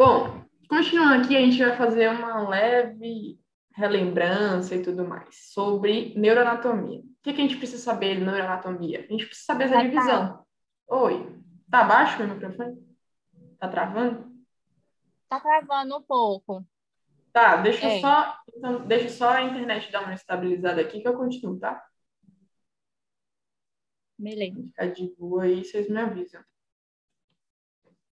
Bom, 0.00 0.46
continuando 0.66 1.22
aqui, 1.22 1.36
a 1.36 1.40
gente 1.40 1.62
vai 1.62 1.76
fazer 1.76 2.08
uma 2.08 2.48
leve 2.48 3.38
relembrança 3.74 4.74
e 4.74 4.82
tudo 4.82 5.06
mais 5.06 5.52
sobre 5.52 6.14
neuroanatomia. 6.18 7.00
O 7.00 7.04
que, 7.22 7.34
que 7.34 7.38
a 7.42 7.44
gente 7.44 7.58
precisa 7.58 7.82
saber 7.82 8.16
de 8.16 8.24
neuroanatomia? 8.24 9.00
A 9.00 9.12
gente 9.12 9.26
precisa 9.26 9.44
saber 9.44 9.64
essa 9.64 9.82
divisão. 9.82 10.46
Oi, 10.88 11.42
tá 11.70 11.84
baixo 11.84 12.22
o 12.22 12.26
microfone? 12.26 12.82
Tá 13.58 13.68
travando? 13.68 14.42
Tá 15.28 15.38
travando 15.38 15.98
um 15.98 16.02
pouco. 16.02 16.66
Tá, 17.30 17.56
deixa 17.58 17.86
É. 17.86 18.00
só, 18.00 18.38
então, 18.56 18.86
deixa 18.86 19.10
só 19.10 19.28
a 19.28 19.42
internet 19.42 19.92
dar 19.92 20.04
uma 20.04 20.14
estabilizada 20.14 20.80
aqui 20.80 21.02
que 21.02 21.08
eu 21.08 21.14
continuo, 21.18 21.60
tá? 21.60 21.86
Beleza. 24.18 24.62
Ficar 24.62 24.86
de 24.86 25.14
boa 25.18 25.42
aí, 25.42 25.62
vocês 25.62 25.90
me 25.90 26.00
avisam. 26.00 26.42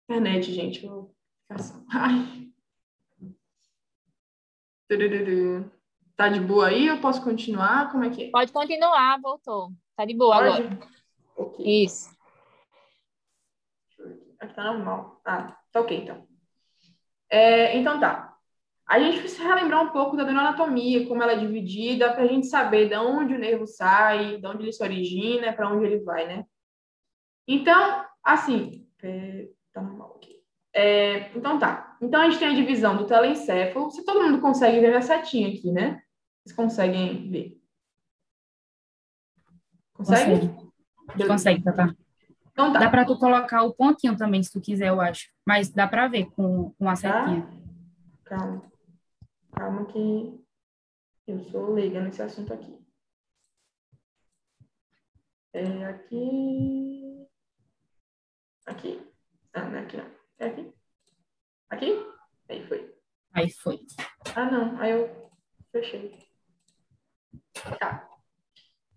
Internet, 0.08 0.50
gente, 0.50 0.86
eu... 0.86 1.14
Ai. 1.92 2.52
Tá 6.16 6.30
de 6.30 6.40
boa 6.40 6.68
aí? 6.68 6.88
Eu 6.88 7.02
posso 7.02 7.24
continuar? 7.24 7.92
Como 7.92 8.04
é 8.04 8.10
que 8.10 8.26
é? 8.26 8.30
Pode 8.32 8.52
continuar, 8.52 9.20
voltou. 9.20 9.72
Tá 9.96 10.06
de 10.06 10.14
boa 10.14 10.38
Pode? 10.38 10.62
agora. 10.62 10.80
Ok. 11.36 11.84
Isso. 11.84 12.10
Aqui. 14.40 14.54
Tá 14.54 14.64
normal. 14.64 15.22
Ah, 15.26 15.58
tá 15.72 15.82
ok, 15.82 15.98
então. 15.98 16.28
É, 17.30 17.78
então 17.78 18.00
tá. 18.00 18.38
A 18.86 19.00
gente 19.00 19.20
precisa 19.20 19.44
relembrar 19.44 19.82
um 19.82 19.90
pouco 19.90 20.18
da 20.18 20.24
neuroanatomia, 20.26 21.08
como 21.08 21.24
ela 21.24 21.32
é 21.32 21.38
dividida, 21.38 22.14
para 22.14 22.24
a 22.24 22.28
gente 22.28 22.48
saber 22.48 22.90
de 22.90 22.96
onde 22.96 23.34
o 23.34 23.40
nervo 23.40 23.66
sai, 23.66 24.38
de 24.38 24.46
onde 24.46 24.64
ele 24.64 24.74
se 24.74 24.84
origina, 24.84 25.54
para 25.54 25.70
onde 25.70 25.86
ele 25.86 26.04
vai, 26.04 26.28
né? 26.28 26.46
Então, 27.48 28.06
assim, 28.24 28.88
é. 29.02 29.48
É, 30.74 31.30
então 31.38 31.60
tá. 31.60 31.98
Então 32.02 32.22
a 32.22 32.30
gente 32.30 32.40
tem 32.40 32.50
a 32.50 32.56
divisão 32.56 32.98
do 32.98 33.06
telencéfalo. 33.06 33.92
Se 33.92 34.04
todo 34.04 34.24
mundo 34.24 34.42
consegue 34.42 34.80
ver 34.80 34.96
a 34.96 35.02
setinha 35.02 35.50
aqui, 35.50 35.72
né? 35.72 36.02
Vocês 36.44 36.56
conseguem 36.56 37.30
ver? 37.30 37.62
Consegue? 39.94 40.48
Consegue. 40.48 41.28
Consegue, 41.28 41.64
Tatá. 41.64 41.96
Então 42.52 42.74
tá. 42.74 42.80
Dá 42.80 42.90
pra 42.90 43.06
tu 43.06 43.18
colocar 43.18 43.64
o 43.64 43.74
pontinho 43.74 44.18
também, 44.18 44.42
se 44.42 44.52
tu 44.52 44.60
quiser, 44.60 44.90
eu 44.90 45.00
acho. 45.00 45.30
Mas 45.46 45.70
dá 45.70 45.88
pra 45.88 46.08
ver 46.08 46.26
com, 46.32 46.72
com 46.72 46.90
a 46.90 46.96
setinha. 46.96 47.48
Calma. 48.26 48.72
Calma 49.52 49.86
que 49.86 50.44
eu 51.28 51.40
sou 51.46 51.74
leiga 51.74 52.02
nesse 52.02 52.22
assunto 52.22 52.52
aqui. 52.52 52.78
É 55.54 55.86
aqui. 55.86 57.28
Aqui. 58.66 59.14
Ah, 59.54 59.66
não 59.66 59.78
é 59.78 59.82
aqui 59.82 59.98
não. 59.98 60.23
É 60.40 60.48
aqui? 60.48 60.74
Aqui? 61.70 62.06
Aí 62.50 62.68
foi. 62.68 62.96
Aí 63.34 63.50
foi. 63.52 63.80
Ah, 64.36 64.50
não. 64.50 64.80
Aí 64.80 64.92
eu 64.92 65.32
fechei. 65.72 66.18
Tá. 67.80 68.10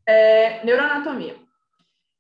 É, 0.06 0.64
neuroanatomia. 0.64 1.36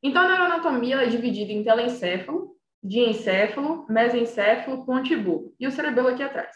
Então, 0.02 0.22
a 0.22 0.28
neuroanatomia 0.28 1.02
é 1.02 1.06
dividida 1.06 1.52
em 1.52 1.64
telencéfalo, 1.64 2.56
diencéfalo, 2.82 3.86
mesencéfalo, 3.88 4.84
pontibulo 4.84 5.54
e 5.58 5.66
o 5.66 5.70
cerebelo 5.70 6.08
aqui 6.08 6.22
atrás. 6.22 6.54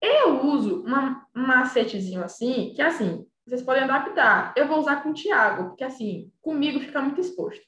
Eu 0.00 0.44
uso 0.46 0.82
uma, 0.84 1.26
um 1.34 1.46
macetezinho 1.46 2.22
assim, 2.22 2.72
que 2.74 2.82
assim, 2.82 3.26
vocês 3.44 3.62
podem 3.62 3.84
adaptar. 3.84 4.52
Eu 4.56 4.68
vou 4.68 4.78
usar 4.78 5.02
com 5.02 5.10
o 5.10 5.14
Tiago, 5.14 5.68
porque 5.68 5.84
assim, 5.84 6.32
comigo 6.40 6.80
fica 6.80 7.00
muito 7.00 7.20
exposto. 7.20 7.64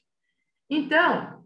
Então, 0.69 1.43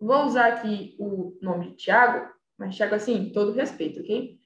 vou 0.00 0.24
usar 0.24 0.52
aqui 0.52 0.96
o 0.98 1.36
nome 1.42 1.70
de 1.70 1.76
Tiago, 1.76 2.32
mas 2.58 2.76
Tiago 2.76 2.94
assim, 2.94 3.30
todo 3.32 3.52
respeito, 3.52 4.00
ok? 4.00 4.38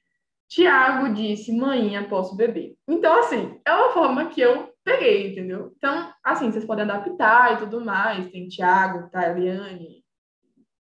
Tiago 0.49 1.15
disse, 1.15 1.51
manhã 1.51 2.07
posso 2.09 2.37
beber. 2.37 2.77
Então, 2.87 3.19
assim, 3.21 3.59
é 3.65 3.73
uma 3.73 3.93
forma 3.93 4.29
que 4.29 4.41
eu 4.41 4.71
peguei, 4.85 5.33
entendeu? 5.33 5.73
Então, 5.77 6.13
assim, 6.23 6.53
vocês 6.53 6.67
podem 6.67 6.85
adaptar 6.85 7.55
e 7.55 7.59
tudo 7.61 7.83
mais. 7.83 8.31
Tem 8.31 8.49
Tiago, 8.49 9.09
Taliane, 9.09 10.05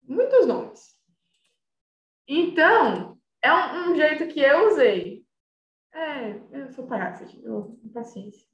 muitos 0.03 0.45
nomes. 0.45 0.93
Então, 2.27 3.17
é 3.41 3.53
um, 3.53 3.91
um 3.91 3.95
jeito 3.95 4.27
que 4.27 4.41
eu 4.41 4.67
usei. 4.67 5.23
É, 5.93 6.41
eu 6.51 6.69
sou 6.73 6.85
palhaça, 6.85 7.25
eu 7.41 7.79
paciência. 7.93 8.45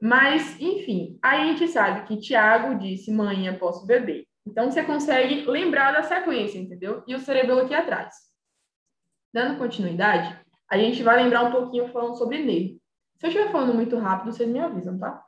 Mas, 0.00 0.60
enfim, 0.60 1.18
aí 1.20 1.40
a 1.40 1.52
gente 1.52 1.66
sabe 1.66 2.06
que 2.06 2.20
Tiago 2.20 2.78
disse, 2.78 3.10
manhã 3.10 3.58
posso 3.58 3.84
beber. 3.84 4.27
Então, 4.48 4.70
você 4.70 4.82
consegue 4.82 5.42
lembrar 5.42 5.92
da 5.92 6.02
sequência, 6.02 6.58
entendeu? 6.58 7.04
E 7.06 7.14
o 7.14 7.20
cerebelo 7.20 7.60
aqui 7.60 7.74
atrás. 7.74 8.14
Dando 9.32 9.58
continuidade, 9.58 10.40
a 10.70 10.78
gente 10.78 11.02
vai 11.02 11.22
lembrar 11.22 11.44
um 11.44 11.52
pouquinho 11.52 11.88
falando 11.88 12.16
sobre 12.16 12.38
nervo. 12.42 12.80
Se 13.18 13.26
eu 13.26 13.28
estiver 13.28 13.52
falando 13.52 13.74
muito 13.74 13.96
rápido, 13.98 14.32
vocês 14.32 14.48
me 14.48 14.58
avisam, 14.58 14.98
tá? 14.98 15.22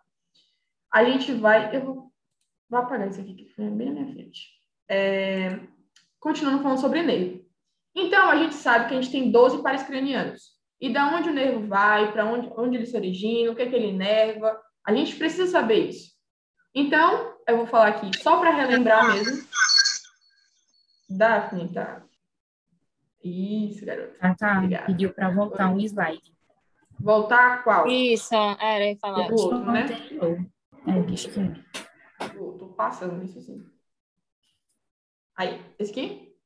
A 0.90 1.04
gente 1.04 1.32
vai. 1.34 1.76
Eu 1.76 1.84
vou, 1.84 2.12
vou 2.68 2.80
apagar 2.80 3.08
isso 3.08 3.20
aqui, 3.20 3.34
que 3.34 3.48
foi 3.50 3.66
bem 3.66 3.88
na 3.92 4.00
minha 4.00 4.12
frente. 4.12 4.48
É, 4.88 5.60
continuando 6.18 6.62
falando 6.62 6.80
sobre 6.80 7.02
nervo. 7.02 7.44
Então, 7.94 8.30
a 8.30 8.36
gente 8.36 8.54
sabe 8.54 8.88
que 8.88 8.94
a 8.94 9.00
gente 9.00 9.12
tem 9.12 9.30
12 9.30 9.62
pares 9.62 9.82
cranianos. 9.82 10.58
E 10.80 10.90
da 10.90 11.14
onde 11.14 11.28
o 11.28 11.34
nervo 11.34 11.66
vai, 11.66 12.10
para 12.10 12.24
onde, 12.24 12.50
onde 12.56 12.76
ele 12.78 12.86
se 12.86 12.96
origina, 12.96 13.50
o 13.50 13.54
que 13.54 13.62
é 13.62 13.68
que 13.68 13.76
ele 13.76 13.88
inerva. 13.88 14.58
A 14.86 14.94
gente 14.94 15.14
precisa 15.16 15.46
saber 15.46 15.90
isso. 15.90 16.10
Então, 16.74 17.34
eu 17.50 17.58
vou 17.58 17.66
falar 17.66 17.88
aqui 17.88 18.10
só 18.22 18.38
para 18.38 18.54
relembrar 18.54 19.12
mesmo. 19.12 19.46
Daphne, 21.08 21.72
tá? 21.72 22.02
Isso, 23.22 23.84
garoto. 23.84 24.16
Ah, 24.20 24.34
tá. 24.34 24.58
Obrigada. 24.58 24.86
Pediu 24.86 25.12
pra 25.12 25.30
voltar 25.30 25.68
um 25.68 25.78
slide. 25.80 26.34
Voltar 26.98 27.54
a 27.54 27.58
qual? 27.62 27.86
Isso, 27.88 28.34
era, 28.34 28.90
eu 28.90 28.96
falar. 28.98 29.28
Do 29.28 29.34
outro, 29.34 29.72
né? 29.72 29.86
É, 30.86 31.02
que 31.02 31.40
é. 31.40 32.28
Tô, 32.28 32.52
tô 32.52 32.66
passando 32.68 33.22
isso 33.24 33.38
assim. 33.38 33.66
Aí, 35.36 35.60
esse 35.78 35.90
aqui? 35.90 36.36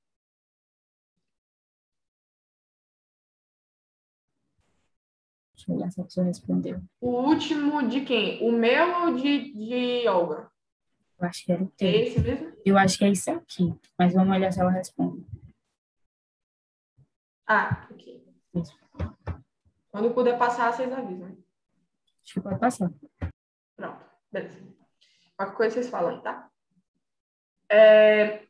Deixa 5.54 5.70
eu 5.70 5.76
olhar 5.76 5.90
se 5.90 6.00
a 6.00 6.04
pessoa 6.04 6.26
respondeu. 6.26 6.80
O 7.00 7.10
último 7.10 7.88
de 7.88 8.02
quem? 8.02 8.46
O 8.46 8.52
meu 8.52 9.02
ou 9.02 9.14
de, 9.16 9.52
de 9.52 10.08
Olga? 10.08 10.50
Eu 11.18 11.26
acho 11.28 11.44
que 11.44 11.52
era 11.52 11.62
o 11.62 11.66
É 11.66 11.70
teu. 11.76 11.88
esse 11.90 12.20
mesmo? 12.20 12.52
Eu 12.64 12.78
acho 12.78 12.98
que 12.98 13.04
é 13.04 13.10
esse 13.10 13.30
aqui. 13.30 13.72
Mas 13.98 14.12
vamos 14.14 14.34
olhar 14.34 14.52
se 14.52 14.60
ela 14.60 14.70
responde. 14.70 15.24
Ah, 17.46 17.86
aqui. 17.90 18.22
Isso. 18.54 18.76
Quando 19.90 20.12
puder 20.14 20.38
passar, 20.38 20.72
vocês 20.72 20.92
avisam. 20.92 21.28
Acho 22.22 22.34
que 22.34 22.40
pode 22.40 22.58
passar. 22.58 22.90
Pronto, 23.76 24.04
beleza. 24.32 24.58
Qualquer 25.36 25.56
coisa 25.56 25.74
vocês 25.74 25.88
falam 25.90 26.20
tá? 26.22 26.48
É, 27.70 28.44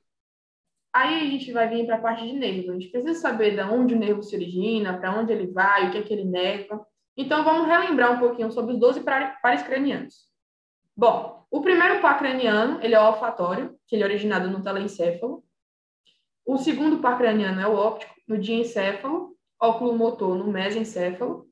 Aí 0.96 1.26
a 1.26 1.30
gente 1.30 1.50
vai 1.52 1.68
vir 1.68 1.86
para 1.86 1.96
a 1.96 2.00
parte 2.00 2.24
de 2.24 2.32
nervo. 2.34 2.70
A 2.70 2.74
gente 2.74 2.88
precisa 2.88 3.14
saber 3.20 3.56
de 3.56 3.62
onde 3.62 3.94
o 3.94 3.98
nervo 3.98 4.22
se 4.22 4.36
origina, 4.36 4.96
para 4.96 5.18
onde 5.18 5.32
ele 5.32 5.48
vai, 5.48 5.88
o 5.88 5.90
que 5.90 5.98
é 5.98 6.02
que 6.02 6.12
ele 6.12 6.24
nerva. 6.24 6.86
Então 7.16 7.42
vamos 7.42 7.66
relembrar 7.66 8.12
um 8.12 8.18
pouquinho 8.20 8.50
sobre 8.52 8.74
os 8.74 8.78
12 8.80 9.02
par- 9.02 9.40
pares 9.42 9.62
cranianos. 9.64 10.32
Bom, 10.96 11.44
o 11.50 11.60
primeiro 11.60 12.00
par 12.00 12.18
craniano, 12.18 12.80
ele 12.82 12.94
é 12.94 13.00
o 13.00 13.06
olfatório, 13.06 13.76
que 13.86 13.96
ele 13.96 14.04
é 14.04 14.06
originado 14.06 14.48
no 14.48 14.62
telencéfalo. 14.62 15.44
O 16.46 16.56
segundo 16.56 17.00
par 17.00 17.18
craniano 17.18 17.60
é 17.60 17.66
o 17.66 17.74
óptico, 17.74 18.14
no 18.28 18.38
diencéfalo, 18.38 19.36
óculo 19.60 19.96
motor 19.96 20.36
no 20.36 20.46
mesencéfalo, 20.46 21.48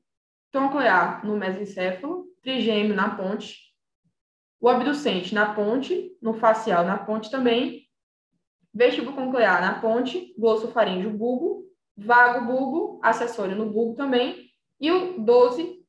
tronclear 0.51 1.25
no 1.25 1.35
mesencéfalo, 1.35 2.25
trigêmeo 2.41 2.95
na 2.95 3.15
ponte, 3.15 3.57
o 4.61 4.69
abducente 4.69 5.35
na 5.35 5.53
ponte, 5.53 6.15
no 6.21 6.33
facial 6.33 6.85
na 6.85 6.97
ponte 6.97 7.29
também, 7.29 7.85
vestibuloconclear 8.73 9.59
na 9.59 9.81
ponte, 9.81 10.33
glossofaríngeo 10.37 11.11
bulbo, 11.11 11.65
vago 11.97 12.45
bulbo, 12.45 12.99
acessório 13.03 13.57
no 13.57 13.69
bulbo 13.69 13.95
também, 13.95 14.49
e 14.79 14.89
o 14.91 15.19
12, 15.21 15.85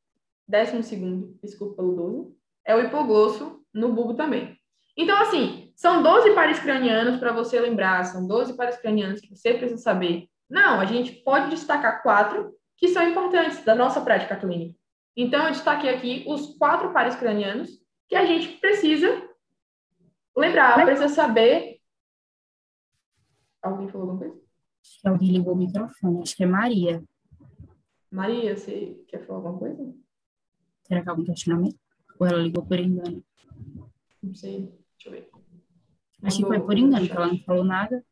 décimo 0.48 0.82
segundo, 0.82 1.38
desculpa 1.42 1.76
pelo 1.76 1.94
12, 1.94 2.33
é 2.66 2.74
o 2.74 2.80
hipoglosso 2.80 3.64
no 3.72 3.92
bulbo 3.92 4.14
também. 4.14 4.58
Então, 4.96 5.20
assim, 5.20 5.72
são 5.74 6.02
12 6.02 6.34
pares 6.34 6.58
cranianos 6.60 7.18
para 7.18 7.32
você 7.32 7.58
lembrar, 7.58 8.04
são 8.04 8.26
12 8.26 8.56
pares 8.56 8.76
cranianos 8.76 9.20
que 9.20 9.34
você 9.34 9.54
precisa 9.54 9.80
saber. 9.80 10.28
Não, 10.48 10.80
a 10.80 10.84
gente 10.84 11.12
pode 11.24 11.50
destacar 11.50 12.02
quatro 12.02 12.54
que 12.76 12.88
são 12.88 13.08
importantes 13.08 13.64
da 13.64 13.74
nossa 13.74 14.00
prática 14.00 14.36
clínica. 14.36 14.78
Então, 15.16 15.44
eu 15.46 15.52
destaquei 15.52 15.90
aqui 15.90 16.24
os 16.26 16.56
quatro 16.56 16.92
pares 16.92 17.16
cranianos 17.16 17.70
que 18.08 18.16
a 18.16 18.24
gente 18.24 18.58
precisa 18.58 19.28
lembrar, 20.36 20.84
precisa 20.84 21.08
saber. 21.08 21.80
Alguém 23.62 23.88
falou 23.88 24.10
alguma 24.10 24.28
coisa? 24.28 24.44
Alguém 25.04 25.32
ligou 25.32 25.54
o 25.54 25.56
microfone. 25.56 26.22
Acho 26.22 26.36
que 26.36 26.44
é 26.44 26.46
Maria. 26.46 27.02
Maria, 28.10 28.56
você 28.56 29.02
quer 29.08 29.26
falar 29.26 29.38
alguma 29.38 29.58
coisa? 29.58 29.94
Será 30.82 31.02
que 31.02 31.08
algum 31.08 31.24
questionamento? 31.24 31.83
Ou 32.18 32.26
ela 32.26 32.38
ligou 32.38 32.64
por 32.64 32.78
engano? 32.78 33.22
Não 34.22 34.34
sei. 34.34 34.60
Deixa 34.96 35.06
eu 35.08 35.10
ver. 35.12 35.30
Acho 36.22 36.38
que 36.38 36.44
foi 36.46 36.60
por 36.60 36.74
no 36.74 36.78
engano, 36.78 37.04
chat. 37.06 37.10
que 37.10 37.16
ela 37.16 37.26
não 37.26 37.38
falou 37.40 37.64
nada. 37.64 38.04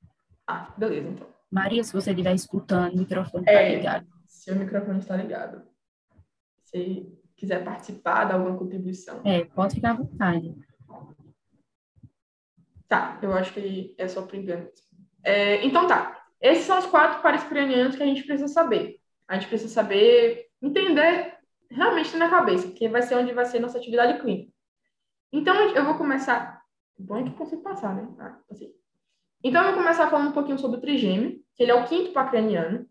Ah, 0.46 0.74
beleza, 0.76 1.08
então. 1.08 1.26
Maria, 1.50 1.84
se 1.84 1.92
você 1.92 2.10
estiver 2.10 2.34
escutando, 2.34 2.94
o 2.94 2.98
microfone 2.98 3.44
está 3.44 3.52
É. 3.52 3.76
ligado. 3.76 4.06
Seu 4.26 4.56
microfone 4.56 4.98
está 4.98 5.16
ligado. 5.16 5.62
Se 6.64 7.12
quiser 7.36 7.64
participar, 7.64 8.24
dar 8.24 8.34
alguma 8.34 8.56
contribuição. 8.58 9.20
É, 9.24 9.44
pode 9.44 9.74
ficar 9.76 9.90
à 9.92 9.94
vontade. 9.94 10.54
Tá, 12.88 13.18
eu 13.22 13.32
acho 13.32 13.52
que 13.54 13.94
é 13.98 14.06
só 14.08 14.22
por 14.22 14.34
engano. 14.34 14.68
É, 15.24 15.64
então 15.64 15.86
tá. 15.86 16.26
Esses 16.40 16.64
são 16.64 16.78
os 16.78 16.86
quatro 16.86 17.22
pares 17.22 17.42
cranianos 17.44 17.96
que 17.96 18.02
a 18.02 18.06
gente 18.06 18.24
precisa 18.24 18.48
saber. 18.48 19.00
A 19.28 19.34
gente 19.38 19.48
precisa 19.48 19.72
saber, 19.72 20.48
entender 20.60 21.34
realmente 21.72 22.16
na 22.16 22.28
cabeça, 22.28 22.70
que 22.70 22.88
vai 22.88 23.02
ser 23.02 23.16
onde 23.16 23.32
vai 23.32 23.44
ser 23.44 23.60
nossa 23.60 23.78
atividade 23.78 24.20
clínica. 24.20 24.52
Então, 25.32 25.54
eu 25.74 25.84
vou 25.84 25.96
começar. 25.96 26.62
Bom 26.98 27.16
é 27.16 27.22
que 27.22 27.30
eu 27.30 27.34
consigo 27.34 27.62
passar, 27.62 27.94
né? 27.94 28.08
Ah, 28.18 28.38
passei. 28.48 28.72
Então, 29.42 29.62
eu 29.62 29.72
vou 29.72 29.82
começar 29.82 30.10
falando 30.10 30.28
um 30.28 30.32
pouquinho 30.32 30.58
sobre 30.58 30.78
o 30.78 30.80
trigêmeo, 30.80 31.42
que 31.56 31.62
ele 31.62 31.72
é 31.72 31.74
o 31.74 31.86
quinto 31.86 32.12
par 32.12 32.30
craniano. 32.30 32.86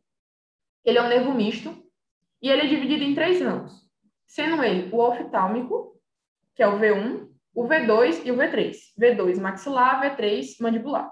Ele 0.83 0.97
é 0.97 1.01
um 1.01 1.07
nervo 1.07 1.33
misto 1.33 1.81
e 2.41 2.49
ele 2.49 2.63
é 2.63 2.67
dividido 2.67 3.03
em 3.03 3.13
três 3.13 3.39
ramos, 3.39 3.71
sendo 4.25 4.63
ele 4.63 4.89
o 4.91 4.97
oftálmico, 4.97 5.95
que 6.55 6.63
é 6.63 6.67
o 6.67 6.79
V1, 6.79 7.29
o 7.53 7.63
V2 7.67 8.25
e 8.25 8.31
o 8.31 8.35
V3. 8.35 8.75
V2 8.99 9.39
maxilar, 9.39 10.01
V3 10.01 10.55
mandibular. 10.59 11.11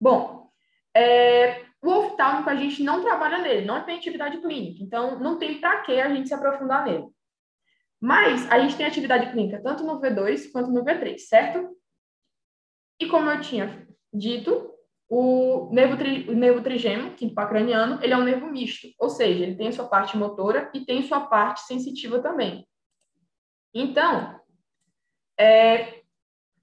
Bom, 0.00 0.50
é, 0.94 1.64
o 1.82 1.90
oftálmico 1.90 2.48
a 2.48 2.54
gente 2.54 2.82
não 2.82 3.02
trabalha 3.02 3.38
nele, 3.38 3.66
não 3.66 3.84
tem 3.84 3.96
atividade 3.96 4.38
clínica, 4.38 4.82
então 4.82 5.18
não 5.18 5.36
tem 5.36 5.60
para 5.60 5.82
que 5.82 6.00
a 6.00 6.08
gente 6.14 6.28
se 6.28 6.34
aprofundar 6.34 6.84
nele. 6.84 7.08
Mas 8.00 8.50
a 8.50 8.58
gente 8.60 8.76
tem 8.76 8.86
atividade 8.86 9.30
clínica 9.30 9.60
tanto 9.62 9.84
no 9.84 10.00
V2 10.00 10.50
quanto 10.52 10.70
no 10.70 10.84
V3, 10.84 11.18
certo? 11.18 11.76
E 13.00 13.06
como 13.06 13.28
eu 13.28 13.40
tinha 13.40 13.86
dito, 14.12 14.72
o 15.08 15.68
nervo, 15.72 15.96
tri, 15.96 16.28
o 16.30 16.34
nervo 16.34 16.62
trigêmeo, 16.62 17.14
quinto 17.14 17.34
par 17.34 17.48
craniano, 17.48 18.02
ele 18.02 18.12
é 18.12 18.16
um 18.16 18.24
nervo 18.24 18.46
misto, 18.46 18.88
ou 18.98 19.10
seja, 19.10 19.42
ele 19.42 19.56
tem 19.56 19.68
a 19.68 19.72
sua 19.72 19.88
parte 19.88 20.16
motora 20.16 20.70
e 20.72 20.84
tem 20.84 21.02
sua 21.02 21.20
parte 21.20 21.62
sensitiva 21.62 22.20
também. 22.20 22.66
Então, 23.74 24.40
é, 25.38 26.02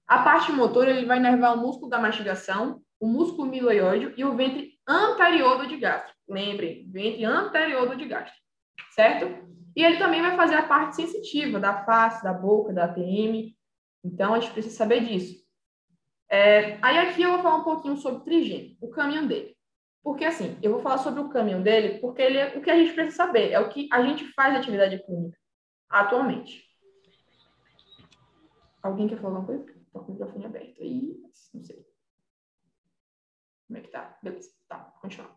a 0.06 0.22
parte 0.22 0.50
motora 0.50 0.90
ele 0.90 1.06
vai 1.06 1.18
inervar 1.18 1.54
o 1.54 1.60
músculo 1.60 1.90
da 1.90 1.98
mastigação, 1.98 2.82
o 2.98 3.06
músculo 3.06 3.46
miloióide 3.46 4.14
e 4.16 4.24
o 4.24 4.34
ventre 4.34 4.79
anterior 4.90 5.58
do 5.58 5.66
digástrico. 5.66 6.18
Lembrem, 6.28 6.88
ventre 6.90 7.24
anterior 7.24 7.88
do 7.88 7.96
digástrico, 7.96 8.38
certo? 8.90 9.48
E 9.76 9.84
ele 9.84 9.98
também 9.98 10.20
vai 10.20 10.36
fazer 10.36 10.56
a 10.56 10.66
parte 10.66 10.96
sensitiva 10.96 11.60
da 11.60 11.84
face, 11.84 12.22
da 12.22 12.32
boca, 12.32 12.72
da 12.72 12.84
ATM. 12.84 13.56
Então, 14.04 14.34
a 14.34 14.40
gente 14.40 14.52
precisa 14.52 14.76
saber 14.76 15.04
disso. 15.04 15.40
É, 16.28 16.78
aí 16.82 16.98
aqui 16.98 17.22
eu 17.22 17.32
vou 17.32 17.42
falar 17.42 17.56
um 17.56 17.64
pouquinho 17.64 17.96
sobre 17.96 18.20
o 18.20 18.24
trigêmeo, 18.24 18.76
o 18.80 18.90
caminho 18.90 19.26
dele. 19.26 19.56
Porque 20.02 20.24
assim, 20.24 20.58
eu 20.62 20.72
vou 20.72 20.80
falar 20.80 20.98
sobre 20.98 21.20
o 21.20 21.28
caminho 21.28 21.62
dele, 21.62 21.98
porque 21.98 22.22
ele 22.22 22.38
é 22.38 22.56
o 22.56 22.62
que 22.62 22.70
a 22.70 22.76
gente 22.76 22.94
precisa 22.94 23.16
saber, 23.16 23.50
é 23.50 23.60
o 23.60 23.68
que 23.68 23.88
a 23.92 24.02
gente 24.02 24.24
faz 24.32 24.54
de 24.54 24.60
atividade 24.60 25.02
clínica 25.04 25.38
atualmente. 25.88 26.64
Alguém 28.82 29.08
quer 29.08 29.20
falar 29.20 29.36
alguma 29.38 29.46
coisa? 29.46 29.80
Tô 29.92 30.00
com 30.00 30.06
o 30.06 30.14
microfone 30.14 30.46
aberto 30.46 30.82
aí, 30.82 31.20
não 31.52 31.62
sei. 31.62 31.84
Como 33.66 33.78
é 33.78 33.82
que 33.82 33.88
tá? 33.88 34.18
Beleza, 34.22 34.50
tá, 34.70 34.78
continuar. 35.02 35.36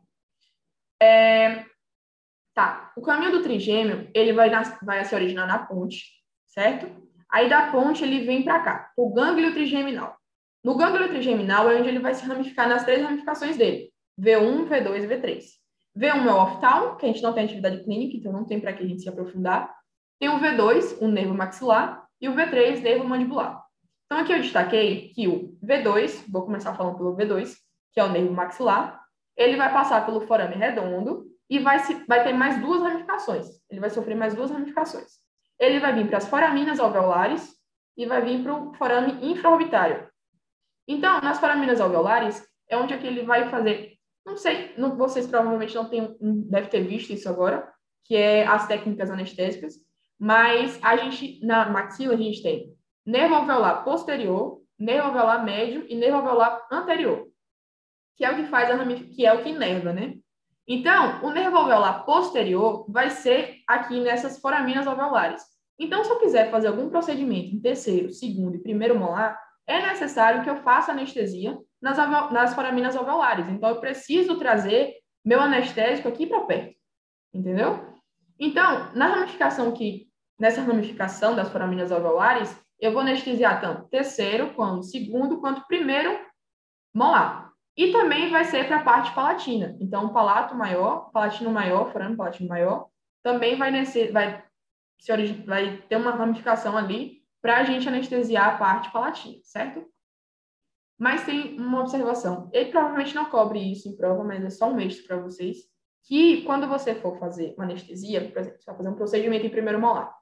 É, 1.01 1.65
tá, 2.53 2.93
o 2.95 3.01
caminho 3.01 3.31
do 3.31 3.43
trigêmeo, 3.43 4.09
ele 4.13 4.31
vai, 4.31 4.49
nas, 4.49 4.77
vai 4.81 5.03
se 5.03 5.13
originar 5.13 5.47
na 5.47 5.65
ponte, 5.65 6.03
certo? 6.47 6.87
Aí 7.29 7.49
da 7.49 7.71
ponte 7.71 8.03
ele 8.03 8.23
vem 8.25 8.43
para 8.43 8.59
cá, 8.59 8.91
o 8.95 9.11
gânglio 9.11 9.53
trigeminal. 9.53 10.15
No 10.63 10.77
gânglio 10.77 11.09
trigeminal 11.09 11.69
é 11.69 11.75
onde 11.75 11.89
ele 11.89 11.99
vai 11.99 12.13
se 12.13 12.25
ramificar 12.25 12.69
nas 12.69 12.85
três 12.85 13.01
ramificações 13.01 13.57
dele, 13.57 13.91
V1, 14.17 14.69
V2 14.69 15.03
e 15.03 15.07
V3. 15.07 15.43
V1 15.97 16.27
é 16.27 16.31
o 16.31 16.41
oftálmo, 16.41 16.95
que 16.95 17.05
a 17.05 17.09
gente 17.09 17.21
não 17.21 17.33
tem 17.33 17.43
atividade 17.43 17.83
clínica, 17.83 18.15
então 18.15 18.31
não 18.31 18.45
tem 18.45 18.59
para 18.59 18.71
que 18.71 18.83
a 18.83 18.87
gente 18.87 19.01
se 19.01 19.09
aprofundar. 19.09 19.75
Tem 20.19 20.29
o 20.29 20.39
V2, 20.39 20.99
o 21.01 21.07
nervo 21.07 21.33
maxilar, 21.33 22.07
e 22.21 22.29
o 22.29 22.33
V3, 22.33 22.81
nervo 22.81 23.03
mandibular. 23.03 23.63
Então 24.05 24.17
aqui 24.17 24.31
eu 24.31 24.41
destaquei 24.41 25.09
que 25.09 25.27
o 25.27 25.57
V2, 25.63 26.31
vou 26.31 26.45
começar 26.45 26.73
falando 26.75 26.97
pelo 26.97 27.15
V2, 27.15 27.55
que 27.91 27.99
é 27.99 28.03
o 28.03 28.11
nervo 28.11 28.31
maxilar, 28.33 29.02
ele 29.37 29.57
vai 29.57 29.71
passar 29.71 30.05
pelo 30.05 30.21
forame 30.21 30.55
redondo 30.55 31.25
e 31.49 31.59
vai, 31.59 31.79
se, 31.79 31.93
vai 32.07 32.23
ter 32.23 32.33
mais 32.33 32.59
duas 32.59 32.81
ramificações. 32.81 33.47
Ele 33.69 33.79
vai 33.79 33.89
sofrer 33.89 34.15
mais 34.15 34.33
duas 34.33 34.51
ramificações. 34.51 35.19
Ele 35.59 35.79
vai 35.79 35.93
vir 35.93 36.07
para 36.07 36.17
as 36.17 36.27
foraminas 36.27 36.79
alveolares 36.79 37.55
e 37.97 38.05
vai 38.05 38.21
vir 38.21 38.43
para 38.43 38.53
o 38.53 38.73
forame 38.73 39.25
infraorbitário. 39.25 40.07
Então, 40.87 41.21
nas 41.21 41.39
foraminas 41.39 41.79
alveolares, 41.79 42.45
é 42.67 42.77
onde 42.77 42.93
aqui 42.93 43.07
ele 43.07 43.23
vai 43.23 43.49
fazer, 43.49 43.93
não 44.25 44.35
sei, 44.35 44.73
não, 44.77 44.97
vocês 44.97 45.27
provavelmente 45.27 45.75
não 45.75 45.87
tem, 45.89 46.17
deve 46.19 46.67
ter 46.67 46.81
visto 46.81 47.11
isso 47.11 47.29
agora, 47.29 47.71
que 48.03 48.15
é 48.15 48.45
as 48.45 48.67
técnicas 48.67 49.09
anestésicas, 49.09 49.75
mas 50.19 50.79
a 50.83 50.95
gente, 50.97 51.39
na 51.45 51.69
maxila, 51.69 52.13
a 52.13 52.17
gente 52.17 52.41
tem 52.41 52.73
nervo 53.05 53.35
alveolar 53.35 53.83
posterior, 53.83 54.61
nervo 54.77 55.07
alveolar 55.07 55.45
médio 55.45 55.85
e 55.87 55.95
nervo 55.95 56.17
alveolar 56.17 56.65
anterior, 56.71 57.27
que 58.15 58.25
é 58.25 58.31
o 58.31 58.35
que 58.35 58.45
faz 58.45 58.69
a 58.69 58.85
que 58.85 59.25
é 59.25 59.33
o 59.33 59.43
que 59.43 59.49
inerva, 59.49 59.93
né? 59.93 60.15
Então, 60.67 61.23
o 61.23 61.31
nervo 61.31 61.57
alveolar 61.57 62.05
posterior 62.05 62.85
vai 62.89 63.09
ser 63.09 63.57
aqui 63.67 63.99
nessas 63.99 64.39
foraminas 64.39 64.87
alveolares. 64.87 65.43
Então, 65.77 66.03
se 66.03 66.09
eu 66.09 66.19
quiser 66.19 66.49
fazer 66.49 66.67
algum 66.67 66.89
procedimento 66.89 67.53
em 67.53 67.59
terceiro, 67.59 68.13
segundo 68.13 68.55
e 68.55 68.61
primeiro 68.61 68.97
molar, 68.97 69.37
é 69.67 69.81
necessário 69.81 70.43
que 70.43 70.49
eu 70.49 70.57
faça 70.57 70.91
anestesia 70.91 71.57
nas, 71.81 71.97
nas 72.31 72.53
foraminas 72.53 72.95
alveolares. 72.95 73.47
Então, 73.49 73.69
eu 73.69 73.81
preciso 73.81 74.37
trazer 74.37 74.93
meu 75.25 75.41
anestésico 75.41 76.07
aqui 76.07 76.25
para 76.25 76.41
perto. 76.41 76.75
Entendeu? 77.33 77.93
Então, 78.39 78.93
na 78.93 79.07
ramificação 79.07 79.71
que, 79.71 80.07
nessa 80.39 80.61
ramificação 80.61 81.35
das 81.35 81.49
foraminas 81.49 81.91
alveolares, 81.91 82.55
eu 82.79 82.91
vou 82.91 83.01
anestesiar 83.01 83.59
tanto 83.61 83.87
terceiro, 83.89 84.53
quanto 84.53 84.83
segundo, 84.83 85.39
quanto 85.39 85.65
primeiro 85.67 86.19
molar. 86.93 87.52
E 87.75 87.91
também 87.91 88.29
vai 88.29 88.45
ser 88.45 88.67
para 88.67 88.77
a 88.77 88.83
parte 88.83 89.13
palatina. 89.13 89.75
Então, 89.79 90.13
palato 90.13 90.55
maior, 90.55 91.09
palatino 91.11 91.49
maior, 91.51 91.91
forame 91.91 92.15
palatino 92.15 92.49
maior, 92.49 92.87
também 93.23 93.57
vai, 93.57 93.71
nesse, 93.71 94.11
vai, 94.11 94.43
se, 94.99 95.15
vai 95.45 95.77
ter 95.89 95.95
uma 95.95 96.11
ramificação 96.11 96.77
ali 96.77 97.23
para 97.41 97.57
a 97.57 97.63
gente 97.63 97.87
anestesiar 97.87 98.55
a 98.55 98.57
parte 98.57 98.91
palatina, 98.91 99.39
certo? 99.43 99.85
Mas 100.99 101.25
tem 101.25 101.59
uma 101.59 101.81
observação. 101.81 102.49
Ele 102.53 102.69
provavelmente 102.69 103.15
não 103.15 103.25
cobre 103.25 103.59
isso 103.59 103.89
em 103.89 103.97
prova, 103.97 104.23
mas 104.23 104.43
é 104.43 104.49
só 104.49 104.69
um 104.69 104.79
extra 104.79 105.07
para 105.07 105.23
vocês. 105.23 105.57
Que 106.05 106.43
quando 106.43 106.67
você 106.67 106.93
for 106.93 107.17
fazer 107.17 107.53
uma 107.55 107.63
anestesia, 107.63 108.29
por 108.29 108.39
exemplo, 108.39 108.59
você 108.59 108.65
vai 108.65 108.77
fazer 108.77 108.89
um 108.89 108.95
procedimento 108.95 109.45
em 109.45 109.49
primeiro 109.49 109.79
molar, 109.79 110.13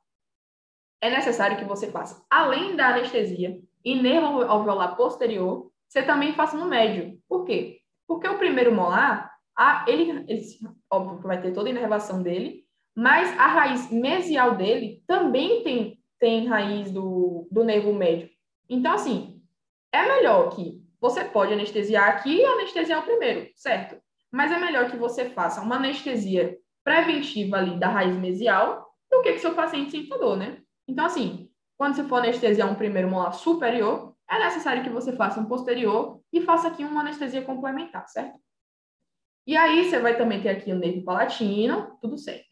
é 1.01 1.09
necessário 1.09 1.57
que 1.57 1.65
você 1.65 1.91
faça, 1.91 2.23
além 2.29 2.75
da 2.75 2.89
anestesia 2.89 3.59
e 3.83 3.99
nervo 3.99 4.43
alveolar 4.43 4.95
posterior, 4.95 5.70
você 5.91 6.03
também 6.03 6.33
faça 6.33 6.55
no 6.55 6.69
médio. 6.69 7.19
Por 7.27 7.43
quê? 7.43 7.81
Porque 8.07 8.25
o 8.25 8.37
primeiro 8.37 8.73
molar, 8.73 9.29
a, 9.57 9.83
ele, 9.89 10.23
ele, 10.25 10.41
óbvio 10.89 11.19
que 11.19 11.27
vai 11.27 11.41
ter 11.41 11.51
toda 11.51 11.67
a 11.67 11.71
inervação 11.71 12.23
dele, 12.23 12.63
mas 12.95 13.37
a 13.37 13.47
raiz 13.47 13.91
mesial 13.91 14.55
dele 14.55 15.03
também 15.05 15.63
tem, 15.63 15.99
tem 16.17 16.47
raiz 16.47 16.89
do, 16.93 17.45
do 17.51 17.65
nervo 17.65 17.91
médio. 17.91 18.29
Então, 18.69 18.93
assim, 18.93 19.41
é 19.91 20.01
melhor 20.07 20.55
que 20.55 20.81
você 20.97 21.25
pode 21.25 21.51
anestesiar 21.51 22.07
aqui 22.07 22.37
e 22.37 22.45
anestesiar 22.45 23.01
o 23.01 23.05
primeiro, 23.05 23.49
certo? 23.53 24.01
Mas 24.31 24.49
é 24.49 24.57
melhor 24.57 24.89
que 24.89 24.95
você 24.95 25.29
faça 25.31 25.59
uma 25.59 25.75
anestesia 25.75 26.57
preventiva 26.85 27.57
ali 27.57 27.77
da 27.77 27.89
raiz 27.89 28.15
mesial 28.15 28.87
do 29.11 29.21
que 29.21 29.33
que 29.33 29.39
seu 29.39 29.53
paciente 29.53 29.91
sinta 29.91 30.17
dor, 30.17 30.37
né? 30.37 30.61
Então, 30.87 31.05
assim, 31.05 31.49
quando 31.77 31.95
você 31.95 32.03
for 32.05 32.19
anestesiar 32.19 32.71
um 32.71 32.75
primeiro 32.75 33.09
molar 33.09 33.33
superior, 33.33 34.10
é 34.31 34.39
necessário 34.39 34.81
que 34.81 34.89
você 34.89 35.13
faça 35.13 35.39
um 35.41 35.45
posterior 35.45 36.21
e 36.31 36.41
faça 36.41 36.69
aqui 36.69 36.85
uma 36.85 37.01
anestesia 37.01 37.43
complementar, 37.43 38.07
certo? 38.07 38.39
E 39.45 39.57
aí, 39.57 39.89
você 39.89 39.99
vai 39.99 40.15
também 40.15 40.41
ter 40.41 40.49
aqui 40.49 40.71
o 40.71 40.77
nervo 40.77 41.03
palatino, 41.03 41.97
tudo 42.01 42.17
certo. 42.17 42.45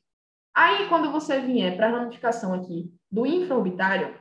Aí, 0.54 0.90
quando 0.90 1.12
você 1.12 1.40
vier 1.40 1.78
para 1.78 1.88
a 1.88 1.92
ramificação 1.92 2.54
aqui 2.54 2.94
do 3.10 3.26
infraorbitário, 3.26 4.20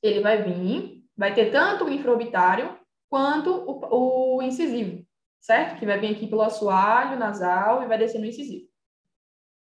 ele 0.00 0.20
vai 0.20 0.42
vir, 0.42 1.04
vai 1.16 1.34
ter 1.34 1.50
tanto 1.50 1.86
o 1.86 1.90
infraorbitário 1.90 2.78
quanto 3.08 3.50
o, 3.50 4.36
o 4.36 4.42
incisivo, 4.42 5.04
certo? 5.40 5.78
Que 5.78 5.86
vai 5.86 5.98
vir 5.98 6.14
aqui 6.14 6.28
pelo 6.28 6.42
assoalho 6.42 7.18
nasal 7.18 7.82
e 7.82 7.86
vai 7.86 7.98
descer 7.98 8.20
no 8.20 8.26
incisivo. 8.26 8.68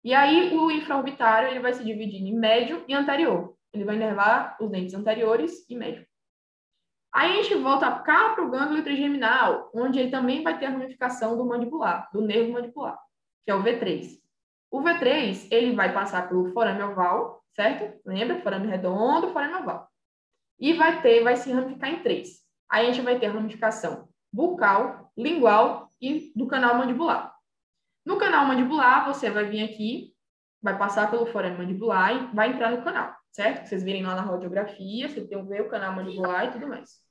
E 0.04 0.14
aí, 0.14 0.54
o 0.58 0.70
infraorbitário, 0.70 1.50
ele 1.50 1.62
vai 1.62 1.74
se 1.74 1.86
dividir 1.86 2.22
em 2.22 2.38
médio 2.38 2.84
e 2.86 2.94
anterior. 2.94 3.56
Ele 3.72 3.86
vai 3.86 3.96
inervar 3.96 4.58
os 4.60 4.70
dentes 4.70 4.94
anteriores 4.94 5.66
e 5.70 5.76
médio. 5.76 6.06
Aí 7.18 7.40
a 7.40 7.42
gente 7.42 7.56
volta 7.56 7.92
cá 8.02 8.36
para 8.36 8.46
o 8.46 8.52
gânglio 8.52 8.84
trigeminal, 8.84 9.72
onde 9.74 9.98
ele 9.98 10.12
também 10.12 10.44
vai 10.44 10.56
ter 10.60 10.68
a 10.68 10.70
ramificação 10.70 11.36
do 11.36 11.44
mandibular, 11.44 12.08
do 12.14 12.22
nervo 12.22 12.52
mandibular, 12.52 12.96
que 13.44 13.50
é 13.50 13.56
o 13.56 13.64
V3. 13.64 14.20
O 14.70 14.84
V3, 14.84 15.48
ele 15.50 15.76
vai 15.76 15.92
passar 15.92 16.30
pelo 16.30 16.54
forame 16.54 16.84
oval, 16.84 17.44
certo? 17.56 18.00
Lembra? 18.06 18.40
Forame 18.42 18.68
redondo, 18.68 19.34
forame 19.34 19.56
oval. 19.56 19.90
E 20.60 20.74
vai 20.74 21.02
ter, 21.02 21.24
vai 21.24 21.36
se 21.36 21.52
ramificar 21.52 21.90
em 21.90 22.04
três. 22.04 22.44
Aí 22.70 22.86
a 22.86 22.92
gente 22.92 23.04
vai 23.04 23.18
ter 23.18 23.26
a 23.26 23.32
ramificação 23.32 24.08
bucal, 24.32 25.12
lingual 25.18 25.90
e 26.00 26.32
do 26.36 26.46
canal 26.46 26.76
mandibular. 26.76 27.34
No 28.06 28.20
canal 28.20 28.46
mandibular, 28.46 29.12
você 29.12 29.32
vai 29.32 29.46
vir 29.46 29.64
aqui, 29.64 30.14
vai 30.62 30.78
passar 30.78 31.10
pelo 31.10 31.26
forame 31.26 31.58
mandibular 31.58 32.14
e 32.14 32.36
vai 32.36 32.52
entrar 32.52 32.70
no 32.70 32.84
canal, 32.84 33.16
certo? 33.32 33.66
Vocês 33.66 33.84
virem 33.84 34.04
lá 34.04 34.14
na 34.14 34.22
radiografia, 34.22 35.10
você 35.10 35.26
tem 35.26 35.44
ver 35.48 35.64
o 35.64 35.70
canal 35.70 35.96
mandibular 35.96 36.46
e 36.46 36.52
tudo 36.52 36.68
mais. 36.68 37.07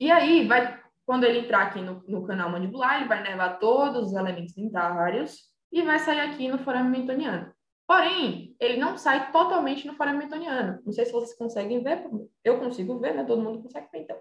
E 0.00 0.10
aí, 0.10 0.46
vai, 0.46 0.82
quando 1.06 1.24
ele 1.24 1.40
entrar 1.40 1.62
aqui 1.62 1.80
no, 1.80 2.02
no 2.08 2.26
canal 2.26 2.50
mandibular, 2.50 2.96
ele 2.96 3.08
vai 3.08 3.20
inervar 3.20 3.58
todos 3.58 4.08
os 4.08 4.14
elementos 4.14 4.54
dentários 4.54 5.50
e 5.72 5.82
vai 5.82 5.98
sair 5.98 6.20
aqui 6.20 6.48
no 6.48 6.58
forame 6.58 6.90
mentoniano. 6.90 7.52
Porém, 7.86 8.56
ele 8.58 8.78
não 8.78 8.96
sai 8.96 9.30
totalmente 9.30 9.86
no 9.86 9.94
forame 9.94 10.18
mentoniano. 10.18 10.80
Não 10.84 10.92
sei 10.92 11.04
se 11.04 11.12
vocês 11.12 11.36
conseguem 11.36 11.82
ver, 11.82 12.08
eu 12.42 12.58
consigo 12.58 12.98
ver, 12.98 13.14
né? 13.14 13.24
Todo 13.24 13.42
mundo 13.42 13.62
consegue 13.62 13.88
ver, 13.92 14.00
então. 14.00 14.18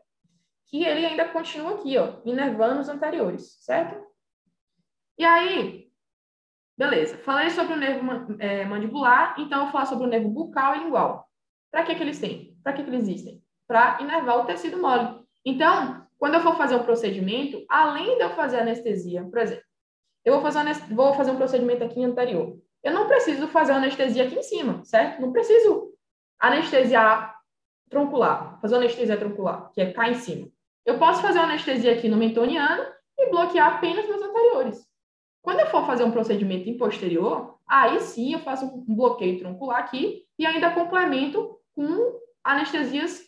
Que 0.67 0.83
ele 0.83 1.05
ainda 1.05 1.29
continua 1.29 1.75
aqui, 1.75 1.97
ó, 1.97 2.21
inervando 2.25 2.81
os 2.81 2.89
anteriores, 2.89 3.57
certo? 3.63 4.05
E 5.17 5.23
aí, 5.23 5.89
beleza. 6.77 7.17
Falei 7.19 7.49
sobre 7.51 7.73
o 7.73 7.77
nervo 7.77 8.35
é, 8.39 8.65
mandibular, 8.65 9.39
então 9.39 9.59
eu 9.59 9.63
vou 9.65 9.71
falar 9.71 9.85
sobre 9.85 10.05
o 10.05 10.09
nervo 10.09 10.29
bucal 10.29 10.75
e 10.75 10.83
lingual. 10.83 11.29
Para 11.71 11.83
que, 11.83 11.95
que 11.95 12.03
eles 12.03 12.19
têm? 12.19 12.52
Para 12.63 12.74
que, 12.74 12.84
que 12.84 12.89
eles 12.89 13.08
existem? 13.08 13.43
Para 13.67 14.01
inervar 14.01 14.39
o 14.39 14.46
tecido 14.46 14.82
mole. 14.82 15.20
Então, 15.46 16.05
quando 16.17 16.36
eu 16.36 16.41
for 16.41 16.55
fazer 16.55 16.75
um 16.75 16.84
procedimento, 16.84 17.65
além 17.70 18.17
de 18.17 18.24
eu 18.24 18.29
fazer 18.32 18.60
anestesia, 18.60 19.24
por 19.24 19.39
exemplo, 19.39 19.63
eu 20.24 20.34
vou 20.34 20.41
fazer, 20.41 20.74
vou 20.93 21.13
fazer 21.13 21.32
um 21.32 21.36
procedimento 21.36 21.84
aqui 21.84 22.03
anterior. 22.03 22.58
Eu 22.82 22.93
não 22.93 23.08
preciso 23.08 23.48
fazer 23.48 23.74
anestesia 23.74 24.24
aqui 24.24 24.36
em 24.36 24.43
cima, 24.43 24.84
certo? 24.86 25.22
Não 25.22 25.32
preciso 25.32 25.93
anestesiar 26.39 27.34
troncular, 27.89 28.60
fazer 28.62 28.75
anestesia 28.75 29.17
troncular, 29.17 29.72
que 29.74 29.82
é 29.82 29.91
cá 29.91 30.10
em 30.10 30.15
cima. 30.15 30.48
Eu 30.86 30.98
posso 30.98 31.22
fazer 31.22 31.39
anestesia 31.39 31.93
aqui 31.93 32.10
no 32.10 32.17
mentoniano 32.17 32.84
e 33.17 33.29
bloquear 33.29 33.75
apenas 33.75 34.08
meus 34.08 34.22
anteriores. 34.22 34.86
Quando 35.41 35.60
eu 35.60 35.67
for 35.67 35.86
fazer 35.86 36.03
um 36.03 36.12
procedimento 36.12 36.70
em 36.70 36.77
posterior, 36.77 37.60
aí 37.67 38.00
sim 38.00 38.34
eu 38.34 38.39
faço 38.39 38.65
um 38.65 38.96
bloqueio 38.96 39.39
troncular 39.39 39.79
aqui 39.79 40.25
e 40.39 40.46
ainda 40.46 40.72
complemento 40.72 41.58
com 41.75 42.22
anestesias 42.43 43.21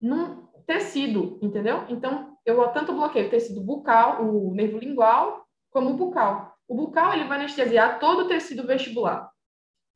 num 0.00 0.46
tecido, 0.66 1.38
entendeu? 1.42 1.84
Então, 1.88 2.36
eu 2.44 2.66
tanto 2.68 2.92
bloqueio 2.92 3.26
o 3.26 3.30
tecido 3.30 3.60
bucal, 3.60 4.24
o 4.24 4.54
nervo 4.54 4.78
lingual, 4.78 5.46
como 5.70 5.90
o 5.90 5.96
bucal. 5.96 6.56
O 6.68 6.74
bucal 6.74 7.12
ele 7.12 7.24
vai 7.24 7.38
anestesiar 7.38 7.98
todo 7.98 8.24
o 8.24 8.28
tecido 8.28 8.66
vestibular. 8.66 9.30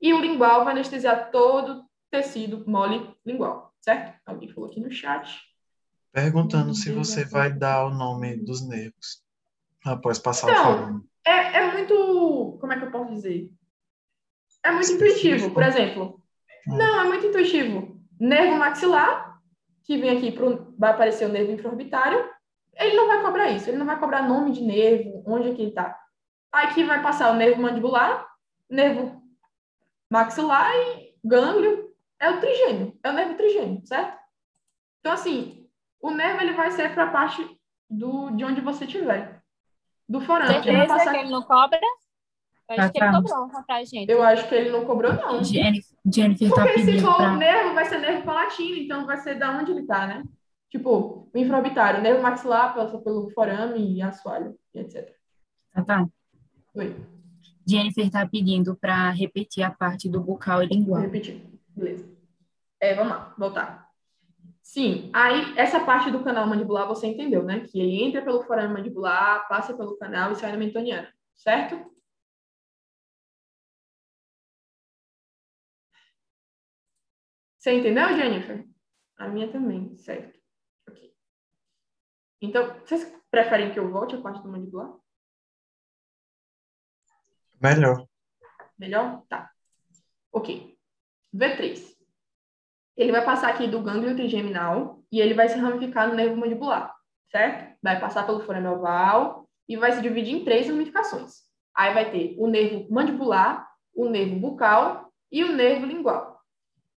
E 0.00 0.14
o 0.14 0.20
lingual 0.20 0.64
vai 0.64 0.72
anestesiar 0.72 1.30
todo 1.30 1.80
o 1.80 1.84
tecido 2.10 2.64
mole 2.68 3.14
lingual, 3.24 3.74
certo? 3.80 4.18
Alguém 4.24 4.48
falou 4.48 4.70
aqui 4.70 4.80
no 4.80 4.90
chat. 4.90 5.40
Perguntando 6.12 6.74
se 6.74 6.92
você 6.92 7.24
vai 7.24 7.52
dar 7.52 7.86
o 7.86 7.90
nome 7.90 8.36
dos 8.36 8.66
nervos 8.66 9.22
após 9.84 10.18
passar 10.18 10.50
então, 10.50 10.60
o 10.60 10.78
forno. 10.78 11.08
É, 11.24 11.58
é 11.58 11.72
muito. 11.72 12.58
Como 12.60 12.72
é 12.72 12.78
que 12.78 12.86
eu 12.86 12.90
posso 12.90 13.14
dizer? 13.14 13.50
É 14.64 14.72
muito 14.72 14.92
intuitivo, 14.92 15.50
por 15.52 15.62
exemplo. 15.62 16.20
Hum. 16.66 16.76
Não, 16.76 17.00
é 17.00 17.04
muito 17.04 17.26
intuitivo. 17.26 17.99
Nervo 18.20 18.56
maxilar, 18.56 19.40
que 19.82 19.96
vem 19.96 20.16
aqui, 20.16 20.30
pro, 20.30 20.74
vai 20.78 20.90
aparecer 20.90 21.24
o 21.24 21.32
nervo 21.32 21.52
infraorbitário, 21.52 22.28
ele 22.74 22.94
não 22.94 23.08
vai 23.08 23.22
cobrar 23.22 23.50
isso, 23.50 23.68
ele 23.68 23.78
não 23.78 23.86
vai 23.86 23.98
cobrar 23.98 24.28
nome 24.28 24.52
de 24.52 24.62
nervo, 24.62 25.24
onde 25.26 25.48
é 25.48 25.54
que 25.54 25.62
ele 25.62 25.70
está. 25.70 25.98
Aqui 26.52 26.84
vai 26.84 27.02
passar 27.02 27.32
o 27.32 27.36
nervo 27.36 27.62
mandibular, 27.62 28.26
nervo 28.68 29.22
maxilar 30.10 30.70
e 30.74 31.14
gânglio, 31.24 31.90
é 32.18 32.30
o 32.30 32.40
trigêmeo, 32.40 32.98
é 33.02 33.10
o 33.10 33.12
nervo 33.12 33.34
trigêmeo, 33.34 33.86
certo? 33.86 34.18
Então, 35.00 35.12
assim, 35.12 35.66
o 36.00 36.10
nervo 36.10 36.42
ele 36.42 36.52
vai 36.52 36.70
ser 36.70 36.92
para 36.92 37.04
a 37.04 37.10
parte 37.10 37.58
do, 37.88 38.30
de 38.30 38.44
onde 38.44 38.60
você 38.60 38.84
estiver. 38.84 39.42
Do 40.08 40.20
forame. 40.20 40.54
Certeza 40.54 40.86
passar... 40.86 41.12
que 41.12 41.18
ele 41.18 41.30
não 41.30 41.42
cobra? 41.42 41.80
Eu 42.70 42.82
acho 42.82 42.92
que 42.92 43.02
ele 43.02 43.12
cobrou 43.12 43.64
pra 43.66 43.84
gente. 43.84 44.10
Eu 44.10 44.22
acho 44.22 44.48
que 44.48 44.54
ele 44.54 44.70
não 44.70 44.84
cobrou, 44.84 45.12
não. 45.12 45.42
Jennifer, 45.42 45.96
Jennifer 46.06 46.50
tá 46.50 46.62
Porque 46.62 46.84
se 46.84 47.00
for 47.00 47.16
pra... 47.16 47.32
o 47.32 47.36
nervo, 47.36 47.74
vai 47.74 47.84
ser 47.84 47.98
nervo 47.98 48.24
palatino, 48.24 48.76
então 48.76 49.06
vai 49.06 49.16
ser 49.18 49.34
da 49.38 49.50
onde 49.50 49.72
ele 49.72 49.86
tá, 49.86 50.06
né? 50.06 50.22
Tipo, 50.70 51.28
o 51.34 51.38
infraorbitário, 51.38 51.98
o 51.98 52.02
nervo 52.02 52.22
maxilar 52.22 52.74
passa 52.74 52.96
pelo 52.98 53.28
forame 53.30 53.96
e 53.96 54.00
assoalho, 54.00 54.56
e 54.72 54.78
etc. 54.78 55.12
Ah, 55.74 55.82
tá. 55.82 56.06
Oi. 56.74 56.94
Jennifer 57.66 58.08
tá 58.08 58.26
pedindo 58.26 58.76
para 58.76 59.10
repetir 59.10 59.64
a 59.64 59.70
parte 59.70 60.08
do 60.08 60.20
bucal 60.20 60.62
e 60.62 60.66
lingual. 60.66 61.00
Vou 61.00 61.10
repetir. 61.10 61.44
Beleza. 61.74 62.08
É, 62.80 62.94
vamos 62.94 63.12
lá, 63.12 63.34
voltar. 63.36 63.90
Sim, 64.62 65.10
aí 65.12 65.52
essa 65.56 65.80
parte 65.80 66.12
do 66.12 66.22
canal 66.22 66.46
mandibular 66.46 66.86
você 66.86 67.08
entendeu, 67.08 67.42
né? 67.42 67.60
Que 67.60 67.80
ele 67.80 68.04
entra 68.04 68.22
pelo 68.22 68.42
forame 68.42 68.72
mandibular, 68.72 69.48
passa 69.48 69.74
pelo 69.74 69.96
canal 69.98 70.30
e 70.30 70.36
sai 70.36 70.52
na 70.52 70.58
mentoniana, 70.58 71.08
certo? 71.34 71.76
Você 77.60 77.72
entendeu, 77.74 78.08
Jennifer? 78.16 78.66
A 79.18 79.28
minha 79.28 79.52
também, 79.52 79.94
certo. 79.98 80.40
Ok. 80.88 81.14
Então, 82.40 82.74
vocês 82.80 83.14
preferem 83.30 83.70
que 83.70 83.78
eu 83.78 83.90
volte 83.90 84.14
a 84.16 84.20
parte 84.22 84.42
do 84.42 84.48
mandibular? 84.48 84.96
Melhor. 87.60 88.06
Melhor? 88.78 89.22
Tá. 89.28 89.50
Ok. 90.32 90.74
V3. 91.34 91.94
Ele 92.96 93.12
vai 93.12 93.22
passar 93.22 93.50
aqui 93.50 93.68
do 93.68 93.82
gânglio 93.82 94.16
trigeminal 94.16 95.04
e 95.12 95.20
ele 95.20 95.34
vai 95.34 95.46
se 95.46 95.58
ramificar 95.58 96.08
no 96.08 96.14
nervo 96.14 96.36
mandibular, 96.36 96.96
certo? 97.30 97.78
Vai 97.82 98.00
passar 98.00 98.24
pelo 98.24 98.40
forame 98.40 98.68
oval 98.68 99.46
e 99.68 99.76
vai 99.76 99.92
se 99.92 100.00
dividir 100.00 100.34
em 100.34 100.44
três 100.44 100.66
ramificações. 100.66 101.42
Aí 101.74 101.92
vai 101.92 102.10
ter 102.10 102.36
o 102.38 102.46
nervo 102.46 102.90
mandibular, 102.90 103.70
o 103.94 104.08
nervo 104.08 104.36
bucal 104.36 105.12
e 105.30 105.44
o 105.44 105.52
nervo 105.52 105.84
lingual. 105.84 106.39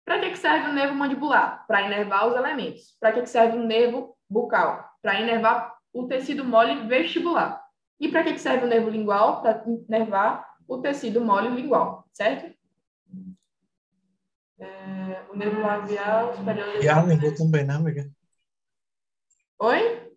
Para 0.06 0.20
que, 0.20 0.32
que 0.32 0.38
serve 0.38 0.70
o 0.70 0.74
nervo 0.74 0.96
mandibular? 0.96 1.66
Para 1.68 1.84
inervar 1.84 2.28
os 2.28 2.36
elementos. 2.36 2.98
Para 3.00 3.14
que, 3.14 3.22
que 3.22 3.30
serve 3.30 3.58
o 3.58 3.64
nervo 3.64 4.18
bucal? 4.30 4.90
Para 5.02 5.22
inervar 5.22 5.76
o 5.94 6.08
tecido 6.08 6.44
mole 6.44 6.88
vestibular. 6.88 7.64
E 8.00 8.10
para 8.10 8.24
que, 8.24 8.34
que 8.34 8.40
serve 8.40 8.66
o 8.66 8.70
nervo 8.70 8.90
lingual? 8.90 9.42
Para 9.42 9.64
inervar 9.66 10.46
o 10.68 10.80
tecido 10.80 11.22
mole 11.22 11.50
lingual, 11.50 12.08
certo? 12.12 12.54
É, 14.60 15.26
o 15.32 15.36
nervo 15.36 15.62
labial 15.62 16.36
superior... 16.36 16.84
E 16.84 16.90
a 16.90 17.02
língua 17.02 17.36
também, 17.36 17.66
né, 17.66 17.76
amiga? 17.76 18.10
Oi? 19.60 20.12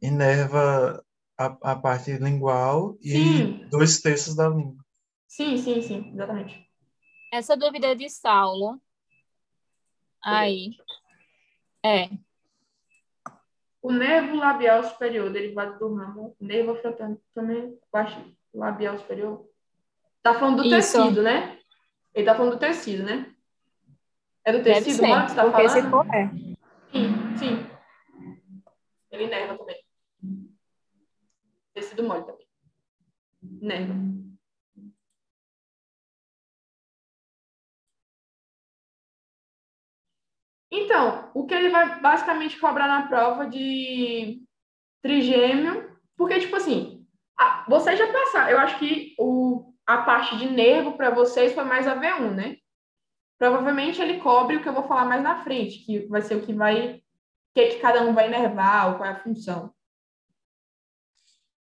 Inerva 0.00 1.04
a, 1.36 1.46
a 1.62 1.76
parte 1.76 2.12
lingual 2.18 2.96
sim. 3.00 3.62
e 3.62 3.68
dois 3.68 4.00
terços 4.00 4.36
da 4.36 4.48
língua. 4.48 4.84
Sim, 5.26 5.56
sim, 5.56 5.82
sim, 5.82 6.10
exatamente. 6.12 6.68
Essa 7.32 7.56
dúvida 7.56 7.88
é 7.88 7.94
de 7.94 8.08
Saulo. 8.08 8.80
Aí. 10.28 10.76
É. 11.82 12.10
O 13.80 13.92
nervo 13.92 14.36
labial 14.36 14.84
superior, 14.84 15.30
derivado 15.30 15.78
do 15.78 15.94
ramo 15.94 16.36
nervo 16.40 16.76
também 17.34 17.78
baixo 17.92 18.20
labial 18.52 18.98
superior. 18.98 19.48
Tá 20.22 20.34
falando 20.34 20.62
do 20.62 20.64
Isso. 20.64 20.98
tecido, 20.98 21.22
né? 21.22 21.58
Ele 22.14 22.26
tá 22.26 22.34
falando 22.34 22.52
do 22.52 22.58
tecido, 22.58 23.04
né? 23.04 23.34
É 24.44 24.52
do 24.52 24.62
tecido 24.62 24.96
ser, 24.96 25.06
você 25.06 25.34
tá 25.34 25.44
porque 25.44 25.68
falando? 25.68 25.84
se 25.84 25.90
for, 25.90 26.06
é. 26.14 26.28
Sim, 26.90 27.36
sim. 27.36 27.66
Ele 29.10 29.26
nerva 29.28 29.56
também. 29.56 29.82
Tecido 31.72 32.02
mole 32.02 32.24
também. 32.24 32.46
Nerva. 33.42 33.94
Então, 40.84 41.30
o 41.34 41.46
que 41.46 41.54
ele 41.54 41.70
vai 41.70 42.00
basicamente 42.00 42.58
cobrar 42.58 42.86
na 42.86 43.08
prova 43.08 43.46
de 43.46 44.42
trigêmeo, 45.02 45.96
porque, 46.16 46.40
tipo 46.40 46.56
assim, 46.56 47.06
a, 47.38 47.64
vocês 47.68 47.98
já 47.98 48.12
passaram, 48.12 48.50
eu 48.50 48.58
acho 48.58 48.78
que 48.78 49.14
o, 49.18 49.72
a 49.86 49.98
parte 49.98 50.36
de 50.36 50.48
nervo 50.48 50.96
para 50.96 51.10
vocês 51.10 51.54
foi 51.54 51.64
mais 51.64 51.86
a 51.86 51.98
V1, 51.98 52.34
né? 52.34 52.56
Provavelmente 53.38 54.02
ele 54.02 54.20
cobre 54.20 54.56
o 54.56 54.62
que 54.62 54.68
eu 54.68 54.72
vou 54.72 54.86
falar 54.86 55.04
mais 55.04 55.22
na 55.22 55.42
frente, 55.42 55.84
que 55.84 56.06
vai 56.08 56.20
ser 56.22 56.36
o 56.36 56.42
que 56.44 56.52
vai, 56.52 56.96
o 56.96 57.00
que, 57.54 57.66
que 57.68 57.78
cada 57.78 58.02
um 58.02 58.12
vai 58.12 58.26
inervar, 58.26 58.88
ou 58.88 58.96
qual 58.96 59.08
é 59.08 59.12
a 59.12 59.18
função. 59.18 59.72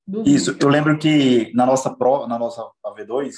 dos 0.06 0.28
Isso, 0.28 0.58
eu 0.60 0.70
lembro 0.70 0.98
que 0.98 1.54
na 1.54 1.66
nossa 1.66 1.96
pro, 1.96 2.26
na 2.28 2.40
nossa 2.40 2.68
AV2, 2.84 3.34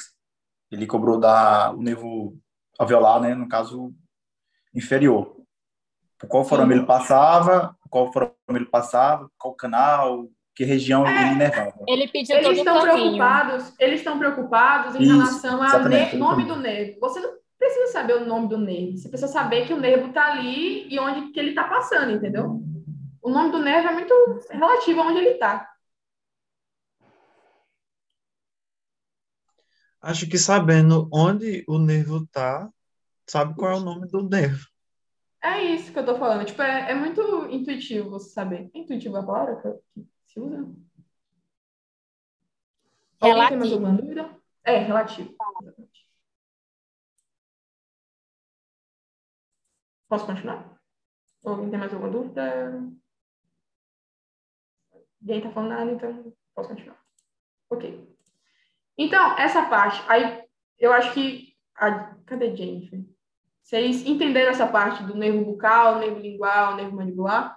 ele 0.71 0.88
cobrou 0.88 1.19
da 1.19 1.71
o 1.71 1.81
nervo 1.81 2.38
alveolar, 2.77 3.19
né, 3.19 3.36
no 3.36 3.50
caso 3.50 3.93
inferior 4.74 5.38
por 6.19 6.27
qual 6.27 6.43
forma 6.43 6.73
ele 6.73 6.81
uhum. 6.81 6.85
passava, 6.85 7.75
qual 7.89 8.11
forma 8.11 8.33
ele 8.49 8.65
passava, 8.65 9.31
qual 9.38 9.53
canal, 9.55 10.27
que 10.53 10.65
região 10.65 11.07
é, 11.07 11.21
ele 11.21 11.35
inervava. 11.35 11.73
Ele 11.88 12.07
pediu 12.09 12.35
eles 12.35 12.47
todo 12.47 12.57
estão 12.57 12.81
preocupados, 12.81 13.73
eles 13.79 13.99
estão 14.01 14.19
preocupados 14.19 14.95
em 14.95 15.03
Isso, 15.03 15.13
relação 15.13 15.63
ao 15.63 16.17
nome 16.17 16.45
do 16.45 16.57
nervo. 16.57 16.99
Você 16.99 17.21
não 17.21 17.39
precisa 17.57 17.93
saber 17.93 18.17
o 18.17 18.25
nome 18.25 18.49
do 18.49 18.57
nervo, 18.57 18.97
você 18.97 19.07
precisa 19.07 19.31
saber 19.31 19.65
que 19.65 19.73
o 19.73 19.79
nervo 19.79 20.09
está 20.09 20.33
ali 20.33 20.93
e 20.93 20.99
onde 20.99 21.31
que 21.31 21.39
ele 21.39 21.49
está 21.49 21.63
passando, 21.63 22.11
entendeu? 22.11 22.61
O 23.21 23.29
nome 23.29 23.51
do 23.51 23.59
nervo 23.59 23.88
é 23.88 23.93
muito 23.93 24.13
relativo 24.49 24.99
a 24.99 25.07
onde 25.07 25.19
ele 25.19 25.29
está. 25.29 25.69
Acho 30.01 30.29
que 30.29 30.38
sabendo 30.38 31.09
onde 31.11 31.63
o 31.67 31.77
nervo 31.77 32.23
está, 32.23 32.69
sabe 33.25 33.55
qual 33.55 33.71
é 33.71 33.75
o 33.75 33.81
nome 33.81 34.07
do 34.07 34.27
nervo. 34.27 34.65
É 35.41 35.62
isso 35.63 35.91
que 35.93 36.00
eu 36.00 36.05
tô 36.05 36.17
falando. 36.17 36.46
Tipo, 36.46 36.62
é, 36.62 36.91
é 36.91 36.96
muito 36.96 37.22
intuitivo 37.50 38.10
você 38.10 38.29
saber. 38.31 38.69
É 38.74 38.79
intuitivo 38.79 39.17
a 39.17 39.25
palavra 39.25 39.55
que, 39.93 40.05
se 40.27 40.39
usa? 40.39 40.67
Alguém 43.22 43.48
tem 43.48 43.58
mais 43.58 43.72
Relativo. 43.72 43.74
alguma 43.74 43.93
dúvida? 43.93 44.38
É, 44.63 44.77
relativo. 44.79 45.36
Posso 50.10 50.25
continuar? 50.25 50.79
Alguém 51.46 51.69
tem 51.69 51.79
mais 51.79 51.93
alguma 51.93 52.12
dúvida? 52.12 52.43
Ninguém 55.22 55.41
tá 55.41 55.51
falando 55.51 55.69
nada, 55.69 55.91
então 55.91 56.34
posso 56.55 56.69
continuar. 56.69 57.00
Ok. 57.69 58.10
Então, 58.98 59.38
essa 59.38 59.69
parte, 59.69 60.01
aí 60.10 60.43
eu 60.77 60.91
acho 60.93 61.13
que. 61.13 61.55
A, 61.75 62.15
cadê 62.25 62.55
Jennifer? 62.55 63.01
Vocês 63.69 64.03
entenderam 64.03 64.49
essa 64.49 64.65
parte 64.65 65.03
do 65.03 65.15
nervo 65.15 65.45
bucal, 65.45 65.99
nervo 65.99 66.19
lingual, 66.19 66.75
nervo 66.75 66.95
mandibular? 66.95 67.55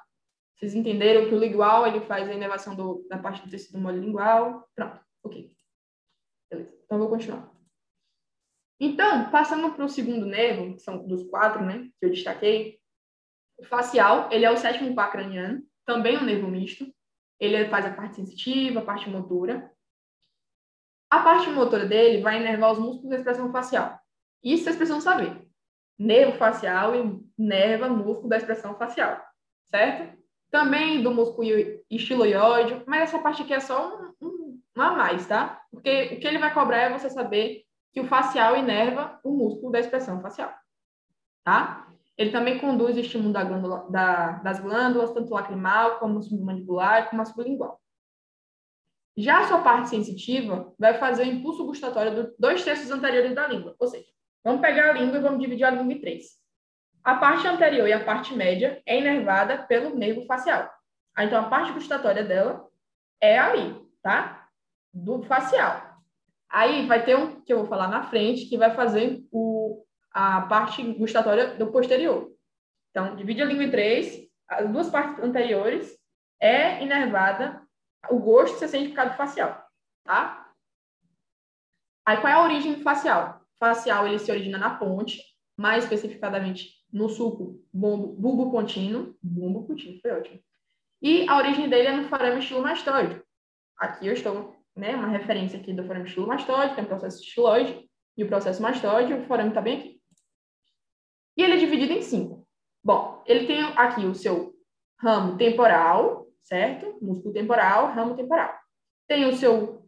Vocês 0.55 0.75
entenderam 0.75 1.27
que 1.27 1.35
o 1.35 1.39
lingual 1.39 1.87
ele 1.87 2.03
faz 2.03 2.29
a 2.29 2.35
inervação 2.35 2.77
do, 2.77 3.07
da 3.09 3.17
parte 3.17 3.43
do 3.43 3.51
tecido 3.51 3.79
molingual? 3.79 4.69
Pronto, 4.75 5.01
ok. 5.25 5.51
Beleza, 6.51 6.79
então 6.85 6.99
vou 6.99 7.09
continuar. 7.09 7.51
Então, 8.79 9.31
passando 9.31 9.73
para 9.73 9.87
o 9.87 9.89
segundo 9.89 10.27
nervo, 10.27 10.75
que 10.75 10.83
são 10.83 11.03
dos 11.09 11.23
quatro, 11.31 11.65
né, 11.65 11.89
que 11.99 12.05
eu 12.05 12.11
destaquei, 12.11 12.79
o 13.57 13.65
facial, 13.65 14.31
ele 14.31 14.45
é 14.45 14.51
o 14.51 14.57
sétimo 14.59 14.95
par 14.95 15.11
craniano, 15.11 15.67
também 15.87 16.19
um 16.19 16.25
nervo 16.27 16.47
misto. 16.47 16.95
Ele 17.41 17.71
faz 17.71 17.87
a 17.87 17.95
parte 17.95 18.17
sensitiva, 18.17 18.81
a 18.81 18.85
parte 18.85 19.09
motora. 19.09 19.73
A 21.11 21.23
parte 21.23 21.49
motora 21.49 21.87
dele 21.87 22.21
vai 22.21 22.39
inervar 22.39 22.73
os 22.73 22.79
músculos 22.79 23.09
da 23.09 23.17
expressão 23.17 23.51
facial. 23.51 23.99
Isso 24.45 24.65
vocês 24.65 24.77
precisam 24.77 25.01
saber. 25.01 25.51
Nervo 25.99 26.37
facial 26.37 26.93
inerva 27.39 27.89
músculo 27.89 28.29
da 28.29 28.37
expressão 28.37 28.77
facial, 28.77 29.21
certo? 29.67 30.19
Também 30.51 31.03
do 31.03 31.13
músculo 31.13 31.47
estiloióide, 31.91 32.83
mas 32.87 33.03
essa 33.03 33.19
parte 33.19 33.43
aqui 33.43 33.55
é 33.55 33.61
só 33.61 34.13
um, 34.21 34.27
um, 34.27 34.61
a 34.77 34.91
mais, 34.93 35.27
tá? 35.27 35.61
Porque 35.71 36.15
o 36.15 36.21
que 36.21 36.27
ele 36.27 36.39
vai 36.39 36.53
cobrar 36.53 36.79
é 36.79 36.99
você 36.99 37.09
saber 37.09 37.63
que 37.93 38.01
o 38.01 38.07
facial 38.07 38.57
inerva 38.57 39.21
o 39.23 39.31
músculo 39.31 39.73
da 39.73 39.81
expressão 39.81 40.21
facial, 40.21 40.53
tá? 41.45 41.89
Ele 42.17 42.31
também 42.31 42.59
conduz 42.59 42.97
o 42.97 43.01
estímulo 43.01 43.33
da 43.33 43.43
glândula, 43.43 43.87
da, 43.91 44.33
das 44.39 44.61
glândulas, 44.61 45.13
tanto 45.13 45.33
lacrimal, 45.33 45.99
como 45.99 46.23
submandibular, 46.23 47.09
como 47.09 47.25
sublingual. 47.25 47.81
Já 49.17 49.41
a 49.41 49.49
sua 49.49 49.61
parte 49.61 49.89
sensitiva 49.89 50.73
vai 50.79 50.95
fazer 50.95 51.23
o 51.23 51.27
impulso 51.27 51.67
gustatório 51.67 52.15
dos 52.15 52.35
dois 52.39 52.65
terços 52.65 52.91
anteriores 52.91 53.35
da 53.35 53.47
língua. 53.47 53.75
Ou 53.79 53.87
seja, 53.87 54.07
vamos 54.45 54.61
pegar 54.61 54.91
a 54.91 54.93
língua 54.93 55.19
e 55.19 55.23
vamos 55.23 55.41
dividir 55.41 55.65
a 55.65 55.71
língua 55.71 55.93
em 55.93 56.01
três. 56.01 56.41
A 57.05 57.17
parte 57.17 57.47
anterior 57.47 57.89
e 57.89 57.93
a 57.93 58.05
parte 58.05 58.35
média 58.35 58.81
é 58.87 58.99
inervada 58.99 59.65
pelo 59.65 59.97
nervo 59.97 60.25
facial. 60.27 60.71
Ah, 61.15 61.25
Então, 61.25 61.41
a 61.41 61.49
parte 61.49 61.73
gustatória 61.73 62.23
dela 62.23 62.69
é 63.21 63.39
ali, 63.39 63.77
tá? 64.03 64.49
Do 64.93 65.23
facial. 65.23 65.93
Aí 66.49 66.87
vai 66.87 67.05
ter 67.05 67.17
um 67.17 67.41
que 67.41 67.53
eu 67.53 67.59
vou 67.59 67.67
falar 67.67 67.89
na 67.89 68.05
frente, 68.05 68.47
que 68.47 68.59
vai 68.59 68.75
fazer 68.75 69.25
o, 69.33 69.85
a 70.13 70.43
parte 70.43 70.83
gustatória 70.93 71.55
do 71.57 71.73
posterior. 71.73 72.31
Então, 72.91 73.17
divide 73.17 73.43
a 73.43 73.47
língua 73.47 73.65
em 73.65 73.71
três. 73.71 74.29
As 74.49 74.71
duas 74.71 74.91
partes 74.91 75.25
anteriores 75.25 75.99
é 76.41 76.83
inervada 76.83 77.63
o 78.11 78.19
gosto 78.19 78.59
você 78.59 78.69
sente 78.69 78.89
por 78.89 78.97
causa 78.97 79.13
do 79.13 79.17
facial, 79.17 79.65
tá? 80.05 80.53
Aí, 82.05 82.17
qual 82.17 82.33
é 82.33 82.37
a 82.37 82.43
origem 82.43 82.83
facial? 82.83 83.42
Facial, 83.63 84.09
ele 84.09 84.19
se 84.19 84.29
origina 84.29 84.59
na 84.59 84.75
ponte, 84.75 85.23
mais 85.57 85.85
especificadamente 85.85 86.71
no 86.93 87.09
suco 87.09 87.65
bulbo 87.73 88.51
pontino, 88.51 89.17
bulbo 89.23 89.69
pontino, 89.69 90.01
foi 90.01 90.11
ótimo. 90.11 90.41
E 91.01 91.29
a 91.29 91.37
origem 91.37 91.69
dele 91.69 91.87
é 91.87 91.93
no 91.93 92.09
forame 92.09 92.41
estilomastoide. 92.41 93.23
Aqui 93.79 94.09
eu 94.09 94.15
estou, 94.15 94.57
né, 94.75 94.97
uma 94.97 95.07
referência 95.07 95.61
aqui 95.61 95.73
do 95.73 95.85
forame 95.85 96.07
estilomastoide, 96.07 96.75
tem 96.75 96.83
o 96.83 96.89
processo 96.89 97.23
estiloide 97.23 97.89
e 98.17 98.25
o 98.25 98.27
processo 98.27 98.61
mastoide, 98.61 99.15
o 99.15 99.25
forame 99.27 99.51
está 99.51 99.61
bem 99.61 99.79
aqui. 99.79 100.03
E 101.37 101.43
ele 101.45 101.55
é 101.55 101.59
dividido 101.59 101.93
em 101.93 102.03
cinco. 102.03 102.45
Bom, 102.83 103.23
ele 103.27 103.47
tem 103.47 103.63
aqui 103.77 104.05
o 104.05 104.15
seu 104.15 104.53
ramo 105.01 105.37
temporal, 105.37 106.27
certo? 106.43 106.99
Músculo 107.01 107.33
temporal, 107.33 107.93
ramo 107.95 108.17
temporal. 108.17 108.59
Tem 109.07 109.25
o 109.25 109.37
seu, 109.37 109.82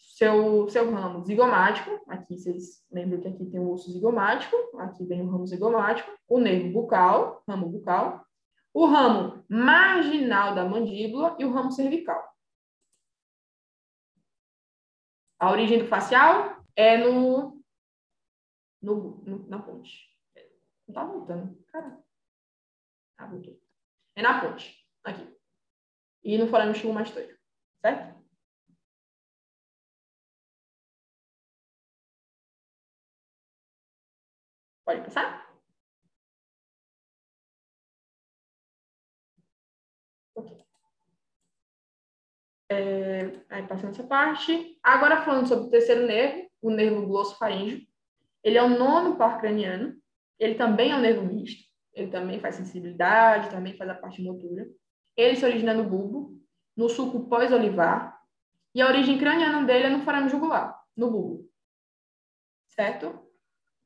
seu, 0.00 0.68
seu 0.68 0.90
ramo 0.90 1.24
zigomático, 1.24 2.02
aqui 2.08 2.38
vocês 2.38 2.84
lembram 2.90 3.20
que 3.20 3.28
aqui 3.28 3.46
tem 3.46 3.60
o 3.60 3.70
osso 3.70 3.90
zigomático, 3.92 4.56
aqui 4.78 5.04
vem 5.04 5.22
o 5.22 5.30
ramo 5.30 5.46
zigomático, 5.46 6.10
o 6.28 6.38
nervo 6.38 6.70
bucal, 6.72 7.42
ramo 7.48 7.68
bucal, 7.68 8.26
o 8.72 8.86
ramo 8.86 9.44
marginal 9.48 10.54
da 10.54 10.64
mandíbula 10.64 11.36
e 11.38 11.44
o 11.44 11.52
ramo 11.52 11.70
cervical. 11.70 12.28
A 15.38 15.50
origem 15.50 15.78
do 15.78 15.86
facial 15.86 16.62
é 16.76 16.98
no, 16.98 17.62
no, 18.82 19.22
no 19.24 19.48
na 19.48 19.58
ponte. 19.58 20.10
Não 20.86 20.94
tá 20.94 21.04
voltando. 21.04 21.58
Cara. 21.68 21.98
Ah, 23.16 23.26
voltou. 23.26 23.58
É 24.14 24.22
na 24.22 24.40
ponte. 24.40 24.86
Aqui 25.02 25.40
e 26.22 26.38
no 26.38 26.46
forame 26.46 26.72
estilomastoide, 26.72 27.36
certo? 27.80 28.19
Pode 34.90 35.02
passar? 35.02 35.48
É, 42.68 43.40
aí 43.48 43.68
passando 43.68 43.90
essa 43.90 44.02
parte. 44.02 44.76
Agora 44.82 45.24
falando 45.24 45.46
sobre 45.46 45.68
o 45.68 45.70
terceiro 45.70 46.08
nervo, 46.08 46.50
o 46.60 46.70
nervo 46.72 47.06
glossofaríngeo. 47.06 47.86
Ele 48.42 48.58
é 48.58 48.62
o 48.64 48.68
nono 48.68 49.16
par 49.16 49.40
craniano. 49.40 49.96
Ele 50.40 50.56
também 50.56 50.90
é 50.90 50.96
um 50.96 51.00
nervo 51.00 51.24
misto. 51.24 51.62
Ele 51.94 52.10
também 52.10 52.40
faz 52.40 52.56
sensibilidade, 52.56 53.48
também 53.50 53.76
faz 53.76 53.90
a 53.90 53.94
parte 53.94 54.20
motora. 54.20 54.68
Ele 55.16 55.36
se 55.36 55.44
origina 55.44 55.72
no 55.72 55.88
bulbo, 55.88 56.36
no 56.76 56.88
suco 56.88 57.28
pós-olivar, 57.28 58.20
e 58.74 58.82
a 58.82 58.88
origem 58.88 59.18
craniana 59.18 59.64
dele 59.64 59.84
é 59.84 59.90
no 59.90 60.02
forame 60.02 60.28
jugular, 60.28 60.82
no 60.96 61.12
bulbo. 61.12 61.48
Certo? 62.66 63.29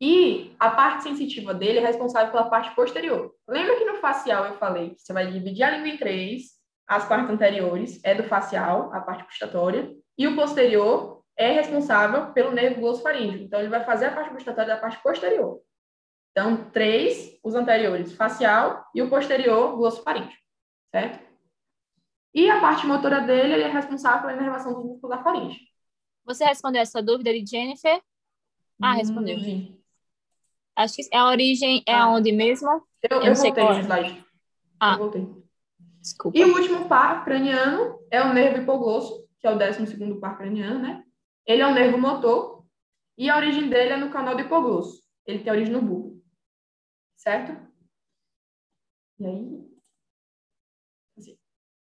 E 0.05 0.55
a 0.61 0.71
parte 0.71 1.05
sensitiva 1.05 1.55
dele 1.55 1.79
é 1.79 1.87
responsável 1.87 2.31
pela 2.31 2.51
parte 2.51 2.75
posterior. 2.75 3.35
Lembra 3.49 3.77
que 3.77 3.87
no 3.87 3.97
facial 3.97 4.45
eu 4.45 4.59
falei 4.59 4.91
que 4.91 5.01
você 5.01 5.15
vai 5.15 5.31
dividir 5.31 5.63
a 5.63 5.71
língua 5.71 5.89
em 5.89 5.97
três, 5.97 6.51
as 6.87 7.09
partes 7.09 7.31
anteriores 7.31 7.99
é 8.05 8.15
do 8.15 8.25
facial, 8.25 8.93
a 8.93 9.01
parte 9.01 9.25
gustatória, 9.25 9.91
e 10.19 10.29
o 10.29 10.37
posterior 10.37 11.23
é 11.35 11.53
responsável 11.53 12.33
pelo 12.35 12.53
nervo 12.53 12.83
glossofaríngeo. 12.83 13.41
Então, 13.41 13.61
ele 13.61 13.71
vai 13.71 13.83
fazer 13.83 14.07
a 14.07 14.15
parte 14.15 14.35
gustatória 14.35 14.75
da 14.75 14.81
parte 14.81 15.03
posterior. 15.03 15.63
Então, 16.33 16.71
três, 16.71 17.39
os 17.43 17.55
anteriores, 17.55 18.13
facial, 18.13 18.85
e 18.95 19.01
o 19.01 19.09
posterior, 19.09 19.75
glossofaríngeo 19.77 20.45
certo? 20.95 21.19
E 22.33 22.49
a 22.49 22.61
parte 22.61 22.87
motora 22.87 23.21
dele, 23.21 23.55
ele 23.55 23.63
é 23.63 23.69
responsável 23.69 24.21
pela 24.23 24.35
inervação 24.35 24.75
do 24.75 24.85
músculo 24.85 25.17
da 25.17 25.23
faringe. 25.23 25.59
Você 26.25 26.45
respondeu 26.45 26.83
essa 26.83 27.03
dúvida 27.03 27.33
de 27.33 27.45
Jennifer? 27.45 28.01
Ah, 28.81 28.93
respondeu. 28.93 29.37
Hum, 29.39 29.77
Acho 30.77 30.97
que 30.97 31.09
é 31.13 31.17
a 31.19 31.29
origem 31.29 31.83
é 31.87 31.93
Ah. 31.95 32.05
aonde 32.05 32.33
mesmo? 32.33 32.69
eu, 33.03 33.19
Eu 33.19 33.23
eu 33.23 33.35
voltei 33.35 33.53
qual 33.53 33.73
no 33.75 33.79
é. 33.79 33.83
slide. 33.83 34.25
Ah. 34.81 34.93
Eu 34.95 34.99
voltei. 34.99 35.45
Desculpa. 36.01 36.39
E 36.39 36.45
o 36.45 36.55
último 36.55 36.89
par 36.89 37.25
craniano 37.25 37.99
é 38.11 38.21
o 38.23 38.33
nervo 38.35 38.61
hipoglosso, 38.63 39.27
que 39.39 39.47
é 39.47 39.51
o 39.51 39.57
12º 39.59 40.21
par 40.21 40.37
craniano, 40.37 40.79
né? 40.81 41.05
Ele 41.47 41.63
é 41.63 41.67
um 41.67 41.73
nervo 41.75 41.97
motor 41.99 42.65
e 43.17 43.31
a 43.31 43.37
origem 43.37 43.69
dele 43.69 43.93
é 43.93 43.97
no 43.97 44.11
canal 44.11 44.35
do 44.35 44.43
hipoglosso. 44.43 45.03
Ele 45.27 45.39
tem 45.43 45.53
origem 45.53 45.73
no 45.73 45.81
bulbo. 45.81 46.23
Certo? 47.17 47.57
E 49.19 49.27
aí? 49.27 49.65
Assim. 51.17 51.39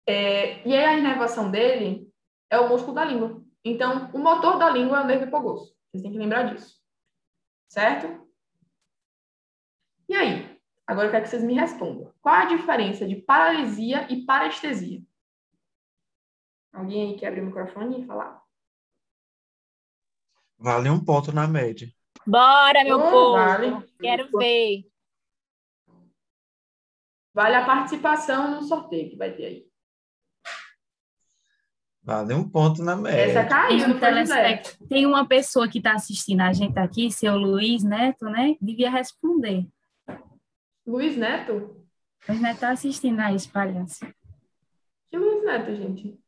É, 0.08 0.67
e 0.67 0.73
aí 0.75 0.86
a 0.86 0.97
inervação 0.97 1.49
dele 1.51 2.10
é 2.49 2.60
o 2.60 2.69
músculo 2.69 2.93
da 2.93 3.03
língua. 3.06 3.43
Então, 3.65 4.10
o 4.13 4.19
motor 4.19 4.58
da 4.58 4.69
língua 4.69 4.99
é 4.99 5.03
o 5.03 5.08
nervo 5.08 5.25
hipoglosso. 5.25 5.73
Vocês 5.91 6.03
têm 6.03 6.12
que 6.12 6.17
lembrar 6.17 6.43
disso. 6.53 6.79
Certo? 7.69 8.22
E 10.13 10.15
aí? 10.15 10.60
Agora 10.86 11.08
eu 11.08 11.12
quero 11.12 11.23
que 11.23 11.30
vocês 11.32 11.43
me 11.43 11.56
respondam. 11.56 12.13
Qual 12.21 12.36
a 12.36 12.45
diferença 12.45 13.08
de 13.08 13.15
paralisia 13.15 14.06
e 14.13 14.23
parestesia? 14.23 15.02
Alguém 16.71 17.10
aí 17.13 17.19
quer 17.19 17.30
abrir 17.30 17.41
o 17.41 17.47
microfone 17.47 18.04
e 18.04 18.06
falar? 18.06 18.39
Vale 20.56 20.88
um 20.91 21.04
ponto 21.04 21.32
na 21.34 21.47
média. 21.47 21.88
Bora, 22.28 22.84
meu 22.84 22.99
Oh, 22.99 23.10
povo. 23.10 23.32
vale. 23.34 23.88
Quero 23.99 24.30
ver. 24.38 24.84
Vale 27.34 27.56
a 27.56 27.65
participação 27.65 28.52
no 28.52 28.62
sorteio 28.62 29.10
que 29.10 29.15
vai 29.17 29.34
ter 29.36 29.45
aí. 29.45 29.67
Vale 32.04 32.36
um 32.36 32.47
ponto 32.47 32.84
na 32.84 32.95
média. 32.95 33.39
Essa 33.39 33.49
caiu, 33.49 33.80
José. 33.80 33.99
telespect... 33.99 34.88
Tem 34.88 35.08
uma 35.08 35.28
pessoa 35.28 35.67
que 35.67 35.80
está 35.80 35.93
assistindo 35.93 36.41
a 36.41 36.54
gente 36.54 36.78
aqui, 36.78 37.12
seu 37.12 37.36
Luiz 37.36 37.84
Neto, 37.84 38.26
né? 38.26 38.56
Devia 38.62 38.91
responder. 38.91 39.65
Luiz 40.86 41.15
Neto? 41.15 41.86
Luiz 42.28 42.41
Neto 42.41 42.56
está 42.56 42.72
assistindo 42.72 43.19
aí, 43.19 43.36
esse 43.36 43.50
palhaço. 43.50 44.06
Que 45.10 45.17
Luiz 45.17 45.43
Neto, 45.43 45.76
gente? 45.76 46.19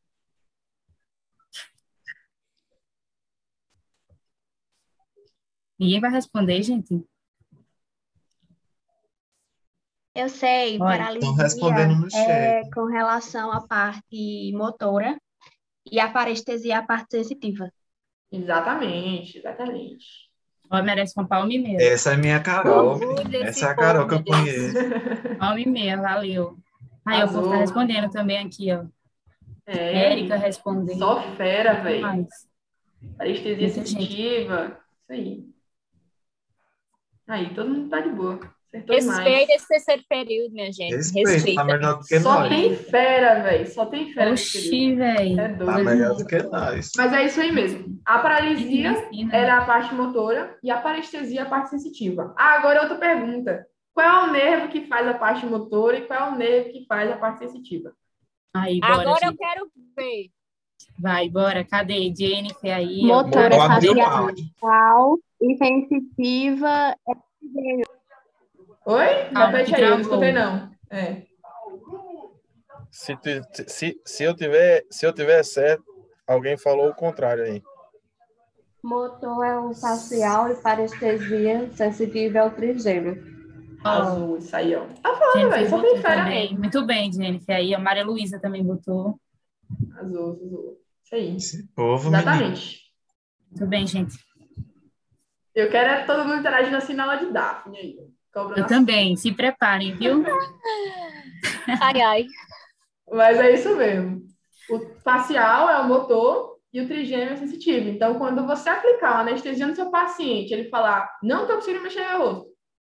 Ninguém 5.78 6.00
vai 6.00 6.12
responder, 6.12 6.64
gente? 6.64 7.06
Eu 10.16 10.30
sei, 10.30 10.80
Olha, 10.80 10.98
paralisia 10.98 11.30
estão 11.30 11.44
respondendo 11.44 11.96
no 12.00 12.08
é 12.08 12.10
chat. 12.64 12.70
com 12.72 12.86
relação 12.86 13.52
à 13.52 13.68
parte 13.68 14.54
motora 14.54 15.20
e 15.86 16.00
a 16.00 16.10
parestesia 16.10 16.80
à 16.80 16.86
parte 16.86 17.12
sensitiva. 17.12 17.70
Exatamente, 18.32 19.38
exatamente. 19.38 20.32
Ó, 20.70 20.82
merece 20.82 21.14
uma 21.18 21.28
palma 21.28 21.54
e 21.54 21.60
meia. 21.60 21.78
Essa 21.82 22.14
é 22.14 22.18
minha 22.18 22.40
Carol. 22.40 23.00
Essa 23.44 23.68
é 23.68 23.70
a 23.70 23.76
Carol 23.76 24.08
que 24.08 24.16
eu 24.16 24.24
conheço. 24.24 24.76
Palma 25.38 25.60
e 25.60 25.68
meia, 25.68 25.98
valeu. 26.02 26.58
Aí 27.06 27.22
povo 27.22 27.34
tá 27.34 27.40
Arrasou. 27.40 27.52
respondendo 27.60 28.10
também 28.10 28.40
aqui, 28.40 28.72
ó. 28.72 28.84
É, 29.68 30.12
Érica 30.12 30.36
respondendo. 30.36 30.98
só 30.98 31.22
fera, 31.36 31.82
velho. 31.82 32.28
Parestesia 33.18 33.70
sensitiva. 33.70 34.78
Isso 35.04 35.12
aí. 35.12 35.46
Aí, 37.28 37.54
todo 37.54 37.70
mundo 37.70 37.90
tá 37.90 38.00
de 38.02 38.10
boa. 38.10 38.40
Respeita 38.88 39.54
esse 39.54 39.68
terceiro 39.68 40.04
período, 40.10 40.52
minha 40.54 40.72
gente. 40.72 40.96
Respeito, 40.96 41.30
Respeita. 41.30 41.62
tá 41.62 41.66
melhor 41.68 41.98
do 42.00 42.06
que 42.06 42.20
Só 42.20 42.40
nós. 42.40 42.50
tem 42.50 42.76
fera, 42.76 43.44
velho. 43.44 43.68
Só 43.68 43.86
tem 43.86 44.14
fera. 44.14 44.32
nesse 44.32 44.52
período. 44.54 44.74
Oxi, 44.74 44.96
velho. 44.96 45.40
É 45.40 45.48
Tá 45.50 45.54
doido. 45.56 45.84
melhor 45.86 46.16
do 46.16 46.26
que 46.26 46.44
nós. 46.44 46.92
Mas 46.98 47.14
é 47.14 47.24
isso 47.26 47.42
aí 47.42 47.52
mesmo. 47.52 48.00
A 48.06 48.20
paralisia 48.20 48.92
Medicina. 48.92 49.36
era 49.36 49.58
a 49.60 49.66
parte 49.66 49.94
motora 49.96 50.58
e 50.64 50.70
a 50.72 50.78
parestesia 50.78 51.44
a 51.44 51.46
parte 51.46 51.70
sensitiva. 51.70 52.34
Ah, 52.38 52.56
agora 52.58 52.82
outra 52.82 52.98
pergunta. 52.98 53.66
Qual 53.94 54.06
é 54.06 54.30
o 54.30 54.32
nervo 54.34 54.68
que 54.68 54.82
faz 54.88 55.08
a 55.08 55.14
parte 55.14 55.46
motora 55.46 55.98
e 55.98 56.02
qual 56.06 56.20
é 56.20 56.32
o 56.34 56.36
nervo 56.38 56.70
que 56.72 56.86
faz 56.86 57.10
a 57.12 57.16
parte 57.18 57.40
sensitiva? 57.40 57.94
Aí, 58.54 58.80
bora, 58.80 58.94
Agora 59.02 59.20
eu 59.26 59.30
gente. 59.30 59.38
quero 59.38 59.68
ver. 59.96 60.30
Vai, 61.00 61.30
bora. 61.30 61.64
Cadê? 61.66 62.14
Jennifer 62.18 62.74
aí. 62.76 63.02
Motora 63.04 63.56
facial 63.56 65.18
e 65.42 65.58
sensitiva 65.58 66.96
Oi? 68.86 69.06
Ah, 69.34 69.48
Repete 69.48 69.74
que 69.74 69.76
aí, 69.76 69.84
eu 69.84 69.90
não 69.92 70.02
escutei 70.02 70.32
não. 70.32 70.72
É. 70.90 71.24
Se, 72.92 73.16
tu- 73.18 73.64
se, 73.68 74.02
se, 74.06 74.24
eu 74.24 74.36
tiver, 74.36 74.86
se 74.90 75.06
eu 75.06 75.14
tiver 75.14 75.44
certo, 75.44 75.84
alguém 76.28 76.58
falou 76.58 76.90
o 76.90 76.96
contrário 76.96 77.44
aí. 77.44 77.62
motor 78.84 79.44
é 79.44 79.58
o 79.58 79.74
facial 79.74 80.52
e 80.52 80.56
parestesia 80.62 81.70
sensitiva 81.74 82.38
é 82.38 82.44
o 82.46 82.52
trigêmeo. 82.52 83.24
Azul, 83.84 84.38
isso 84.38 84.56
aí, 84.56 84.76
ó. 84.76 84.86
Tá 85.02 85.16
falando, 85.16 85.50
velho. 85.50 85.70
Só 85.70 85.78
botou 85.78 85.94
tem 85.94 86.02
fera 86.02 86.24
também. 86.24 86.44
mesmo. 86.50 86.60
Muito 86.60 86.86
bem, 86.86 87.12
Jennifer. 87.12 87.56
Aí 87.56 87.74
a 87.76 87.80
Maria 87.80 88.06
Luísa 88.06 88.40
também 88.40 88.64
botou. 88.64 89.20
Azul, 90.00 90.32
azul. 90.32 90.82
Isso 91.04 91.16
aí. 91.16 91.36
Esse 91.36 91.68
povo, 91.76 92.10
menino. 92.10 92.22
Exatamente. 92.30 92.82
Muito 93.52 93.68
bem, 93.68 93.86
gente. 93.88 94.16
Eu 95.54 95.70
quero 95.70 95.90
é 95.90 96.04
todo 96.06 96.26
mundo 96.26 96.40
interagindo 96.40 96.78
assim 96.78 96.94
na 96.94 97.04
aula 97.04 97.18
de 97.18 97.32
Daphne 97.32 97.78
aí. 97.78 98.15
Eu 98.36 98.68
também. 98.68 99.16
Se 99.16 99.32
preparem, 99.32 99.96
viu? 99.96 100.24
Ai, 101.82 102.02
ai. 102.02 102.26
Mas 103.12 103.40
é 103.40 103.52
isso 103.54 103.76
mesmo. 103.76 104.22
O 104.70 104.80
facial 105.04 105.70
é 105.70 105.80
o 105.80 105.88
motor 105.88 106.58
e 106.74 106.82
o 106.82 106.88
trigêmeo 106.88 107.34
é 107.34 107.38
sensitivo. 107.38 107.88
Então, 107.88 108.18
quando 108.18 108.46
você 108.46 108.70
aplicar 108.70 109.14
uma 109.14 109.22
anestesia 109.22 109.66
no 109.66 109.76
seu 109.76 109.90
paciente, 109.90 110.54
ele 110.54 110.70
falar, 110.70 111.10
não 111.24 111.44
estou 111.44 111.56
conseguindo 111.56 111.84
mexer 111.84 112.08
meu 112.08 112.20
rosto, 112.20 112.48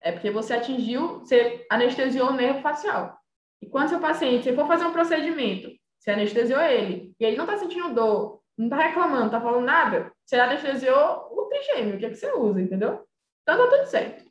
é 0.03 0.13
porque 0.13 0.31
você 0.31 0.55
atingiu, 0.55 1.21
você 1.21 1.65
anestesiou 1.71 2.31
o 2.31 2.35
nervo 2.35 2.61
facial. 2.61 3.17
E 3.63 3.67
quando 3.69 3.91
seu 3.91 4.01
paciente, 4.01 4.45
você 4.45 4.55
for 4.55 4.67
fazer 4.67 4.85
um 4.85 4.93
procedimento, 4.93 5.71
você 5.99 6.11
anestesiou 6.11 6.61
ele, 6.61 7.15
e 7.19 7.25
ele 7.25 7.37
não 7.37 7.45
está 7.45 7.59
sentindo 7.59 7.95
dor, 7.95 8.41
não 8.57 8.67
está 8.67 8.79
reclamando, 8.79 9.21
não 9.21 9.27
está 9.27 9.41
falando 9.41 9.65
nada, 9.65 10.13
você 10.25 10.37
anestesiou 10.37 11.29
o 11.31 11.49
trigêmeo, 11.49 11.97
o 11.97 11.99
que, 11.99 12.07
é 12.07 12.11
que 12.11 12.17
você 12.17 12.33
usa, 12.33 12.61
entendeu? 12.61 13.05
Então, 13.43 13.57
tá 13.57 13.77
tudo 13.77 13.87
certo. 13.87 14.28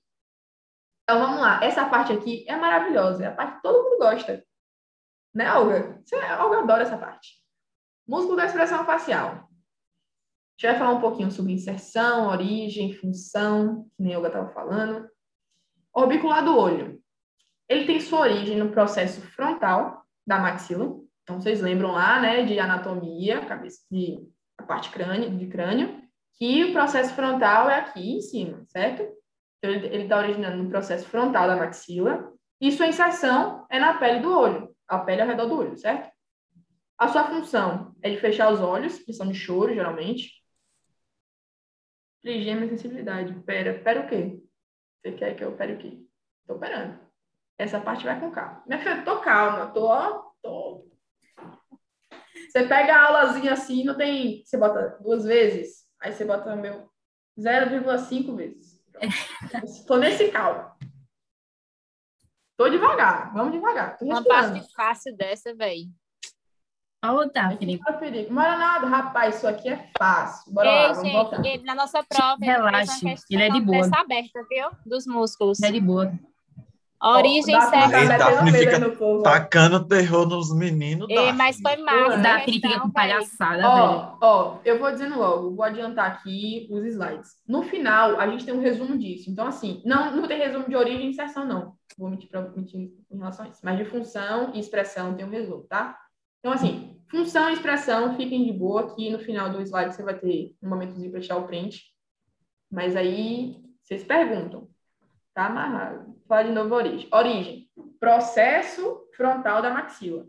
Então, 1.09 1.21
vamos 1.21 1.39
lá. 1.39 1.63
Essa 1.63 1.87
parte 1.87 2.11
aqui 2.11 2.43
é 2.49 2.55
maravilhosa, 2.57 3.23
é 3.23 3.27
a 3.27 3.31
parte 3.31 3.55
que 3.55 3.61
todo 3.61 3.81
mundo 3.81 3.97
gosta. 3.97 4.43
Né, 5.33 5.49
Olga? 5.53 6.01
Você, 6.03 6.15
a 6.17 6.43
Olga 6.43 6.59
adora 6.59 6.83
essa 6.83 6.97
parte. 6.97 7.37
Músculo 8.05 8.35
da 8.35 8.45
expressão 8.45 8.85
facial. 8.85 9.29
A 9.29 9.39
gente 10.59 10.71
vai 10.71 10.77
falar 10.77 10.91
um 10.91 10.99
pouquinho 10.99 11.31
sobre 11.31 11.53
inserção, 11.53 12.27
origem, 12.27 12.93
função, 12.93 13.85
que 13.95 14.03
nem 14.03 14.15
a 14.15 14.17
Olga 14.17 14.27
estava 14.27 14.49
falando. 14.49 15.07
Orbicular 15.93 16.43
do 16.43 16.57
olho. 16.57 17.01
Ele 17.69 17.85
tem 17.85 18.01
sua 18.01 18.19
origem 18.19 18.57
no 18.57 18.71
processo 18.71 19.21
frontal 19.21 20.03
da 20.25 20.39
maxila. 20.39 20.99
Então, 21.23 21.39
vocês 21.39 21.61
lembram 21.61 21.93
lá, 21.93 22.19
né, 22.19 22.43
de 22.43 22.59
anatomia, 22.59 23.45
cabeça 23.45 23.79
de, 23.89 24.27
a 24.57 24.63
parte 24.63 24.89
crânio, 24.89 25.37
de 25.37 25.47
crânio, 25.47 26.01
que 26.33 26.65
o 26.65 26.73
processo 26.73 27.13
frontal 27.13 27.69
é 27.69 27.79
aqui 27.79 28.17
em 28.17 28.21
cima, 28.21 28.65
certo? 28.67 29.07
Então, 29.57 29.71
ele 29.71 30.03
está 30.03 30.17
originando 30.17 30.63
no 30.63 30.69
processo 30.69 31.07
frontal 31.07 31.47
da 31.47 31.55
maxila. 31.55 32.33
E 32.59 32.71
sua 32.71 32.87
inserção 32.87 33.65
é 33.69 33.79
na 33.79 33.97
pele 33.97 34.19
do 34.19 34.31
olho, 34.31 34.75
a 34.87 34.99
pele 34.99 35.21
ao 35.21 35.27
redor 35.27 35.45
do 35.45 35.57
olho, 35.57 35.77
certo? 35.77 36.11
A 36.97 37.07
sua 37.07 37.25
função 37.25 37.95
é 38.01 38.09
de 38.09 38.17
fechar 38.17 38.51
os 38.51 38.59
olhos, 38.59 38.95
expressão 38.95 39.27
de 39.27 39.35
choro, 39.35 39.73
geralmente. 39.73 40.43
Trigêmeo 42.23 42.65
e 42.65 42.69
sensibilidade. 42.69 43.33
Pera, 43.43 43.79
pera 43.83 44.01
o 44.01 44.07
quê? 44.07 44.41
Você 44.99 45.11
quer 45.11 45.35
que 45.35 45.43
eu 45.43 45.55
pere 45.55 45.73
o 45.73 45.77
quê? 45.77 46.03
Tô 46.47 46.55
operando. 46.55 46.99
Essa 47.57 47.79
parte 47.79 48.05
vai 48.05 48.19
com 48.19 48.31
calma. 48.31 48.63
Minha 48.65 48.79
filha, 48.79 49.03
tô 49.03 49.19
calma, 49.19 49.67
tô, 49.67 49.85
ó, 49.85 50.31
tô. 50.41 50.87
Você 52.49 52.67
pega 52.67 52.95
a 52.95 53.07
aulazinha 53.07 53.53
assim, 53.53 53.83
não 53.83 53.95
tem. 53.95 54.43
Você 54.43 54.57
bota 54.57 54.97
duas 55.01 55.25
vezes, 55.25 55.87
aí 55.99 56.11
você 56.11 56.25
bota 56.25 56.55
meu 56.55 56.89
0,5 57.37 58.35
vezes. 58.35 58.76
Tô 59.87 59.97
nesse 59.97 60.29
calma. 60.31 60.75
Tô 62.57 62.67
devagar, 62.69 63.31
vamos 63.33 63.53
devagar. 63.53 63.97
Tô 63.97 64.05
Uma 64.05 64.23
parte 64.23 64.73
fácil 64.73 65.15
dessa, 65.15 65.53
velho. 65.53 65.89
Ó, 67.05 67.21
Aqui 67.21 67.31
Daphne. 67.33 67.77
para 67.77 67.93
perigo. 67.93 68.33
Não 68.33 68.41
era 68.41 68.57
nada, 68.57 68.87
rapaz, 68.87 69.35
isso 69.37 69.47
aqui 69.47 69.69
é 69.69 69.89
fácil. 69.97 70.51
Bora 70.51 70.69
lá, 70.69 70.87
Ei, 70.87 70.93
vamos 70.95 71.11
voltar. 71.11 71.35
gente, 71.37 71.47
ele, 71.47 71.63
na 71.63 71.75
nossa 71.75 72.03
prova, 72.03 72.37
ele 72.43 72.51
questão 73.11 73.11
ele 73.29 73.43
é 73.43 73.49
de 73.51 73.61
boa. 73.61 73.77
aberta, 73.93 74.45
viu? 74.49 74.69
Dos 74.85 75.05
músculos. 75.05 75.61
É 75.61 75.71
de 75.71 75.79
boa. 75.79 76.11
Origem 77.01 77.61
certa. 77.61 77.69
tá 77.69 77.87
metendo 77.87 78.17
Daphne 78.17 78.51
fica 78.53 78.79
no 78.79 78.95
povo. 78.95 79.21
Tacando 79.21 79.87
terror 79.87 80.27
nos 80.27 80.53
meninos. 80.53 81.07
Daphne. 81.07 81.33
mas 81.33 81.59
foi 81.59 81.77
massa. 81.77 82.13
a 82.13 82.17
Daphne 82.17 82.53
fica 82.53 82.67
questão, 82.69 82.87
com 82.87 82.91
velho. 82.91 82.93
palhaçada. 82.93 83.69
Ó, 83.69 84.17
ó, 84.19 84.57
eu 84.65 84.79
vou 84.79 84.91
dizendo 84.91 85.19
logo, 85.19 85.55
vou 85.55 85.63
adiantar 85.63 86.11
aqui 86.11 86.67
os 86.71 86.83
slides. 86.85 87.35
No 87.47 87.61
final, 87.61 88.19
a 88.19 88.27
gente 88.27 88.45
tem 88.45 88.53
um 88.53 88.61
resumo 88.61 88.97
disso. 88.97 89.29
Então, 89.29 89.45
assim, 89.45 89.81
não, 89.85 90.15
não 90.15 90.27
tem 90.27 90.39
resumo 90.39 90.67
de 90.67 90.75
origem 90.75 91.05
e 91.05 91.09
inserção, 91.09 91.45
não. 91.45 91.73
Vou 91.95 92.09
mentir, 92.09 92.29
pra, 92.29 92.41
mentir 92.41 92.91
em 93.11 93.17
relação 93.17 93.45
a 93.45 93.49
isso. 93.49 93.59
Mas 93.63 93.77
de 93.77 93.85
função 93.85 94.51
e 94.55 94.59
expressão 94.59 95.13
tem 95.13 95.25
um 95.25 95.29
resumo, 95.29 95.63
tá? 95.63 95.97
Então, 96.39 96.51
assim, 96.51 96.99
função 97.11 97.49
e 97.49 97.53
expressão, 97.53 98.15
fiquem 98.15 98.43
de 98.43 98.53
boa, 98.53 98.95
que 98.95 99.11
no 99.11 99.19
final 99.19 99.51
do 99.51 99.61
slide 99.61 99.93
você 99.93 100.01
vai 100.01 100.17
ter 100.17 100.55
um 100.63 100.69
momentozinho 100.69 101.11
para 101.11 101.21
tirar 101.21 101.37
o 101.37 101.45
print. 101.45 101.83
Mas 102.71 102.95
aí, 102.95 103.55
vocês 103.83 104.03
perguntam. 104.03 104.67
Tá 105.33 105.45
amarrado. 105.45 106.16
Fala 106.27 106.43
de 106.43 106.51
novo 106.51 106.75
origem. 106.75 107.09
Origem. 107.11 107.71
Processo 107.99 109.07
frontal 109.15 109.61
da 109.61 109.69
maxila. 109.69 110.27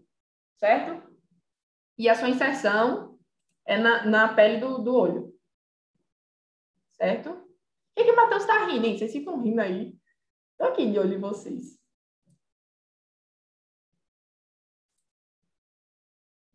Certo? 0.56 1.06
E 1.96 2.08
a 2.08 2.14
sua 2.14 2.28
inserção 2.28 3.18
é 3.66 3.76
na, 3.76 4.06
na 4.06 4.34
pele 4.34 4.58
do, 4.58 4.78
do 4.78 4.94
olho. 4.94 5.34
Certo? 6.92 7.30
O 7.30 7.46
que, 7.96 8.04
que 8.04 8.10
o 8.10 8.16
Matheus 8.16 8.46
tá 8.46 8.66
rindo, 8.66 8.86
hein? 8.86 8.96
Vocês 8.96 9.12
ficam 9.12 9.40
rindo 9.42 9.60
aí. 9.60 9.96
Tô 10.56 10.64
aqui 10.64 10.90
de 10.90 10.98
olho 10.98 11.14
em 11.14 11.20
vocês. 11.20 11.78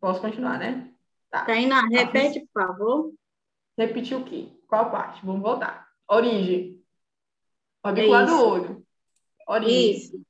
Posso 0.00 0.20
continuar, 0.20 0.58
né? 0.58 0.92
Tá. 1.30 1.46
Tainá, 1.46 1.82
repete, 1.88 2.46
por 2.52 2.62
favor. 2.62 3.14
Repetir 3.76 4.16
o 4.16 4.24
quê? 4.24 4.48
Qual 4.68 4.90
parte? 4.90 5.24
Vamos 5.24 5.42
voltar. 5.42 5.88
Origem. 6.08 6.82
Orbicular 7.82 8.26
do 8.26 8.32
Isso. 8.32 8.46
olho. 8.46 8.83
Origem. 9.46 9.96
Isso. 9.96 10.24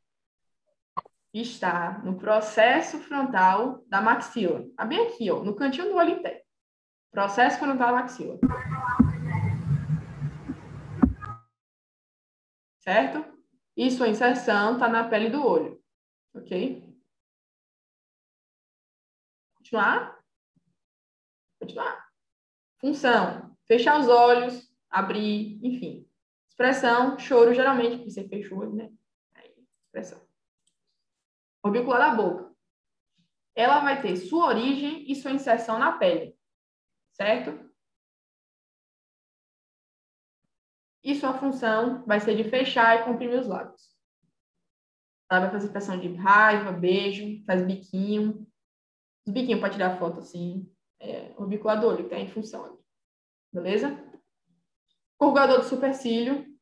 está 1.33 1.99
no 2.05 2.17
processo 2.17 2.99
frontal 3.01 3.85
da 3.89 4.01
maxila. 4.01 4.67
Tá 4.77 4.85
bem 4.85 5.07
aqui, 5.07 5.31
ó, 5.31 5.43
no 5.43 5.55
cantinho 5.55 5.89
do 5.89 5.97
olho 5.97 6.11
interno. 6.11 6.41
Processo 7.11 7.59
frontal 7.59 7.89
da 7.89 8.01
maxila. 8.03 8.39
Certo? 12.81 13.25
E 13.77 13.91
sua 13.91 14.09
inserção 14.09 14.75
está 14.75 14.89
na 14.89 15.09
pele 15.09 15.31
do 15.31 15.45
olho. 15.45 15.83
Ok? 16.35 16.95
Continuar? 19.57 20.21
Continuar. 21.59 22.09
Função: 22.79 23.57
fechar 23.67 23.99
os 23.99 24.09
olhos, 24.09 24.71
abrir, 24.91 25.59
enfim. 25.65 26.07
Expressão: 26.49 27.19
choro, 27.19 27.55
geralmente, 27.55 28.05
você 28.05 28.29
fecha 28.29 28.55
o 28.55 28.59
olho, 28.59 28.75
né? 28.75 28.93
Expressão. 29.95 30.21
Orbicular 31.63 32.01
da 32.01 32.17
boca. 32.17 32.53
Ela 33.55 33.79
vai 33.79 34.03
ter 34.03 34.17
sua 34.17 34.49
origem 34.49 35.09
e 35.09 35.15
sua 35.15 35.31
inserção 35.31 35.79
na 35.79 35.93
pele, 35.93 36.37
certo? 37.13 37.71
E 41.05 41.15
sua 41.15 41.39
função 41.39 42.05
vai 42.05 42.19
ser 42.19 42.35
de 42.35 42.51
fechar 42.51 43.01
e 43.01 43.05
comprimir 43.05 43.39
os 43.39 43.47
lábios. 43.47 43.95
Ela 45.31 45.43
vai 45.43 45.51
fazer 45.53 45.67
expressão 45.67 46.01
de 46.01 46.13
raiva, 46.15 46.73
beijo, 46.73 47.45
faz 47.45 47.65
biquinho. 47.65 48.45
Os 49.25 49.33
biquinhos 49.33 49.61
para 49.61 49.71
tirar 49.71 49.99
foto, 49.99 50.19
assim. 50.19 50.69
É, 50.99 51.33
orbicular 51.37 51.81
do 51.81 51.87
olho, 51.87 51.99
que 51.99 52.15
está 52.15 52.19
em 52.19 52.29
função 52.29 52.65
ali. 52.65 52.79
Beleza? 53.53 53.97
Corrugador 55.17 55.59
do 55.59 55.69
supercílio, 55.69 56.53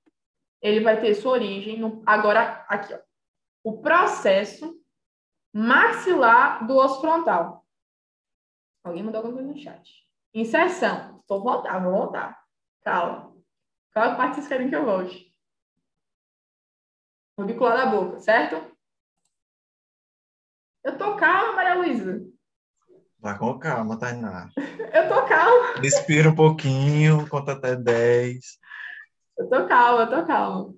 ele 0.61 0.81
vai 0.81 1.01
ter 1.01 1.15
sua 1.15 1.33
origem 1.33 1.79
no, 1.79 2.03
agora 2.05 2.67
aqui, 2.69 2.93
ó. 2.93 3.12
O 3.65 3.81
processo 3.81 4.81
maxilar 5.53 6.67
do 6.67 6.77
osso 6.77 7.01
frontal. 7.01 7.65
Alguém 8.83 9.03
mandou 9.03 9.19
alguma 9.19 9.37
coisa 9.37 9.53
no 9.53 9.59
chat. 9.59 10.09
Inserção. 10.35 11.21
Estou 11.21 11.43
voltar, 11.43 11.79
vou 11.79 11.93
voltar. 11.93 12.43
Calma. 12.83 13.33
Qual 13.93 14.17
parte 14.17 14.37
vocês 14.37 14.49
querem 14.49 14.69
que 14.69 14.75
eu 14.75 14.85
volte? 14.85 15.33
Orbicular 17.37 17.77
da 17.77 17.87
boca, 17.87 18.19
certo? 18.19 18.73
Eu 20.83 20.99
tô 20.99 21.17
calma, 21.17 21.53
Maria 21.55 21.75
Luísa. 21.75 22.21
Vai 23.19 23.39
com 23.39 23.59
calma, 23.59 23.99
Tainá. 23.99 24.49
Eu 24.93 25.09
tô 25.09 25.27
calma. 25.27 25.81
Respira 25.81 26.29
um 26.29 26.35
pouquinho, 26.35 27.29
conta 27.29 27.53
até 27.53 27.77
10. 27.77 28.59
Eu 29.39 29.49
tô 29.49 29.67
calma, 29.67 30.03
eu 30.03 30.11
tô 30.11 30.27
calma. 30.27 30.75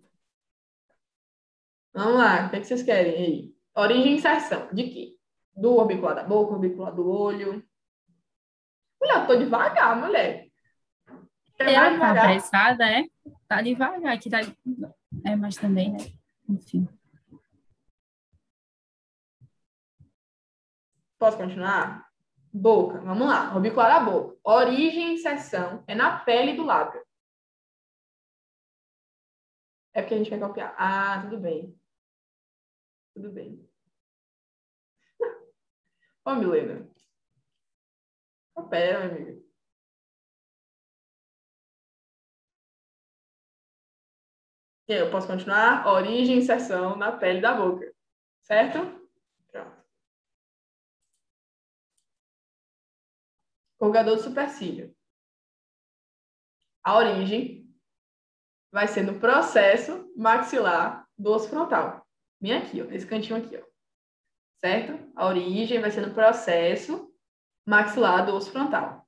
Vamos 1.95 2.15
lá, 2.19 2.47
o 2.47 2.51
que, 2.51 2.57
é 2.57 2.61
que 2.61 2.67
vocês 2.67 2.83
querem 2.83 3.15
aí? 3.15 3.55
Origem 3.77 4.13
e 4.13 4.17
inserção. 4.17 4.69
De 4.73 4.91
quê? 4.91 5.17
Do 5.55 5.77
orbicular 5.77 6.17
da 6.17 6.25
boca, 6.25 6.55
orbicular 6.55 6.93
do 6.93 7.09
olho. 7.09 7.65
Mulher, 9.01 9.21
eu 9.21 9.27
tô 9.29 9.37
devagar, 9.37 9.97
mulher. 9.97 10.49
Ela 11.57 11.73
tá 11.73 11.91
devagar? 11.91 12.25
apressada, 12.25 12.91
é? 12.91 13.05
Tá 13.47 13.63
devagar, 13.63 14.13
aqui 14.13 14.29
tá... 14.29 14.41
É, 15.25 15.37
mas 15.37 15.55
também, 15.57 15.93
né? 15.93 15.99
Enfim. 16.49 16.89
Posso 21.17 21.37
continuar? 21.37 22.09
Boca, 22.53 23.01
vamos 23.01 23.29
lá. 23.29 23.55
Orbicular 23.55 24.01
da 24.01 24.11
boca. 24.11 24.37
Origem 24.43 25.11
e 25.11 25.15
inserção 25.15 25.85
é 25.87 25.95
na 25.95 26.19
pele 26.19 26.57
do 26.57 26.65
lábio. 26.65 27.01
É 29.93 30.03
porque 30.03 30.15
a 30.15 30.19
gente 30.19 30.29
quer 30.29 30.41
copiar. 30.41 30.75
Ah, 30.77 31.23
tudo 31.23 31.39
bem. 31.39 31.79
Tudo 33.15 33.31
bem. 33.31 33.65
Ô, 36.25 36.35
Milena. 36.35 36.89
Coopera, 38.55 39.09
minha 39.09 39.11
amiga. 39.11 39.45
Eu 44.87 45.11
posso 45.11 45.27
continuar? 45.27 45.87
Origem 45.87 46.37
e 46.37 46.39
inserção 46.39 46.97
na 46.97 47.13
pele 47.17 47.41
da 47.41 47.55
boca. 47.55 47.95
Certo? 48.43 48.79
Pronto. 49.51 49.85
Corrugador 53.79 54.17
do 54.17 54.23
supercílio. 54.23 54.95
A 56.83 56.97
origem 56.97 57.65
vai 58.71 58.87
ser 58.89 59.03
no 59.03 59.19
processo 59.19 60.13
maxilar 60.17 61.09
do 61.17 61.31
osso 61.31 61.49
frontal. 61.49 62.04
Bem 62.41 62.53
aqui, 62.53 62.83
ó, 62.83 62.85
nesse 62.85 63.07
cantinho 63.07 63.37
aqui, 63.37 63.57
ó. 63.57 63.65
Certo? 64.65 65.13
A 65.17 65.27
origem 65.27 65.81
vai 65.81 65.91
ser 65.91 66.07
no 66.07 66.15
processo 66.15 67.13
maxilar 67.67 68.27
do 68.27 68.35
osso 68.35 68.51
frontal. 68.51 69.07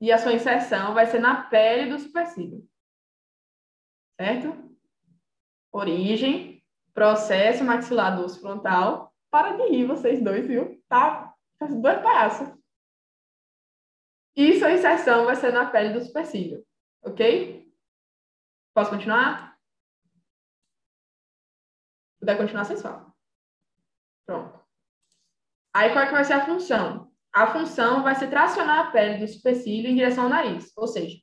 E 0.00 0.10
a 0.10 0.18
sua 0.18 0.32
inserção 0.32 0.94
vai 0.94 1.06
ser 1.06 1.20
na 1.20 1.44
pele 1.44 1.88
do 1.88 1.98
supercílio. 1.98 2.68
Certo? 4.20 4.76
Origem, 5.70 6.64
processo 6.92 7.62
maxilar 7.62 8.16
do 8.16 8.24
osso 8.24 8.40
frontal. 8.40 9.14
Para 9.30 9.56
de 9.56 9.68
rir 9.68 9.86
vocês 9.86 10.22
dois, 10.22 10.46
viu? 10.46 10.82
Tá? 10.88 11.32
Faz 11.58 11.74
dois 11.80 12.02
palhaços. 12.02 12.48
E 14.34 14.58
sua 14.58 14.72
inserção 14.72 15.24
vai 15.26 15.36
ser 15.36 15.52
na 15.52 15.70
pele 15.70 15.92
do 15.92 16.04
supercílio. 16.04 16.66
Ok? 17.02 17.61
Posso 18.74 18.90
continuar? 18.90 19.58
Se 22.14 22.20
puder 22.20 22.38
continuar, 22.38 22.64
vocês 22.64 22.80
falam. 22.80 23.12
Pronto. 24.26 24.60
Aí, 25.74 25.90
qual 25.92 26.04
é 26.04 26.06
que 26.06 26.12
vai 26.12 26.24
ser 26.24 26.34
a 26.34 26.46
função? 26.46 27.12
A 27.32 27.46
função 27.46 28.02
vai 28.02 28.14
ser 28.14 28.28
tracionar 28.28 28.78
a 28.80 28.90
pele 28.90 29.18
do 29.18 29.28
supercílio 29.30 29.90
em 29.90 29.94
direção 29.94 30.24
ao 30.24 30.30
nariz. 30.30 30.72
Ou 30.76 30.86
seja, 30.86 31.16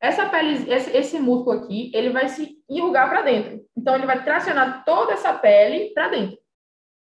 essa 0.00 0.28
pele, 0.28 0.70
esse, 0.70 0.90
esse 0.96 1.18
músculo 1.18 1.58
aqui, 1.58 1.90
ele 1.94 2.10
vai 2.10 2.28
se 2.28 2.62
enrugar 2.68 3.08
para 3.08 3.22
dentro. 3.22 3.66
Então, 3.76 3.94
ele 3.94 4.06
vai 4.06 4.24
tracionar 4.24 4.84
toda 4.84 5.12
essa 5.12 5.36
pele 5.36 5.92
para 5.92 6.08
dentro. 6.08 6.38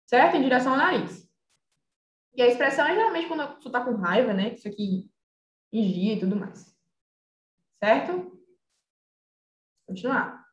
Certo? 0.08 0.36
Em 0.36 0.42
direção 0.42 0.74
ao 0.74 0.78
nariz. 0.78 1.30
E 2.36 2.42
a 2.42 2.48
expressão 2.48 2.86
é 2.86 2.96
geralmente 2.96 3.28
quando 3.28 3.56
você 3.56 3.68
está 3.68 3.84
com 3.84 3.96
raiva, 3.96 4.34
né? 4.34 4.54
Isso 4.54 4.68
aqui 4.68 5.10
engia 5.72 6.14
e 6.14 6.20
tudo 6.20 6.36
mais. 6.36 6.76
Certo? 7.84 8.41
Continuar. 9.92 10.46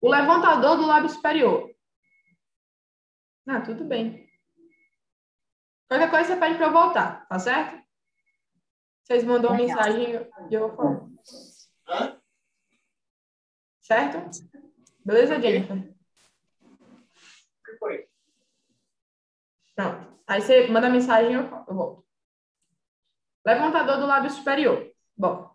O 0.00 0.08
levantador 0.08 0.78
do 0.78 0.86
lábio 0.86 1.10
superior. 1.10 1.70
Ah, 3.46 3.60
tudo 3.60 3.84
bem. 3.84 4.26
Qualquer 5.86 6.10
coisa 6.10 6.28
você 6.32 6.40
pede 6.40 6.56
para 6.56 6.66
eu 6.68 6.72
voltar, 6.72 7.28
tá 7.28 7.38
certo? 7.38 7.84
Vocês 9.02 9.22
mandam 9.22 9.50
uma 9.50 9.58
mensagem 9.58 10.12
e 10.12 10.54
eu 10.54 10.68
vou 10.68 10.76
falar. 10.76 12.10
Certo? 13.82 14.30
Beleza, 15.04 15.38
Jennifer? 15.38 15.94
Pronto. 19.74 20.22
Aí 20.26 20.40
você 20.40 20.66
manda 20.68 20.88
mensagem 20.88 21.32
e 21.32 21.34
eu, 21.34 21.42
eu 21.42 21.74
volto. 21.74 22.06
Levantador 23.44 23.98
do 23.98 24.06
lábio 24.06 24.30
superior. 24.30 24.90
Bom, 25.14 25.45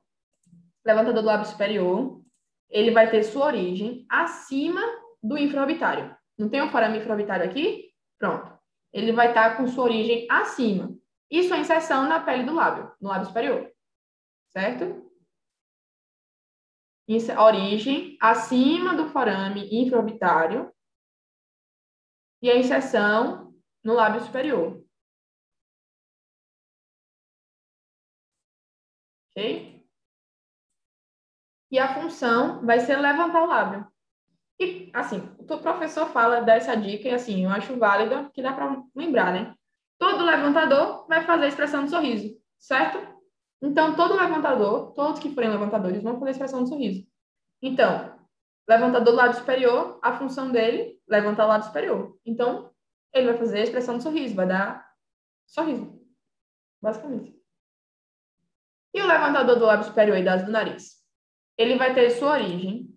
levantador 0.86 1.22
do 1.22 1.28
lábio 1.28 1.46
superior, 1.46 2.22
ele 2.70 2.92
vai 2.92 3.10
ter 3.10 3.24
sua 3.24 3.46
origem 3.46 4.06
acima 4.10 4.82
do 5.22 5.38
infraorbitário. 5.38 6.16
Não 6.38 6.50
tem 6.50 6.62
um 6.62 6.70
forame 6.70 6.98
infraorbitário 7.00 7.46
aqui? 7.48 7.94
Pronto. 8.18 8.58
Ele 8.94 9.12
vai 9.12 9.30
estar 9.30 9.58
com 9.58 9.68
sua 9.68 9.86
origem 9.86 10.28
acima. 10.30 10.98
E 11.30 11.44
sua 11.48 11.58
inserção 11.58 12.08
na 12.08 12.20
pele 12.20 12.44
do 12.44 12.54
lábio, 12.54 12.92
no 13.00 13.10
lábio 13.10 13.28
superior. 13.28 13.72
Certo? 14.50 15.10
Inse- 17.08 17.38
Origem 17.38 18.18
acima 18.22 18.96
do 18.96 19.10
forame 19.10 19.70
infraorbitário. 19.72 20.74
E 22.42 22.50
a 22.50 22.58
inserção 22.58 23.54
no 23.84 23.94
lábio 23.94 24.22
superior. 24.22 24.84
Ok? 29.30 29.71
E 31.72 31.80
a 31.80 31.94
função 31.94 32.66
vai 32.66 32.82
ser 32.82 32.98
levantar 32.98 33.44
o 33.44 33.48
lábio. 33.48 33.88
E, 34.60 34.92
assim, 34.94 35.18
o 35.40 35.58
professor 35.58 36.08
fala 36.10 36.42
dessa 36.42 36.76
dica 36.76 37.08
e, 37.08 37.14
assim, 37.14 37.46
eu 37.46 37.50
acho 37.50 37.80
válida, 37.80 38.30
que 38.34 38.44
dá 38.44 38.54
para 38.54 38.84
lembrar, 38.94 39.34
né? 39.34 39.56
Todo 39.98 40.24
levantador 40.24 41.08
vai 41.08 41.24
fazer 41.24 41.46
a 41.46 41.48
expressão 41.48 41.84
do 41.86 41.90
sorriso, 41.90 42.38
certo? 42.60 43.00
Então, 43.62 43.96
todo 43.96 44.16
levantador, 44.16 44.94
todos 44.94 45.20
que 45.20 45.34
forem 45.34 45.50
levantadores, 45.50 46.04
vão 46.04 46.16
fazer 46.16 46.28
a 46.28 46.32
expressão 46.32 46.64
do 46.64 46.70
sorriso. 46.70 47.08
Então, 47.62 48.20
levantador 48.68 49.14
do 49.14 49.18
lado 49.18 49.36
superior, 49.36 50.00
a 50.02 50.18
função 50.18 50.52
dele, 50.52 51.00
levantar 51.08 51.46
o 51.46 51.50
lado 51.50 51.66
superior. 51.66 52.18
Então, 52.26 52.72
ele 53.14 53.28
vai 53.28 53.38
fazer 53.38 53.60
a 53.60 53.64
expressão 53.64 53.98
do 53.98 54.04
sorriso, 54.04 54.36
vai 54.36 54.48
dar 54.48 54.88
sorriso, 55.48 56.00
basicamente. 56.82 57.36
E 58.94 59.02
o 59.02 59.08
levantador 59.08 59.58
do 59.58 59.66
lábio 59.66 59.86
superior 59.86 60.18
e 60.18 60.24
das 60.24 60.44
do 60.44 60.52
nariz? 60.52 61.01
Ele 61.58 61.78
vai 61.78 61.94
ter 61.94 62.10
sua 62.12 62.34
origem 62.34 62.88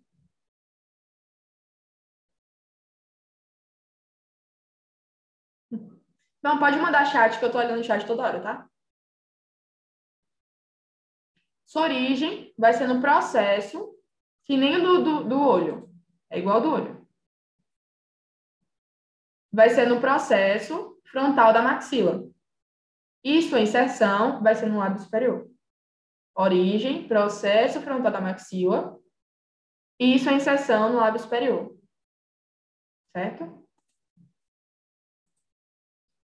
Não, 6.43 6.59
pode 6.59 6.77
mandar 6.77 7.07
chat, 7.07 7.39
que 7.39 7.45
eu 7.45 7.51
tô 7.51 7.57
olhando 7.59 7.81
o 7.81 7.85
chat 7.85 8.07
toda 8.07 8.23
hora, 8.23 8.43
tá? 8.43 8.69
Sua 11.65 11.85
origem 11.85 12.53
vai 12.59 12.75
ser 12.75 12.87
no 12.87 13.01
processo, 13.01 13.99
que 14.45 14.55
nem 14.55 14.77
o 14.77 14.83
do, 14.83 15.05
do, 15.05 15.25
do 15.25 15.41
olho. 15.41 15.91
É 16.29 16.39
igual 16.39 16.61
do 16.61 16.71
olho. 16.71 17.05
vai 19.55 19.71
ser 19.71 19.87
no 19.87 20.01
processo 20.01 21.01
frontal 21.05 21.53
da 21.53 21.63
maxila. 21.63 22.29
E 23.23 23.41
sua 23.41 23.61
inserção 23.61 24.43
vai 24.43 24.55
ser 24.57 24.67
no 24.67 24.79
lábio 24.79 25.01
superior. 25.01 25.49
Origem, 26.37 27.07
processo 27.07 27.81
frontal 27.81 28.11
da 28.11 28.21
maxila 28.21 28.99
e 29.99 30.19
sua 30.19 30.33
inserção 30.33 30.91
no 30.91 30.99
lábio 30.99 31.21
superior. 31.21 31.77
Certo? 33.17 33.65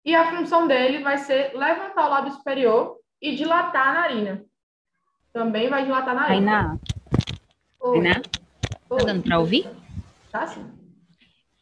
E 0.03 0.15
a 0.15 0.35
função 0.35 0.67
dele 0.67 1.03
vai 1.03 1.17
ser 1.19 1.53
levantar 1.55 2.07
o 2.07 2.09
lábio 2.09 2.31
superior 2.31 2.97
e 3.21 3.35
dilatar 3.35 3.89
a 3.89 3.93
narina. 3.93 4.45
Também 5.31 5.69
vai 5.69 5.83
dilatar 5.83 6.09
a 6.09 6.21
narina. 6.21 6.51
Tainá, 6.51 6.79
Oi. 7.81 8.01
Tainá, 8.01 8.21
tá 8.89 8.95
dando 9.05 9.23
para 9.23 9.39
ouvir? 9.39 9.69
Tá 10.31 10.47
sim. 10.47 10.65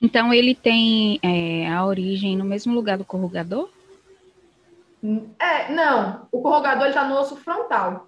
Então, 0.02 0.34
ele 0.34 0.54
tem 0.54 1.20
é, 1.24 1.68
a 1.70 1.84
origem 1.86 2.38
no 2.38 2.46
mesmo 2.46 2.74
lugar 2.74 2.98
do 2.98 3.06
corrugador? 3.06 3.70
É, 5.40 5.72
não. 5.72 6.28
O 6.32 6.42
corrugador 6.42 6.88
está 6.88 7.04
no 7.04 7.16
osso 7.16 7.36
frontal. 7.36 8.08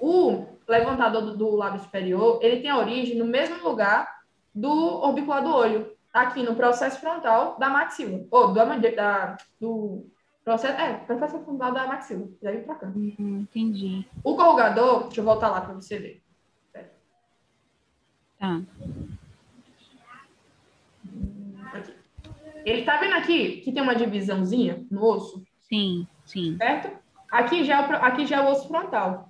O 0.00 0.46
levantador 0.66 1.22
do, 1.22 1.36
do 1.36 1.56
lábio 1.56 1.80
superior, 1.80 2.38
ele 2.42 2.60
tem 2.60 2.72
origem 2.72 3.16
no 3.16 3.26
mesmo 3.26 3.62
lugar 3.62 4.20
do 4.54 4.70
orbicular 4.70 5.42
do 5.42 5.54
olho, 5.54 5.92
aqui 6.12 6.42
no 6.42 6.54
processo 6.54 7.00
frontal 7.00 7.58
da 7.58 7.68
maxila. 7.68 8.24
Ou 8.30 8.52
da, 8.52 9.36
do 9.60 10.06
processo, 10.44 10.80
é, 10.80 10.94
processo 10.94 11.38
frontal 11.40 11.72
da 11.72 11.86
maxila. 11.86 12.28
Já 12.42 12.50
vem 12.50 12.62
pra 12.62 12.74
cá. 12.74 12.86
Hum, 12.88 13.46
entendi. 13.50 14.06
O 14.24 14.36
corrugador, 14.36 15.04
deixa 15.04 15.20
eu 15.20 15.24
voltar 15.24 15.48
lá 15.50 15.60
para 15.60 15.74
você 15.74 15.98
ver. 15.98 16.22
Tá. 18.38 18.60
Aqui. 21.72 21.94
Ele 22.64 22.84
tá 22.84 22.96
vendo 22.96 23.14
aqui 23.14 23.60
que 23.60 23.72
tem 23.72 23.82
uma 23.82 23.94
divisãozinha 23.94 24.84
no 24.90 25.04
osso? 25.04 25.44
Sim, 25.60 26.06
sim. 26.24 26.56
certo? 26.56 26.98
Aqui 27.30 27.64
já, 27.64 27.82
é 27.82 27.88
o 27.88 28.04
aqui 28.04 28.26
já 28.26 28.38
é 28.38 28.40
o 28.40 28.50
osso 28.50 28.66
frontal. 28.66 29.29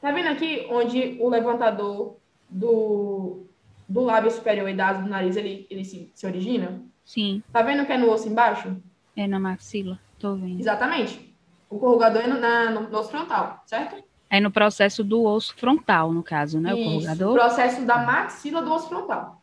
Tá 0.00 0.12
vendo 0.12 0.28
aqui 0.28 0.66
onde 0.70 1.16
o 1.20 1.28
levantador 1.28 2.16
do, 2.48 3.46
do 3.88 4.00
lábio 4.02 4.30
superior 4.30 4.68
e 4.68 4.74
da 4.74 4.88
asa 4.88 5.02
do 5.02 5.08
nariz 5.08 5.36
ele, 5.36 5.66
ele 5.70 5.84
se, 5.84 6.10
se 6.14 6.26
origina? 6.26 6.82
Sim. 7.04 7.42
Tá 7.52 7.62
vendo 7.62 7.84
que 7.86 7.92
é 7.92 7.98
no 7.98 8.10
osso 8.10 8.28
embaixo? 8.28 8.76
É 9.16 9.26
na 9.26 9.40
maxila. 9.40 9.98
Tô 10.18 10.34
vendo. 10.36 10.60
Exatamente. 10.60 11.34
O 11.70 11.78
corrugador 11.78 12.22
é 12.22 12.26
no, 12.26 12.38
na- 12.38 12.70
no, 12.70 12.88
no 12.88 12.98
osso 12.98 13.10
frontal, 13.10 13.62
certo? 13.66 14.02
É 14.30 14.40
no 14.40 14.50
processo 14.50 15.02
do 15.02 15.24
osso 15.24 15.54
frontal, 15.56 16.12
no 16.12 16.22
caso, 16.22 16.60
né? 16.60 16.74
O 16.74 16.76
Isso, 16.76 16.84
corrugador 16.90 17.32
processo 17.34 17.84
da 17.84 17.98
maxila 17.98 18.62
do 18.62 18.72
osso 18.72 18.88
frontal. 18.88 19.42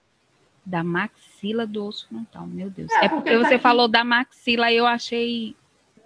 da 0.66 0.84
maxila 0.84 1.66
do 1.68 1.86
osso 1.86 2.08
frontal. 2.08 2.46
Meu 2.48 2.70
Deus. 2.70 2.92
É, 2.94 3.06
É, 3.06 3.10
porque 3.10 3.30
porque 3.32 3.44
tá 3.44 3.50
você 3.50 3.60
falou 3.60 3.88
da 3.88 4.04
maxila 4.04 4.72
e 4.72 4.78
eu 4.78 4.86
achei. 4.88 5.56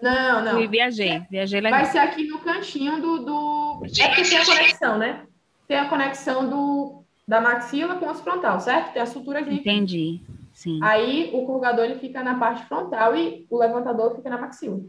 Não, 0.01 0.43
não. 0.43 0.51
Fui, 0.53 0.67
viajei. 0.67 1.19
Viajei 1.29 1.59
legal. 1.62 1.79
Vai 1.81 1.91
ser 1.91 1.97
aqui 1.99 2.27
no 2.27 2.39
cantinho 2.39 3.01
do, 3.01 3.19
do... 3.19 3.81
É 3.99 4.07
porque 4.07 4.23
tem 4.23 4.38
a 4.38 4.45
conexão, 4.45 4.97
né? 4.97 5.25
Tem 5.67 5.77
a 5.77 5.89
conexão 5.89 6.49
do, 6.49 7.03
da 7.27 7.41
maxila 7.41 7.95
com 7.97 8.05
o 8.05 8.09
osso 8.09 8.23
frontal, 8.23 8.59
certo? 8.59 8.93
Tem 8.93 9.01
a 9.01 9.05
sutura 9.05 9.39
aqui. 9.39 9.53
Entendi. 9.55 10.21
Sim. 10.53 10.79
Aí 10.83 11.29
o 11.33 11.45
corrugador 11.45 11.85
ele 11.85 11.99
fica 11.99 12.23
na 12.23 12.38
parte 12.38 12.65
frontal 12.65 13.15
e 13.15 13.45
o 13.49 13.57
levantador 13.57 14.15
fica 14.15 14.29
na 14.29 14.38
maxila. 14.38 14.79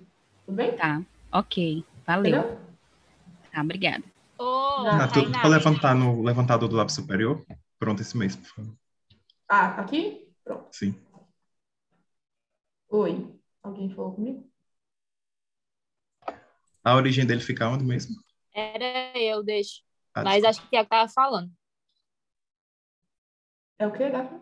Tudo 0.46 0.56
bem? 0.56 0.72
Tá. 0.76 1.02
Ok. 1.32 1.84
Valeu. 2.06 2.38
Entendeu? 2.38 2.58
Tá, 3.52 3.60
obrigada. 3.62 4.02
Ô, 4.38 4.44
Ah, 4.44 5.04
Ah, 5.04 5.08
tu, 5.08 5.14
Tainá, 5.22 5.38
tu 5.38 5.42
vai 5.42 5.50
levantar 5.50 5.94
no 5.94 6.22
levantador 6.22 6.68
do 6.68 6.76
lábio 6.76 6.94
superior? 6.94 7.44
Pronto, 7.78 8.00
esse 8.00 8.16
mesmo, 8.16 8.42
por 8.42 8.48
favor. 8.54 8.72
Ah, 9.48 9.66
aqui? 9.80 10.26
Pronto. 10.44 10.66
Sim. 10.72 10.94
Oi. 12.88 13.28
Alguém 13.62 13.90
falou 13.94 14.12
comigo? 14.12 14.49
A 16.82 16.94
origem 16.94 17.26
dele 17.26 17.40
fica 17.40 17.68
onde 17.68 17.84
mesmo? 17.84 18.16
Era 18.54 19.16
eu, 19.18 19.42
deixa. 19.42 19.82
Ah, 20.14 20.24
Mas 20.24 20.44
acho 20.44 20.60
que 20.60 20.66
o 20.66 20.70
Tiago 20.70 20.88
tava 20.88 21.08
falando. 21.10 21.50
É 23.78 23.86
o 23.86 23.92
quê, 23.92 24.10
Daphne? 24.10 24.40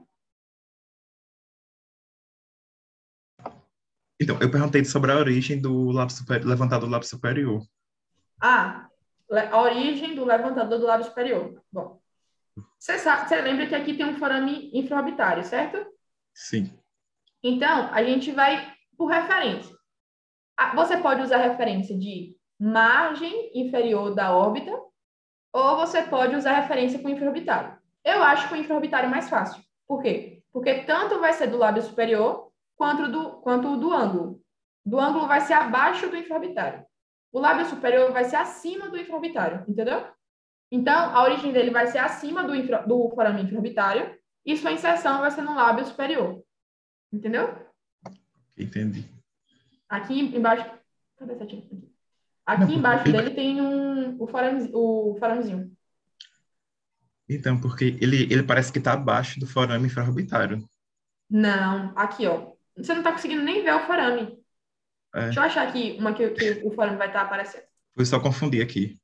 Então, 4.20 4.36
eu 4.40 4.50
perguntei 4.50 4.84
sobre 4.84 5.12
a 5.12 5.16
origem 5.16 5.60
do 5.60 5.90
lábio 5.92 6.14
super... 6.14 6.44
levantador 6.44 6.88
do 6.88 6.92
lábio 6.92 7.08
superior. 7.08 7.62
Ah, 8.40 8.88
a 9.30 9.60
origem 9.60 10.14
do 10.16 10.24
levantador 10.24 10.78
do 10.78 10.86
lábio 10.86 11.06
superior. 11.06 11.62
Bom, 11.70 12.00
você 12.78 12.98
sabe, 12.98 13.28
você 13.28 13.40
lembra 13.40 13.68
que 13.68 13.74
aqui 13.74 13.94
tem 13.94 14.06
um 14.06 14.18
forame 14.18 14.70
infraorbitário, 14.74 15.44
certo? 15.44 15.86
Sim. 16.34 16.76
Então, 17.42 17.92
a 17.92 18.02
gente 18.02 18.32
vai 18.32 18.74
por 18.96 19.06
referência. 19.06 19.77
Ah, 20.58 20.74
Você 20.74 20.96
pode 20.96 21.22
usar 21.22 21.36
referência 21.36 21.96
de 21.96 22.36
margem 22.58 23.52
inferior 23.54 24.12
da 24.12 24.36
órbita, 24.36 24.72
ou 25.52 25.76
você 25.76 26.02
pode 26.02 26.34
usar 26.34 26.52
referência 26.52 26.98
com 26.98 27.06
o 27.06 27.10
infraorbitário. 27.10 27.78
Eu 28.04 28.20
acho 28.24 28.48
que 28.48 28.54
o 28.54 28.56
infraorbitário 28.56 29.08
mais 29.08 29.28
fácil. 29.28 29.62
Por 29.86 30.02
quê? 30.02 30.42
Porque 30.52 30.82
tanto 30.82 31.20
vai 31.20 31.32
ser 31.32 31.46
do 31.46 31.56
lábio 31.56 31.80
superior 31.82 32.50
quanto 32.76 33.08
do, 33.08 33.40
quanto 33.40 33.76
do 33.76 33.92
ângulo. 33.92 34.42
Do 34.84 34.98
ângulo 34.98 35.28
vai 35.28 35.40
ser 35.42 35.52
abaixo 35.52 36.08
do 36.08 36.16
infraorbitário. 36.16 36.84
O 37.30 37.38
lábio 37.38 37.66
superior 37.66 38.10
vai 38.10 38.24
ser 38.24 38.36
acima 38.36 38.88
do 38.88 38.98
infraorbitário, 38.98 39.64
entendeu? 39.68 40.08
Então, 40.72 41.14
a 41.14 41.22
origem 41.22 41.52
dele 41.52 41.70
vai 41.70 41.86
ser 41.86 41.98
acima 41.98 42.42
do, 42.42 42.54
infra, 42.54 42.78
do 42.78 43.08
forame 43.10 43.42
infraorbitário 43.42 44.18
e 44.44 44.56
sua 44.56 44.72
inserção 44.72 45.20
vai 45.20 45.30
ser 45.30 45.42
no 45.42 45.54
lábio 45.54 45.84
superior. 45.86 46.42
Entendeu? 47.12 47.54
Entendi. 48.56 49.17
Aqui 49.88 50.18
embaixo. 50.20 50.64
Cadê 51.16 51.32
essa? 51.32 51.44
Aqui, 51.44 51.68
Aqui 52.46 52.74
embaixo 52.74 53.08
ele- 53.08 53.18
dele 53.18 53.30
tem 53.34 53.60
um, 53.60 54.22
o, 54.22 54.26
forame, 54.26 54.70
o 54.72 55.16
foramezinho. 55.18 55.76
Então, 57.28 57.60
porque 57.60 57.96
ele, 58.00 58.22
ele 58.32 58.42
parece 58.42 58.72
que 58.72 58.78
está 58.78 58.94
abaixo 58.94 59.38
do 59.38 59.46
forame 59.46 59.86
infraorbitário. 59.86 60.66
Não, 61.28 61.92
aqui, 61.96 62.26
ó. 62.26 62.52
Você 62.76 62.94
não 62.94 63.02
tá 63.02 63.12
conseguindo 63.12 63.42
nem 63.42 63.62
ver 63.62 63.74
o 63.74 63.86
forame. 63.86 64.38
É, 65.14 65.24
Deixa 65.24 65.40
eu 65.40 65.44
achar 65.44 65.68
aqui 65.68 65.96
uma 65.98 66.14
que, 66.14 66.30
que 66.30 66.50
o 66.64 66.70
forame 66.72 66.96
vai 66.96 67.08
estar 67.08 67.22
aparecendo. 67.22 67.64
foi 67.94 68.04
só 68.06 68.18
confundir 68.20 68.62
aqui. 68.62 68.98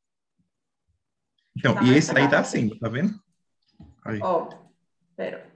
Então, 1.57 1.75
Tá 1.75 1.83
e 1.83 1.95
esse 1.95 2.17
aí 2.17 2.29
tá 2.29 2.41
assim, 2.41 2.79
tá 2.79 2.89
vendo? 2.89 3.21
Aí. 4.05 4.21
Ó, 4.23 4.49
pera. 5.17 5.51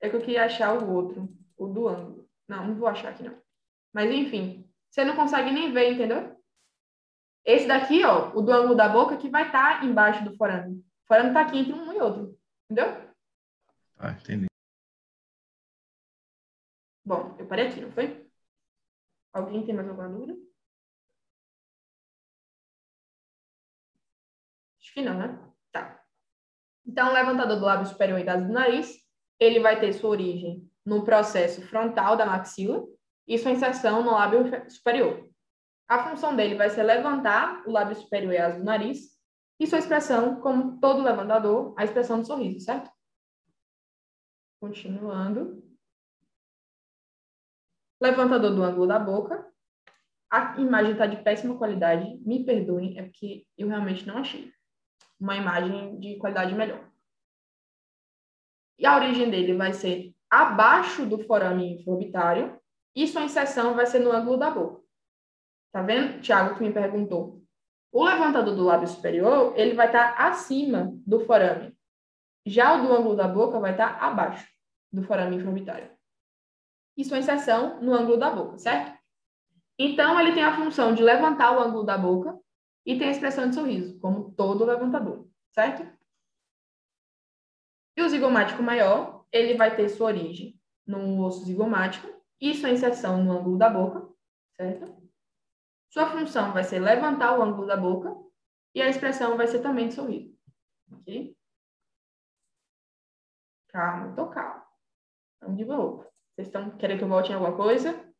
É 0.00 0.08
que 0.10 0.16
eu 0.16 0.20
queria 0.20 0.44
achar 0.44 0.74
o 0.74 0.90
outro, 0.92 1.28
o 1.56 1.66
do 1.66 1.88
ângulo. 1.88 2.28
Não, 2.46 2.66
não 2.68 2.74
vou 2.74 2.86
achar 2.88 3.08
aqui, 3.10 3.22
não. 3.22 3.34
Mas, 3.94 4.10
enfim, 4.10 4.68
você 4.90 5.04
não 5.04 5.14
consegue 5.14 5.52
nem 5.52 5.72
ver, 5.72 5.92
entendeu? 5.92 6.36
Esse 7.44 7.68
daqui, 7.68 8.04
ó, 8.04 8.36
o 8.36 8.42
do 8.42 8.50
ângulo 8.50 8.74
da 8.74 8.88
boca, 8.88 9.16
que 9.16 9.30
vai 9.30 9.46
estar 9.46 9.84
embaixo 9.84 10.24
do 10.24 10.36
forame. 10.36 10.78
O 10.78 11.06
forame 11.06 11.32
tá 11.32 11.42
aqui 11.42 11.58
entre 11.58 11.72
um 11.72 11.92
e 11.92 12.00
outro, 12.00 12.36
entendeu? 12.64 12.86
Tá, 13.96 14.10
entendi. 14.10 14.46
Bom, 17.04 17.36
eu 17.38 17.46
parei 17.46 17.68
aqui, 17.68 17.80
não 17.80 17.92
foi? 17.92 18.28
Alguém 19.32 19.64
tem 19.64 19.74
mais 19.74 19.88
alguma 19.88 20.08
dúvida? 20.08 20.34
Acho 24.80 24.92
que 24.92 25.02
não, 25.02 25.18
né? 25.18 25.52
Tá. 25.70 26.02
Então, 26.84 27.10
o 27.10 27.12
levantador 27.12 27.58
do 27.58 27.64
lábio 27.64 27.86
superior 27.86 28.18
e 28.18 28.24
das 28.24 28.44
do 28.44 28.52
nariz, 28.52 28.92
ele 29.38 29.60
vai 29.60 29.78
ter 29.78 29.92
sua 29.92 30.10
origem 30.10 30.68
no 30.84 31.04
processo 31.04 31.62
frontal 31.68 32.16
da 32.16 32.26
maxila 32.26 32.84
e 33.26 33.38
sua 33.38 33.52
inserção 33.52 34.02
no 34.02 34.12
lábio 34.12 34.70
superior. 34.70 35.28
A 35.88 36.08
função 36.08 36.34
dele 36.34 36.54
vai 36.54 36.70
ser 36.70 36.82
levantar 36.82 37.62
o 37.66 37.70
lábio 37.70 37.96
superior 37.96 38.32
e 38.32 38.38
as 38.38 38.56
do 38.56 38.64
nariz 38.64 39.14
e 39.58 39.66
sua 39.66 39.78
expressão, 39.78 40.40
como 40.40 40.80
todo 40.80 41.02
levantador, 41.02 41.74
a 41.78 41.84
expressão 41.84 42.20
do 42.20 42.26
sorriso, 42.26 42.60
certo? 42.60 42.90
Continuando. 44.60 45.62
Levantador 48.00 48.54
do 48.54 48.62
ângulo 48.62 48.86
da 48.86 48.98
boca. 48.98 49.50
A 50.30 50.58
imagem 50.60 50.92
está 50.92 51.06
de 51.06 51.22
péssima 51.22 51.56
qualidade. 51.56 52.18
Me 52.26 52.44
perdoem, 52.44 52.98
é 52.98 53.02
porque 53.02 53.46
eu 53.56 53.68
realmente 53.68 54.06
não 54.06 54.18
achei 54.18 54.52
uma 55.20 55.36
imagem 55.36 55.98
de 56.00 56.16
qualidade 56.16 56.54
melhor. 56.54 56.90
E 58.78 58.84
a 58.84 58.96
origem 58.96 59.30
dele 59.30 59.54
vai 59.54 59.72
ser 59.72 60.12
abaixo 60.28 61.06
do 61.06 61.18
forame 61.20 61.74
infraorbitário 61.74 62.60
e 62.94 63.06
sua 63.06 63.22
inserção 63.22 63.74
vai 63.74 63.86
ser 63.86 63.98
no 63.98 64.12
ângulo 64.12 64.36
da 64.36 64.50
boca. 64.50 64.82
Tá 65.72 65.82
vendo, 65.82 66.20
Tiago, 66.20 66.54
que 66.54 66.62
me 66.62 66.72
perguntou? 66.72 67.42
O 67.92 68.04
levantador 68.04 68.54
do 68.54 68.64
lábio 68.64 68.88
superior, 68.88 69.52
ele 69.56 69.74
vai 69.74 69.86
estar 69.86 70.14
acima 70.18 70.92
do 71.06 71.20
forame. 71.20 71.76
Já 72.46 72.74
o 72.74 72.86
do 72.86 72.92
ângulo 72.92 73.16
da 73.16 73.26
boca 73.26 73.58
vai 73.58 73.72
estar 73.72 74.02
abaixo 74.02 74.48
do 74.92 75.02
forame 75.02 75.36
infraorbitário. 75.36 75.90
E 76.96 77.04
sua 77.04 77.18
inserção 77.18 77.80
no 77.80 77.92
ângulo 77.92 78.16
da 78.16 78.30
boca, 78.30 78.58
certo? 78.58 78.96
Então, 79.78 80.20
ele 80.20 80.32
tem 80.32 80.44
a 80.44 80.56
função 80.56 80.94
de 80.94 81.02
levantar 81.02 81.56
o 81.56 81.60
ângulo 81.60 81.82
da 81.82 81.98
boca 81.98 82.38
e 82.86 82.96
tem 82.96 83.08
a 83.08 83.10
expressão 83.10 83.48
de 83.48 83.56
sorriso, 83.56 83.98
como 83.98 84.32
todo 84.32 84.64
levantador, 84.64 85.28
certo? 85.52 85.84
E 87.96 88.02
o 88.02 88.08
zigomático 88.08 88.62
maior, 88.62 89.24
ele 89.32 89.56
vai 89.56 89.74
ter 89.74 89.88
sua 89.88 90.08
origem 90.08 90.60
no 90.86 91.20
osso 91.24 91.44
zigomático 91.44 92.06
e 92.44 92.54
sua 92.54 92.68
inserção 92.68 93.24
no 93.24 93.32
ângulo 93.32 93.56
da 93.56 93.70
boca, 93.70 94.06
certo? 94.54 95.02
Sua 95.90 96.10
função 96.10 96.52
vai 96.52 96.62
ser 96.62 96.78
levantar 96.78 97.38
o 97.38 97.42
ângulo 97.42 97.66
da 97.66 97.76
boca 97.76 98.14
e 98.74 98.82
a 98.82 98.88
expressão 98.88 99.34
vai 99.38 99.46
ser 99.46 99.62
também 99.62 99.88
de 99.88 99.94
sorriso. 99.94 100.38
Ok? 100.92 101.34
Calma, 103.68 104.14
tô 104.14 104.28
calmo. 104.28 104.62
Vamos 105.40 105.56
de 105.56 105.64
novo. 105.64 106.02
Vocês 106.34 106.48
estão 106.48 106.76
querendo 106.76 106.98
que 106.98 107.04
eu 107.04 107.08
volte 107.08 107.30
em 107.30 107.34
alguma 107.34 107.56
coisa? 107.56 108.14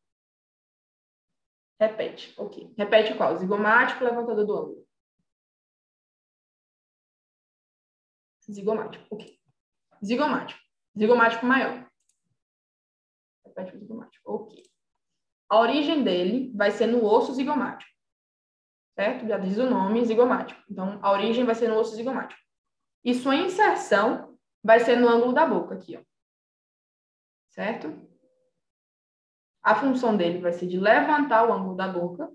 Repete. 1.79 2.33
Ok. 2.41 2.73
Repete 2.79 3.15
qual? 3.19 3.37
Zigomático, 3.37 4.05
levantador 4.05 4.47
do 4.47 4.57
ângulo. 4.57 4.89
Zigomático. 8.51 9.05
Ok. 9.11 9.39
Zigomático. 10.03 10.61
Zigomático 10.97 11.45
maior. 11.45 11.84
Repete 13.57 13.77
o 13.77 13.79
zigomático. 13.79 14.33
Ok. 14.33 14.63
A 15.49 15.61
origem 15.61 16.03
dele 16.03 16.53
vai 16.55 16.71
ser 16.71 16.87
no 16.87 17.05
osso 17.05 17.33
zigomático. 17.35 17.91
Certo? 18.95 19.27
Já 19.27 19.39
diz 19.39 19.59
o 19.59 19.69
nome, 19.69 20.05
zigomático. 20.05 20.61
Então, 20.71 20.99
a 21.03 21.13
origem 21.13 21.45
vai 21.45 21.55
ser 21.55 21.69
no 21.69 21.79
osso 21.79 21.95
zigomático. 21.95 22.41
E 23.05 23.15
sua 23.15 23.37
inserção 23.37 24.39
vai 24.63 24.81
ser 24.81 24.97
no 24.97 25.09
ângulo 25.09 25.33
da 25.33 25.47
boca, 25.47 25.75
aqui, 25.75 25.97
ó. 25.97 26.03
Certo? 27.51 27.93
A 29.63 29.75
função 29.75 30.17
dele 30.17 30.41
vai 30.41 30.53
ser 30.53 30.67
de 30.67 30.79
levantar 30.79 31.49
o 31.49 31.53
ângulo 31.53 31.77
da 31.77 31.89
boca 31.89 32.31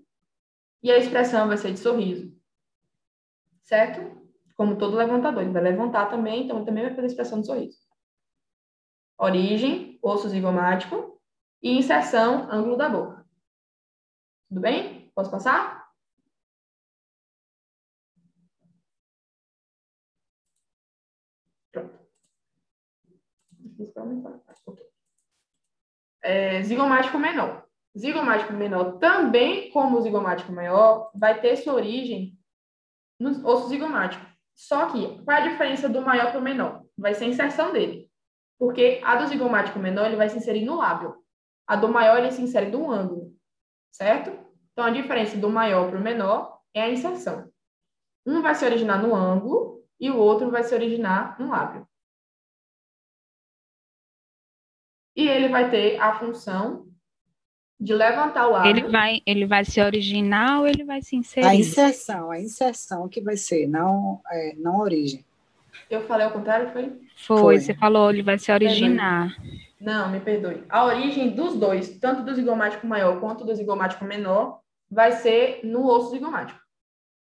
e 0.82 0.92
a 0.92 0.98
expressão 0.98 1.48
vai 1.48 1.58
ser 1.58 1.74
de 1.74 1.80
sorriso. 1.80 2.38
Certo? 3.64 4.20
Como 4.56 4.78
todo 4.78 4.96
levantador, 4.96 5.44
ele 5.44 5.52
vai 5.52 5.62
levantar 5.62 6.10
também, 6.10 6.44
então 6.44 6.66
também 6.66 6.84
vai 6.84 6.94
fazer 6.94 7.08
a 7.08 7.10
expressão 7.10 7.42
de 7.42 7.48
sorriso. 7.48 7.80
Origem, 9.18 9.89
osso 10.02 10.30
zigomático 10.30 11.20
e 11.62 11.78
inserção, 11.78 12.52
ângulo 12.52 12.78
da 12.78 12.90
boca. 12.90 13.26
Tudo 14.50 14.62
bem? 14.62 15.12
Posso 15.14 15.30
passar? 15.30 15.90
Pronto. 21.72 22.00
É, 26.22 26.62
zigomático 26.64 27.18
menor. 27.18 27.68
Zigomático 27.98 28.54
menor 28.54 28.98
também, 29.00 29.72
como 29.72 29.98
o 29.98 30.02
zigomático 30.02 30.52
maior, 30.52 31.12
vai 31.14 31.40
ter 31.42 31.56
sua 31.58 31.74
origem 31.74 32.38
no 33.20 33.46
osso 33.48 33.70
zigomático. 33.70 34.26
Só 34.56 34.92
que, 34.92 35.24
qual 35.24 35.38
é 35.38 35.42
a 35.42 35.48
diferença 35.50 35.88
do 35.88 36.02
maior 36.02 36.32
para 36.32 36.40
o 36.40 36.44
menor? 36.44 36.86
Vai 36.98 37.14
ser 37.14 37.26
a 37.26 37.28
inserção 37.28 37.72
dele. 37.72 38.09
Porque 38.60 39.00
a 39.04 39.16
do 39.16 39.28
zigomático 39.28 39.80
menor, 39.80 40.06
ele 40.06 40.18
vai 40.18 40.30
se 40.30 40.38
inserir 40.38 40.66
no 40.66 40.76
lábio. 40.76 41.16
A 41.66 41.78
do 41.78 41.88
maior, 41.88 42.18
ele 42.18 42.32
se 42.32 42.42
insere 42.42 42.70
no 42.70 42.92
ângulo. 42.92 43.34
Certo? 43.92 44.32
Então, 44.74 44.86
a 44.86 44.92
diferença 44.92 45.38
do 45.38 45.50
maior 45.50 45.90
para 45.90 45.98
o 45.98 46.04
menor 46.04 46.60
é 46.74 46.82
a 46.82 46.90
inserção. 46.90 47.50
Um 48.26 48.42
vai 48.42 48.54
se 48.54 48.66
originar 48.66 49.02
no 49.02 49.16
ângulo 49.16 49.84
e 50.00 50.12
o 50.12 50.18
outro 50.18 50.52
vai 50.52 50.64
se 50.64 50.76
originar 50.76 51.40
no 51.40 51.50
lábio. 51.50 51.88
E 55.16 55.28
ele 55.28 55.50
vai 55.50 55.70
ter 55.70 56.00
a 56.00 56.18
função 56.20 56.88
de 57.80 57.94
levantar 57.94 58.48
o 58.48 58.52
lábio. 58.52 58.72
Ele 58.72 58.88
vai, 58.88 59.22
ele 59.26 59.46
vai 59.46 59.64
se 59.64 59.82
originar 59.82 60.60
ou 60.60 60.68
ele 60.68 60.84
vai 60.84 61.02
se 61.02 61.16
inserir? 61.16 61.48
A 61.48 61.56
inserção, 61.56 62.30
a 62.30 62.40
inserção 62.40 63.08
que 63.08 63.22
vai 63.22 63.38
ser, 63.38 63.68
não, 63.68 64.22
é, 64.30 64.56
não 64.56 64.76
a 64.76 64.84
origem. 64.84 65.26
Eu 65.90 66.02
falei 66.08 66.26
ao 66.26 66.34
contrário, 66.34 66.72
foi? 66.72 67.02
Foi, 67.16 67.38
Foi. 67.38 67.60
você 67.60 67.74
falou, 67.74 68.10
ele 68.10 68.24
vai 68.24 68.40
se 68.40 68.52
originar. 68.52 69.36
Não, 69.80 70.10
me 70.10 70.20
perdoe. 70.20 70.66
A 70.70 70.86
origem 70.86 71.30
dos 71.36 71.56
dois, 71.56 72.00
tanto 72.00 72.24
do 72.24 72.34
zigomático 72.34 72.86
maior 72.86 73.20
quanto 73.20 73.46
do 73.46 73.56
zigomático 73.56 74.04
menor, 74.04 74.62
vai 74.90 75.12
ser 75.12 75.64
no 75.64 75.86
osso 75.86 76.12
zigomático. 76.12 76.60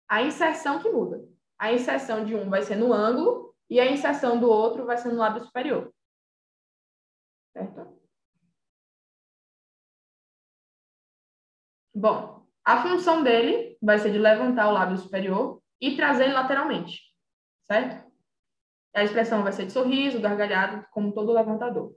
A 0.07 0.22
inserção 0.24 0.80
que 0.80 0.89
muda. 0.89 1.24
A 1.57 1.72
inserção 1.72 2.26
de 2.26 2.36
um 2.36 2.49
vai 2.49 2.62
ser 2.62 2.76
no 2.76 2.91
ângulo 2.91 3.53
e 3.70 3.80
a 3.80 3.89
inserção 3.89 4.39
do 4.39 4.49
outro 4.49 4.86
vai 4.86 4.97
ser 4.97 5.10
no 5.10 5.18
lábio 5.18 5.43
superior. 5.43 5.93
Certo? 7.53 7.99
Bom, 11.93 12.45
a 12.64 12.82
função 12.82 13.24
dele 13.24 13.78
vai 13.82 13.99
ser 13.99 14.12
de 14.12 14.18
levantar 14.18 14.70
o 14.70 14.74
lábio 14.74 14.97
superior 14.97 15.62
e 15.82 15.95
trazer 15.95 16.26
ele 16.26 16.34
lateralmente. 16.34 17.01
Certo? 17.70 18.09
A 18.94 19.04
expressão 19.04 19.44
vai 19.44 19.52
ser 19.52 19.66
de 19.66 19.72
sorriso, 19.72 20.20
gargalhado, 20.20 20.86
como 20.92 21.14
todo 21.14 21.34
levantador. 21.34 21.96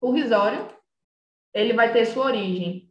O 0.00 0.12
risório, 0.12 0.68
ele 1.52 1.72
vai 1.72 1.92
ter 1.92 2.06
sua 2.06 2.26
origem 2.26 2.88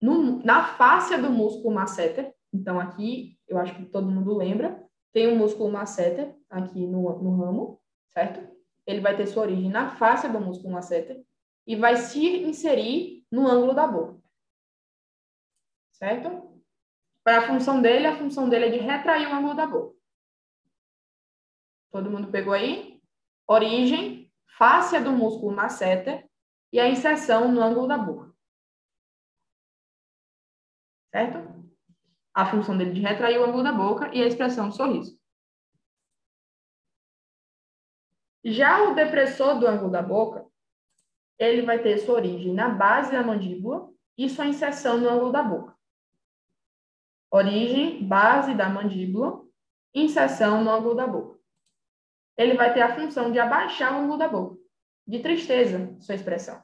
no, 0.00 0.42
na 0.44 0.64
fáscia 0.64 1.18
do 1.18 1.30
músculo 1.30 1.74
masseter. 1.74 2.34
Então, 2.52 2.80
aqui, 2.80 3.38
eu 3.46 3.58
acho 3.58 3.74
que 3.74 3.84
todo 3.86 4.10
mundo 4.10 4.34
lembra, 4.34 4.82
tem 5.12 5.28
um 5.28 5.36
músculo 5.36 5.70
masseter 5.70 6.34
aqui 6.48 6.86
no, 6.86 7.22
no 7.22 7.36
ramo, 7.36 7.80
certo? 8.12 8.56
Ele 8.86 9.00
vai 9.00 9.16
ter 9.16 9.26
sua 9.26 9.42
origem 9.42 9.68
na 9.68 9.96
fáscia 9.96 10.28
do 10.28 10.40
músculo 10.40 10.72
masseter 10.72 11.24
e 11.66 11.76
vai 11.76 11.96
se 11.96 12.24
inserir 12.44 13.26
no 13.30 13.46
ângulo 13.46 13.74
da 13.74 13.86
boca. 13.86 14.18
Certo? 15.92 16.62
Para 17.24 17.38
a 17.38 17.46
função 17.46 17.82
dele, 17.82 18.06
a 18.06 18.16
função 18.16 18.48
dele 18.48 18.66
é 18.66 18.70
de 18.70 18.78
retrair 18.78 19.26
o 19.26 19.34
ângulo 19.34 19.54
da 19.54 19.66
boca. 19.66 19.96
Todo 21.90 22.10
mundo 22.10 22.30
pegou 22.30 22.52
aí? 22.52 23.00
Origem, 23.48 24.32
fáscia 24.58 25.00
do 25.00 25.12
músculo 25.12 25.54
masseter 25.54 26.28
e 26.72 26.80
a 26.80 26.88
inserção 26.88 27.50
no 27.50 27.62
ângulo 27.62 27.86
da 27.86 27.96
boca. 27.96 28.34
Certo? 31.10 31.64
A 32.34 32.44
função 32.50 32.76
dele 32.76 32.92
de 32.92 33.00
retrair 33.00 33.38
o 33.38 33.44
ângulo 33.44 33.62
da 33.62 33.72
boca 33.72 34.14
e 34.14 34.22
a 34.22 34.26
expressão 34.26 34.68
do 34.68 34.74
sorriso. 34.74 35.18
Já 38.44 38.84
o 38.84 38.94
depressor 38.94 39.58
do 39.58 39.66
ângulo 39.66 39.90
da 39.90 40.02
boca, 40.02 40.46
ele 41.38 41.62
vai 41.62 41.82
ter 41.82 41.98
sua 41.98 42.14
origem 42.14 42.54
na 42.54 42.68
base 42.68 43.12
da 43.12 43.22
mandíbula 43.22 43.92
e 44.16 44.28
sua 44.28 44.46
inserção 44.46 44.98
no 44.98 45.08
ângulo 45.08 45.32
da 45.32 45.42
boca. 45.42 45.76
Origem, 47.30 48.06
base 48.06 48.54
da 48.54 48.68
mandíbula, 48.68 49.44
inserção 49.94 50.62
no 50.62 50.70
ângulo 50.70 50.94
da 50.94 51.06
boca. 51.06 51.35
Ele 52.36 52.54
vai 52.54 52.72
ter 52.72 52.82
a 52.82 52.94
função 52.94 53.30
de 53.32 53.38
abaixar 53.38 53.92
o 53.94 54.00
ângulo 54.00 54.18
da 54.18 54.28
boca. 54.28 54.58
De 55.06 55.20
tristeza, 55.20 55.96
sua 56.00 56.14
expressão. 56.14 56.62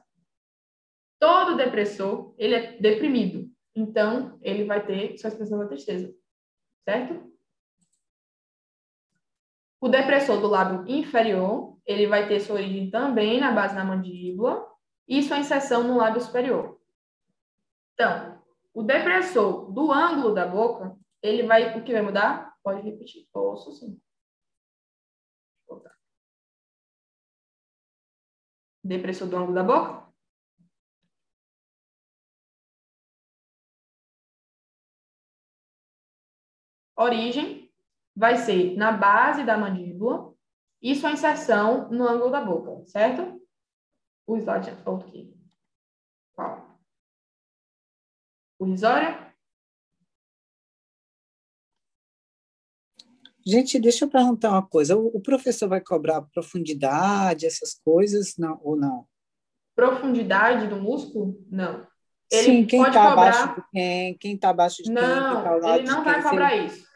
Todo 1.19 1.55
depressor, 1.55 2.35
ele 2.37 2.55
é 2.55 2.77
deprimido. 2.77 3.49
Então, 3.75 4.37
ele 4.41 4.65
vai 4.65 4.85
ter 4.85 5.17
sua 5.17 5.29
expressão 5.29 5.57
da 5.59 5.67
tristeza. 5.67 6.13
Certo? 6.83 7.33
O 9.81 9.89
depressor 9.89 10.39
do 10.39 10.47
lábio 10.47 10.85
inferior, 10.87 11.77
ele 11.85 12.07
vai 12.07 12.27
ter 12.27 12.39
sua 12.39 12.55
origem 12.55 12.89
também 12.89 13.39
na 13.39 13.51
base 13.51 13.75
da 13.75 13.83
mandíbula 13.83 14.65
e 15.07 15.21
sua 15.21 15.39
inserção 15.39 15.83
no 15.83 15.97
lábio 15.97 16.21
superior. 16.21 16.79
Então, 17.93 18.41
o 18.73 18.81
depressor 18.81 19.71
do 19.71 19.91
ângulo 19.91 20.33
da 20.33 20.47
boca, 20.47 20.97
ele 21.21 21.43
vai, 21.43 21.77
o 21.77 21.83
que 21.83 21.91
vai 21.91 22.01
mudar? 22.01 22.53
Pode 22.63 22.81
repetir. 22.81 23.27
Posso 23.31 23.71
sim. 23.73 23.99
Depressor 28.83 29.27
do 29.29 29.37
ângulo 29.37 29.53
da 29.53 29.63
boca? 29.63 30.03
Origem 36.95 37.71
vai 38.15 38.37
ser 38.37 38.75
na 38.77 38.91
base 38.91 39.43
da 39.43 39.57
mandíbula 39.57 40.33
e 40.81 40.95
sua 40.95 41.11
inserção 41.11 41.89
no 41.89 42.07
ângulo 42.07 42.29
da 42.29 42.41
boca, 42.41 42.85
certo? 42.85 43.41
O 44.27 44.37
slide 44.37 44.69
aqui. 44.69 45.33
Qual? 46.33 46.77
O 48.59 48.65
risório? 48.65 49.22
Gente, 53.45 53.79
deixa 53.79 54.05
eu 54.05 54.09
perguntar 54.09 54.51
uma 54.51 54.65
coisa. 54.65 54.95
O, 54.95 55.07
o 55.07 55.21
professor 55.21 55.67
vai 55.67 55.81
cobrar 55.81 56.21
profundidade, 56.21 57.45
essas 57.45 57.73
coisas, 57.83 58.35
não, 58.37 58.59
ou 58.63 58.75
não? 58.75 59.05
Profundidade 59.75 60.67
do 60.67 60.77
músculo? 60.77 61.37
Não. 61.49 61.85
Ele 62.31 62.43
Sim, 62.43 62.65
quem 62.65 62.81
está 62.81 63.09
cobrar... 63.09 63.11
abaixo 63.11 63.55
de 63.55 63.63
quem, 63.71 64.17
quem 64.17 64.35
está 64.35 64.49
abaixo 64.49 64.77
de 64.77 64.83
quem, 64.83 64.93
quem 64.95 65.03
tá 65.03 65.59
Não, 65.59 65.75
ele 65.75 65.83
não 65.87 66.03
quem, 66.03 66.03
vai 66.03 66.21
se 66.21 66.29
cobrar 66.29 66.55
ele- 66.55 66.65
isso. 66.67 66.87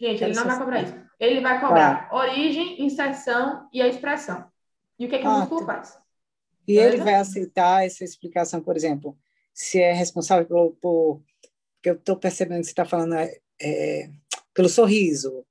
Gente, 0.00 0.24
ele 0.24 0.34
não 0.34 0.44
vai 0.44 0.58
cobrar 0.58 0.82
isso. 0.82 0.94
Ele 1.20 1.40
vai 1.40 1.60
cobrar 1.60 2.08
origem, 2.12 2.82
inserção 2.84 3.68
e 3.72 3.80
a 3.80 3.86
expressão. 3.86 4.44
E 4.98 5.06
o 5.06 5.08
que, 5.08 5.16
é 5.16 5.18
que 5.18 5.26
o 5.26 5.30
Ah, 5.30 5.38
músculo 5.40 5.60
tá. 5.60 5.74
faz? 5.74 5.98
E 6.66 6.76
ele 6.76 6.96
vai 6.98 7.14
aceitar 7.14 7.84
essa 7.84 8.04
explicação, 8.04 8.60
por 8.60 8.76
exemplo, 8.76 9.16
se 9.52 9.80
é 9.80 9.92
responsável 9.92 10.46
por. 10.46 10.72
por 10.80 11.22
que 11.82 11.90
eu 11.90 11.94
estou 11.94 12.16
percebendo 12.16 12.60
que 12.60 12.66
você 12.66 12.70
está 12.70 12.84
falando 12.84 13.14
é, 13.14 13.36
é, 13.60 14.08
pelo 14.54 14.68
sorriso, 14.68 15.44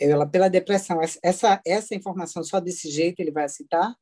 ela, 0.00 0.26
pela 0.26 0.48
depressão. 0.48 1.00
Essa, 1.22 1.60
essa 1.66 1.94
informação 1.94 2.42
só 2.42 2.58
desse 2.60 2.90
jeito 2.90 3.20
ele 3.20 3.30
vai 3.30 3.44
aceitar? 3.44 3.94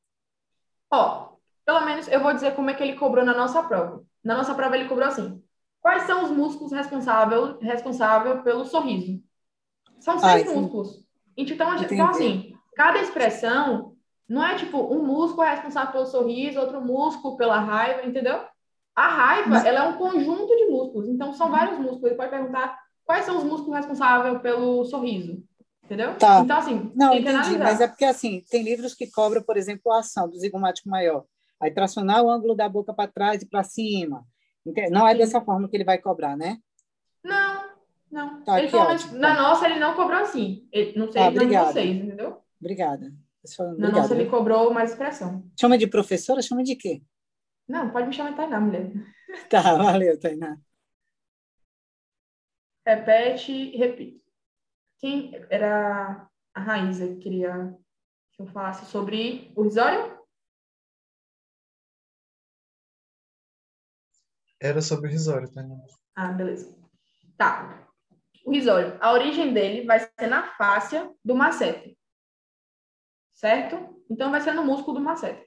Ó, 0.90 1.28
Pelo 1.64 1.84
menos 1.84 2.08
eu 2.08 2.22
vou 2.22 2.32
dizer 2.32 2.54
como 2.54 2.70
é 2.70 2.74
que 2.74 2.82
ele 2.82 2.96
cobrou 2.96 3.24
na 3.24 3.34
nossa 3.34 3.62
prova. 3.62 4.02
Na 4.24 4.36
nossa 4.36 4.54
prova 4.54 4.74
ele 4.76 4.88
cobrou 4.88 5.06
assim: 5.06 5.42
quais 5.82 6.04
são 6.04 6.24
os 6.24 6.30
músculos 6.30 6.72
responsável, 6.72 7.58
responsável 7.58 8.42
pelo 8.42 8.64
sorriso? 8.64 9.22
São 10.00 10.18
seis 10.18 10.48
Ah, 10.48 10.54
músculos. 10.54 11.04
Então, 11.36 11.74
Entendi. 11.74 11.94
então, 11.94 12.08
assim, 12.08 12.54
cada 12.74 13.00
expressão 13.00 13.94
não 14.28 14.44
é 14.44 14.56
tipo 14.56 14.78
um 14.78 15.04
músculo 15.04 15.42
é 15.42 15.50
responsável 15.50 15.92
pelo 15.92 16.06
sorriso, 16.06 16.58
outro 16.58 16.80
músculo 16.80 17.36
pela 17.36 17.58
raiva, 17.60 18.06
entendeu? 18.06 18.40
A 18.94 19.08
raiva, 19.08 19.58
ela 19.58 19.84
é 19.84 19.88
um 19.88 19.96
conjunto 19.98 20.56
de 20.56 20.66
músculos. 20.66 21.08
Então, 21.08 21.32
são 21.34 21.50
vários 21.50 21.78
músculos. 21.78 22.04
Ele 22.04 22.14
pode 22.16 22.30
perguntar 22.30 22.76
quais 23.04 23.24
são 23.24 23.36
os 23.38 23.44
músculos 23.44 23.76
responsáveis 23.76 24.40
pelo 24.40 24.84
sorriso. 24.86 25.42
Entendeu? 25.88 26.18
Tá. 26.18 26.40
Então, 26.44 26.58
assim, 26.58 26.92
Não, 26.94 27.10
tem 27.12 27.22
que 27.22 27.30
entendi, 27.30 27.38
analisar. 27.54 27.64
mas 27.64 27.80
é 27.80 27.88
porque 27.88 28.04
assim, 28.04 28.44
tem 28.50 28.62
livros 28.62 28.94
que 28.94 29.10
cobram, 29.10 29.42
por 29.42 29.56
exemplo, 29.56 29.90
a 29.90 30.00
ação 30.00 30.28
do 30.28 30.38
zigomático 30.38 30.86
maior. 30.86 31.24
Aí 31.58 31.70
tracionar 31.70 32.22
o 32.22 32.30
ângulo 32.30 32.54
da 32.54 32.68
boca 32.68 32.92
para 32.92 33.10
trás 33.10 33.40
e 33.40 33.48
para 33.48 33.64
cima. 33.64 34.22
Não 34.90 35.08
é 35.08 35.12
Sim. 35.12 35.18
dessa 35.18 35.40
forma 35.40 35.66
que 35.66 35.74
ele 35.74 35.84
vai 35.84 35.96
cobrar, 35.96 36.36
né? 36.36 36.58
Não, 37.24 37.70
não. 38.12 38.44
Tá, 38.44 38.62
ele 38.62 38.66
ótimo, 38.76 39.12
mas 39.12 39.12
na 39.12 39.34
tá. 39.34 39.42
nossa 39.42 39.64
ele 39.66 39.78
não 39.78 39.94
cobrou 39.94 40.18
assim. 40.20 40.68
Ele- 40.70 40.92
não 40.98 41.10
sei 41.10 41.22
na 41.22 41.30
de 41.30 41.56
vocês, 41.56 41.96
entendeu? 41.96 42.42
Obrigada. 42.60 43.10
Falando, 43.56 43.78
Na 43.78 43.86
Obrigada. 43.86 44.02
nossa 44.02 44.14
ele 44.14 44.28
cobrou 44.28 44.74
mais 44.74 44.90
expressão. 44.90 45.42
Chama 45.58 45.78
de 45.78 45.86
professora, 45.86 46.42
chama 46.42 46.62
de 46.62 46.76
quê? 46.76 47.00
Não, 47.66 47.88
pode 47.90 48.06
me 48.08 48.12
chamar 48.12 48.30
de 48.30 48.36
Tainá, 48.36 48.60
mulher. 48.60 48.92
Tá, 49.48 49.74
valeu, 49.74 50.20
Tainá. 50.20 50.58
Repete 52.86 53.52
e 53.52 53.76
repito. 53.76 54.27
Quem 54.98 55.32
era 55.48 56.28
a 56.52 56.60
Raíza 56.60 57.06
que 57.06 57.16
queria 57.16 57.76
que 58.32 58.42
eu 58.42 58.46
falasse 58.46 58.84
sobre 58.86 59.52
o 59.54 59.62
risório? 59.62 60.18
Era 64.60 64.82
sobre 64.82 65.08
o 65.08 65.12
risório, 65.12 65.50
tá? 65.52 65.64
Ah, 66.16 66.32
beleza. 66.32 66.76
Tá. 67.36 67.88
O 68.44 68.50
risório, 68.50 68.98
a 69.00 69.12
origem 69.12 69.52
dele 69.52 69.86
vai 69.86 70.00
ser 70.00 70.26
na 70.26 70.54
fáscia 70.56 71.14
do 71.24 71.34
masseter. 71.34 71.96
Certo? 73.32 74.02
Então, 74.10 74.32
vai 74.32 74.40
ser 74.40 74.52
no 74.52 74.64
músculo 74.64 74.98
do 74.98 75.04
masseter. 75.04 75.46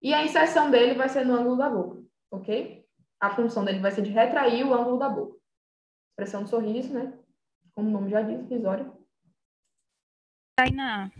E 0.00 0.14
a 0.14 0.24
inserção 0.24 0.70
dele 0.70 0.94
vai 0.94 1.08
ser 1.08 1.26
no 1.26 1.34
ângulo 1.34 1.56
da 1.56 1.68
boca, 1.68 2.02
ok? 2.30 2.86
A 3.18 3.34
função 3.34 3.64
dele 3.64 3.80
vai 3.80 3.90
ser 3.90 4.02
de 4.02 4.10
retrair 4.10 4.64
o 4.64 4.72
ângulo 4.72 4.98
da 4.98 5.08
boca. 5.08 5.36
Expressão 6.10 6.44
do 6.44 6.48
sorriso, 6.48 6.92
né? 6.92 7.18
Como 7.74 7.88
o 7.88 7.92
nome 7.92 8.10
já 8.10 8.22
diz, 8.22 8.48
risório. 8.48 8.92
Tainá, 10.56 11.10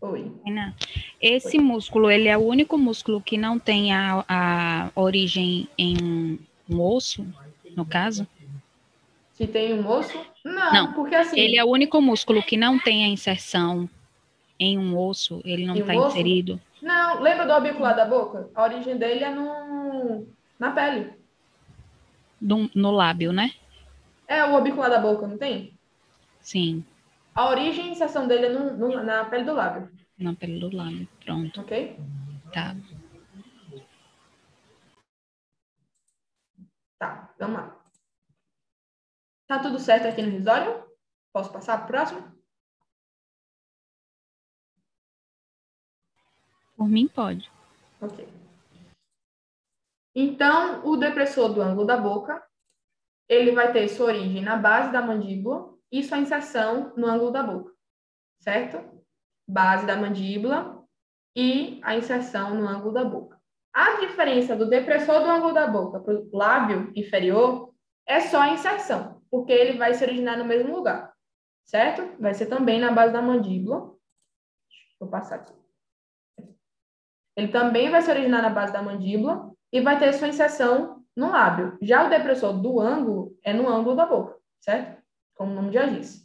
Oi. 0.00 0.32
Tainá, 0.42 0.74
esse 1.20 1.58
músculo, 1.58 2.10
ele 2.10 2.28
é 2.28 2.36
o 2.36 2.40
único 2.40 2.76
músculo 2.76 3.20
que 3.20 3.38
não 3.38 3.58
tem 3.58 3.92
a, 3.92 4.24
a 4.28 4.90
origem 4.94 5.68
em 5.78 6.38
um 6.68 6.80
osso, 6.80 7.24
no 7.76 7.84
caso? 7.86 8.26
Se 9.32 9.46
tem 9.46 9.74
um 9.74 9.86
osso? 9.88 10.18
Não, 10.44 10.72
Não, 10.72 10.92
porque 10.94 11.14
assim... 11.14 11.38
Ele 11.38 11.56
é 11.56 11.64
o 11.64 11.68
único 11.68 12.00
músculo 12.00 12.42
que 12.42 12.56
não 12.56 12.78
tem 12.78 13.04
a 13.04 13.08
inserção 13.08 13.88
em 14.58 14.78
um 14.78 14.98
osso, 14.98 15.40
ele 15.44 15.64
não 15.64 15.76
Em 15.76 15.78
um 15.78 15.82
está 15.82 15.94
osso? 15.96 16.08
inserido. 16.18 16.60
Não, 16.80 17.20
lembra 17.20 17.46
do 17.46 17.52
orbicular 17.52 17.94
da 17.94 18.04
boca? 18.04 18.50
A 18.54 18.64
origem 18.64 18.98
dele 18.98 19.22
é 19.22 19.30
no... 19.30 20.26
na 20.58 20.72
pele. 20.72 21.12
Do- 22.40 22.70
no 22.74 22.90
lábio, 22.90 23.32
né? 23.32 23.52
É 24.26 24.44
o 24.44 24.54
orbicular 24.54 24.90
da 24.90 24.98
boca, 24.98 25.26
não 25.28 25.38
tem? 25.38 25.78
Sim, 26.42 26.84
A 27.34 27.48
origem 27.48 27.86
e 27.86 27.88
a 27.88 27.92
inserção 27.92 28.28
dele 28.28 28.46
é 28.46 28.48
no- 28.50 28.76
no- 28.76 29.02
na 29.02 29.24
pele 29.24 29.44
do 29.44 29.54
lábio, 29.54 29.90
na 30.18 30.34
pele 30.34 30.60
do 30.60 30.74
lábio. 30.76 31.08
Pronto, 31.24 31.60
ok? 31.62 31.96
tá. 32.52 32.76
Tá, 36.98 37.34
vamos 37.38 37.56
lá. 37.56 37.82
Tá 39.48 39.58
tudo 39.60 39.78
certo 39.78 40.06
aqui 40.06 40.22
no 40.22 40.30
risório? 40.30 40.84
Posso 41.32 41.50
passar 41.52 41.78
pro 41.78 41.86
próximo? 41.88 42.20
Por 46.76 46.88
mim, 46.88 47.08
pode. 47.08 47.50
Ok. 48.00 48.28
Então, 50.14 50.86
o 50.86 50.96
depressor 50.96 51.52
do 51.54 51.62
ângulo 51.62 51.86
da 51.86 51.96
boca, 51.96 52.46
ele 53.28 53.52
vai 53.52 53.72
ter 53.72 53.88
sua 53.88 54.06
origem 54.06 54.42
na 54.42 54.56
base 54.56 54.92
da 54.92 55.00
mandíbula 55.00 55.72
e 55.92 56.02
sua 56.02 56.18
inserção 56.18 56.94
no 56.96 57.06
ângulo 57.06 57.30
da 57.30 57.42
boca, 57.42 57.70
certo? 58.40 58.82
Base 59.46 59.86
da 59.86 59.94
mandíbula 59.94 60.82
e 61.36 61.78
a 61.82 61.94
inserção 61.94 62.54
no 62.54 62.66
ângulo 62.66 62.94
da 62.94 63.04
boca. 63.04 63.38
A 63.74 64.00
diferença 64.00 64.56
do 64.56 64.68
depressor 64.68 65.20
do 65.20 65.30
ângulo 65.30 65.52
da 65.52 65.66
boca 65.66 66.00
para 66.00 66.14
o 66.14 66.30
lábio 66.32 66.90
inferior 66.96 67.72
é 68.06 68.20
só 68.20 68.40
a 68.40 68.50
inserção, 68.50 69.22
porque 69.30 69.52
ele 69.52 69.78
vai 69.78 69.92
se 69.92 70.02
originar 70.02 70.38
no 70.38 70.44
mesmo 70.44 70.74
lugar, 70.74 71.12
certo? 71.64 72.20
Vai 72.20 72.32
ser 72.32 72.46
também 72.46 72.80
na 72.80 72.90
base 72.90 73.12
da 73.12 73.20
mandíbula. 73.20 73.94
Eu 74.98 75.08
passar 75.08 75.36
aqui. 75.36 75.52
Ele 77.36 77.48
também 77.48 77.90
vai 77.90 78.02
se 78.02 78.10
originar 78.10 78.42
na 78.42 78.50
base 78.50 78.72
da 78.72 78.82
mandíbula 78.82 79.52
e 79.72 79.80
vai 79.80 79.98
ter 79.98 80.12
sua 80.12 80.28
inserção 80.28 81.02
no 81.16 81.30
lábio. 81.30 81.78
Já 81.80 82.06
o 82.06 82.10
depressor 82.10 82.52
do 82.60 82.80
ângulo 82.80 83.36
é 83.42 83.52
no 83.52 83.68
ângulo 83.68 83.96
da 83.96 84.06
boca, 84.06 84.38
certo? 84.60 85.01
Como 85.42 85.50
o 85.50 85.56
nome 85.56 85.72
já 85.72 85.86
diz. 85.86 86.24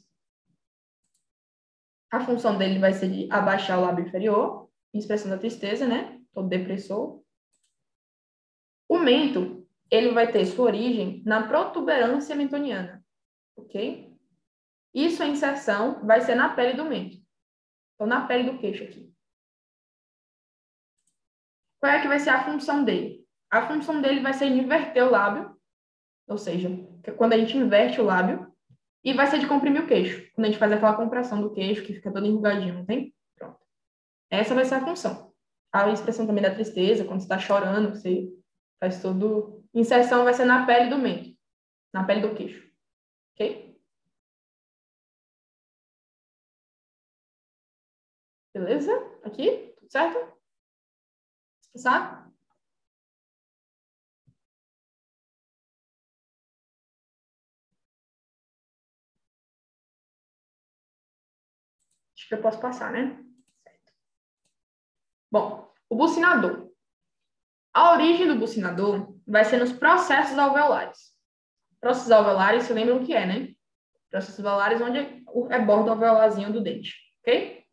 A 2.12 2.24
função 2.24 2.56
dele 2.56 2.78
vai 2.78 2.94
ser 2.94 3.10
de 3.10 3.28
abaixar 3.32 3.80
o 3.80 3.82
lábio 3.82 4.06
inferior, 4.06 4.70
expressão 4.94 5.32
da 5.32 5.40
tristeza, 5.40 5.88
né? 5.88 6.22
Todo 6.32 6.48
depressor. 6.48 7.24
O 8.88 9.00
mento, 9.00 9.68
ele 9.90 10.12
vai 10.12 10.32
ter 10.32 10.46
sua 10.46 10.66
origem 10.66 11.24
na 11.26 11.48
protuberância 11.48 12.36
mentoniana, 12.36 13.04
ok? 13.56 14.16
E 14.94 15.10
sua 15.10 15.26
inserção 15.26 16.06
vai 16.06 16.22
ser 16.22 16.36
na 16.36 16.54
pele 16.54 16.78
do 16.78 16.86
mento. 16.86 17.18
Então, 17.96 18.06
na 18.06 18.28
pele 18.28 18.52
do 18.52 18.60
queixo 18.60 18.84
aqui. 18.84 19.12
Qual 21.80 21.92
é 21.92 22.04
que 22.04 22.08
vai 22.08 22.20
ser 22.20 22.30
a 22.30 22.46
função 22.46 22.86
dele? 22.86 23.28
A 23.50 23.68
função 23.68 24.00
dele 24.00 24.20
vai 24.20 24.36
ser 24.36 24.46
inverter 24.46 25.04
o 25.04 25.10
lábio, 25.10 25.60
ou 26.28 26.38
seja, 26.38 26.70
é 27.02 27.12
quando 27.12 27.34
a 27.34 27.38
gente 27.40 27.58
inverte 27.58 28.00
o 28.00 28.06
lábio, 28.06 28.56
e 29.04 29.14
vai 29.14 29.28
ser 29.28 29.40
de 29.40 29.48
comprimir 29.48 29.84
o 29.84 29.88
queixo, 29.88 30.30
quando 30.34 30.46
a 30.46 30.50
gente 30.50 30.60
faz 30.60 30.72
aquela 30.72 30.96
compressão 30.96 31.42
do 31.42 31.54
queixo, 31.54 31.84
que 31.84 31.94
fica 31.94 32.12
todo 32.12 32.26
enrugadinho, 32.26 32.74
não 32.74 32.86
tem? 32.86 33.14
Pronto. 33.38 33.60
Essa 34.30 34.56
vai 34.56 34.66
ser 34.66 34.76
a 34.76 34.86
função. 34.86 35.34
A 35.72 35.90
expressão 35.90 36.26
também 36.26 36.44
da 36.44 36.54
tristeza, 36.54 37.06
quando 37.06 37.20
você 37.20 37.26
está 37.26 37.40
chorando, 37.40 37.90
você 37.92 38.28
faz 38.80 39.02
todo... 39.02 39.64
Inserção 39.74 40.24
vai 40.24 40.34
ser 40.34 40.46
na 40.46 40.66
pele 40.66 40.90
do 40.90 40.98
mento, 40.98 41.38
na 41.94 42.04
pele 42.04 42.22
do 42.22 42.36
queixo, 42.36 42.68
ok? 43.34 43.78
Beleza? 48.54 48.92
Aqui? 49.24 49.74
Tudo 49.78 49.92
certo? 49.92 50.38
Passar? 51.74 52.27
Acho 62.28 62.36
que 62.36 62.36
eu 62.36 62.42
posso 62.42 62.60
passar, 62.60 62.92
né? 62.92 63.24
Certo. 63.64 63.94
Bom, 65.32 65.74
o 65.90 65.96
bucinador. 65.96 66.70
A 67.74 67.94
origem 67.94 68.28
do 68.28 68.36
bucinador 68.36 69.16
vai 69.26 69.46
ser 69.46 69.58
nos 69.58 69.72
processos 69.72 70.38
alveolares. 70.38 71.16
Processos 71.80 72.12
alveolares, 72.12 72.66
você 72.66 72.74
lembram 72.74 72.98
o 72.98 73.06
que 73.06 73.14
é, 73.14 73.26
né? 73.26 73.56
Processos 74.10 74.40
alveolares 74.40 74.82
onde 74.82 74.98
é 75.50 75.60
bordo 75.60 75.90
alveolarzinho 75.90 76.52
do 76.52 76.62
dente, 76.62 76.94
ok? 77.22 77.64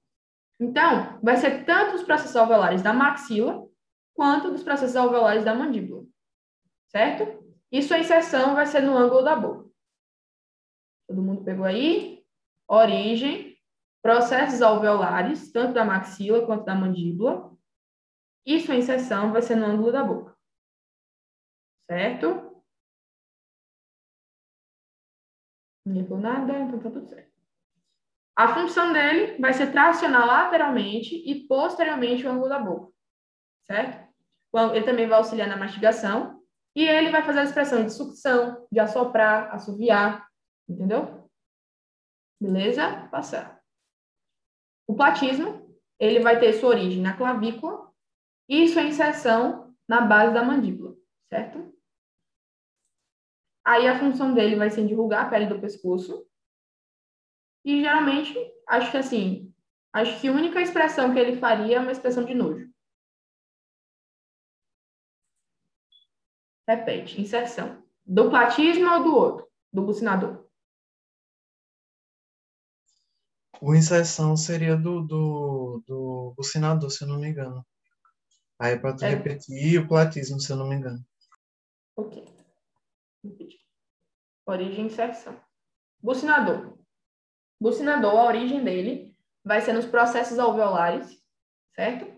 Então, 0.60 1.18
vai 1.20 1.36
ser 1.36 1.64
tanto 1.64 1.96
os 1.96 2.04
processos 2.04 2.36
alveolares 2.36 2.80
da 2.80 2.92
maxila 2.92 3.68
quanto 4.14 4.52
dos 4.52 4.62
processos 4.62 4.94
alveolares 4.94 5.44
da 5.44 5.52
mandíbula, 5.52 6.04
certo? 6.86 7.44
E 7.72 7.82
sua 7.82 7.98
inserção 7.98 8.54
vai 8.54 8.66
ser 8.66 8.82
no 8.82 8.96
ângulo 8.96 9.22
da 9.22 9.34
boca. 9.34 9.68
Todo 11.08 11.22
mundo 11.22 11.42
pegou 11.42 11.64
aí? 11.64 12.24
Origem, 12.68 13.53
processos 14.04 14.60
alveolares, 14.60 15.50
tanto 15.50 15.72
da 15.72 15.82
maxila 15.82 16.44
quanto 16.44 16.66
da 16.66 16.74
mandíbula, 16.74 17.50
e 18.44 18.60
sua 18.60 18.74
inserção 18.74 19.32
vai 19.32 19.40
ser 19.40 19.56
no 19.56 19.64
ângulo 19.64 19.90
da 19.90 20.04
boca, 20.04 20.36
certo? 21.90 22.62
Ninguém 25.86 26.06
falou 26.06 26.22
nada, 26.22 26.52
então 26.58 26.78
tá 26.78 26.90
tudo 26.90 27.08
certo. 27.08 27.32
A 28.36 28.52
função 28.52 28.92
dele 28.92 29.38
vai 29.38 29.54
ser 29.54 29.72
tracionar 29.72 30.26
lateralmente 30.26 31.14
e 31.14 31.46
posteriormente 31.48 32.26
o 32.26 32.30
ângulo 32.30 32.50
da 32.50 32.58
boca, 32.58 32.92
certo? 33.62 34.06
Ele 34.74 34.84
também 34.84 35.08
vai 35.08 35.16
auxiliar 35.16 35.48
na 35.48 35.56
mastigação 35.56 36.44
e 36.76 36.86
ele 36.86 37.10
vai 37.10 37.22
fazer 37.22 37.40
a 37.40 37.44
expressão 37.44 37.82
de 37.82 37.90
sucção, 37.90 38.68
de 38.70 38.78
assoprar, 38.80 39.50
assoviar, 39.54 40.28
entendeu? 40.68 41.26
Beleza? 42.38 43.08
Passar. 43.08 43.63
O 44.86 44.94
platismo, 44.94 45.78
ele 45.98 46.20
vai 46.20 46.38
ter 46.38 46.52
sua 46.54 46.70
origem 46.70 47.00
na 47.00 47.16
clavícula 47.16 47.90
Isso 48.48 48.78
é 48.78 48.84
inserção 48.84 49.74
na 49.88 50.00
base 50.02 50.34
da 50.34 50.42
mandíbula, 50.44 50.96
certo? 51.28 51.72
Aí 53.64 53.88
a 53.88 53.98
função 53.98 54.34
dele 54.34 54.56
vai 54.56 54.70
ser 54.70 54.82
enrugar 54.82 55.26
a 55.26 55.30
pele 55.30 55.46
do 55.46 55.60
pescoço. 55.60 56.26
E 57.64 57.80
geralmente, 57.80 58.34
acho 58.68 58.90
que 58.90 58.96
assim, 58.98 59.54
acho 59.92 60.20
que 60.20 60.28
a 60.28 60.32
única 60.32 60.60
expressão 60.60 61.14
que 61.14 61.18
ele 61.18 61.38
faria 61.38 61.76
é 61.76 61.80
uma 61.80 61.92
expressão 61.92 62.24
de 62.24 62.34
nojo. 62.34 62.70
Repete, 66.68 67.20
inserção. 67.20 67.82
Do 68.04 68.28
platismo 68.28 68.90
ou 68.90 69.02
do 69.02 69.16
outro? 69.16 69.48
Do 69.72 69.82
bucinador? 69.82 70.43
O 73.60 73.74
inserção 73.74 74.36
seria 74.36 74.76
do, 74.76 75.02
do, 75.02 75.82
do 75.86 76.34
bucinador, 76.36 76.90
se 76.90 77.04
eu 77.04 77.08
não 77.08 77.18
me 77.18 77.28
engano. 77.28 77.66
Aí 78.58 78.78
para 78.78 78.94
tu 78.96 79.04
É. 79.04 79.10
repetir 79.10 79.80
o 79.80 79.88
platismo, 79.88 80.40
se 80.40 80.52
eu 80.52 80.56
não 80.56 80.68
me 80.68 80.76
engano. 80.76 81.04
Ok. 81.96 82.24
Origem 84.46 84.84
e 84.84 84.86
inserção. 84.86 85.40
Bucinador. 86.02 86.78
Bucinador, 87.60 88.10
a 88.18 88.26
origem 88.26 88.62
dele 88.62 89.16
vai 89.42 89.60
ser 89.60 89.72
nos 89.72 89.86
processos 89.86 90.38
alveolares, 90.38 91.22
certo? 91.74 92.12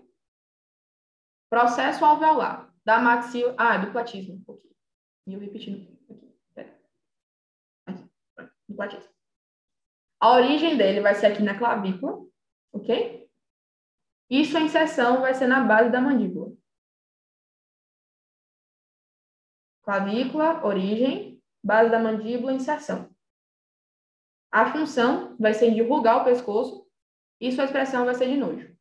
Processo 1.49 2.05
alveolar 2.05 2.75
da 2.85 2.99
maxila. 2.99 3.55
Ah, 3.57 3.77
do 3.79 3.93
platismo. 3.93 4.35
Um 4.35 4.45
pouquinho. 4.45 4.75
E 5.27 5.35
eu 5.35 5.41
repetindo 5.41 5.83
aqui. 5.83 6.37
Pera. 6.55 6.81
Do 8.69 8.75
platismo. 8.75 9.16
A 10.21 10.35
origem 10.35 10.77
dele 10.77 11.01
vai 11.01 11.15
ser 11.15 11.27
aqui 11.27 11.43
na 11.43 11.59
clavícula, 11.59 12.27
ok? 12.73 13.29
E 14.31 14.45
sua 14.45 14.61
inserção 14.61 15.21
vai 15.21 15.35
ser 15.35 15.47
na 15.47 15.65
base 15.65 15.91
da 15.91 16.01
mandíbula. 16.01 16.57
Clavícula, 19.83 20.65
origem, 20.65 21.41
base 21.63 21.91
da 21.91 21.99
mandíbula, 21.99 22.53
inserção. 22.53 23.15
A 24.51 24.73
função 24.73 25.37
vai 25.39 25.55
ser 25.55 25.73
de 25.73 25.81
enrugar 25.81 26.23
o 26.23 26.25
pescoço 26.25 26.91
e 27.41 27.53
sua 27.53 27.65
expressão 27.65 28.05
vai 28.05 28.15
ser 28.15 28.27
de 28.27 28.37
nojo. 28.37 28.77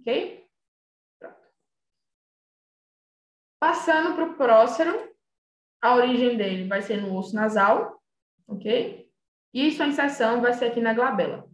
Ok? 0.00 0.48
Pronto. 1.18 1.48
Passando 3.60 4.14
para 4.14 4.24
o 4.24 4.36
próximo, 4.36 5.14
a 5.80 5.94
origem 5.94 6.36
dele 6.36 6.66
vai 6.66 6.82
ser 6.82 7.00
no 7.00 7.16
osso 7.16 7.34
nasal, 7.34 8.02
ok? 8.48 9.05
E 9.56 9.72
sua 9.72 9.86
inserção 9.86 10.42
vai 10.42 10.52
ser 10.52 10.66
aqui 10.66 10.82
na 10.82 10.92
glabela. 10.92 11.50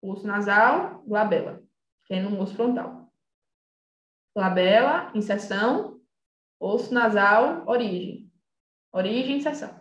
Osso 0.00 0.24
nasal, 0.24 1.02
glabela, 1.02 1.60
que 2.04 2.14
é 2.14 2.22
no 2.22 2.40
osso 2.40 2.54
frontal. 2.54 3.12
Glabela, 4.32 5.10
inserção, 5.12 6.00
osso 6.60 6.94
nasal, 6.94 7.66
origem. 7.66 8.32
Origem, 8.92 9.38
inserção. 9.38 9.80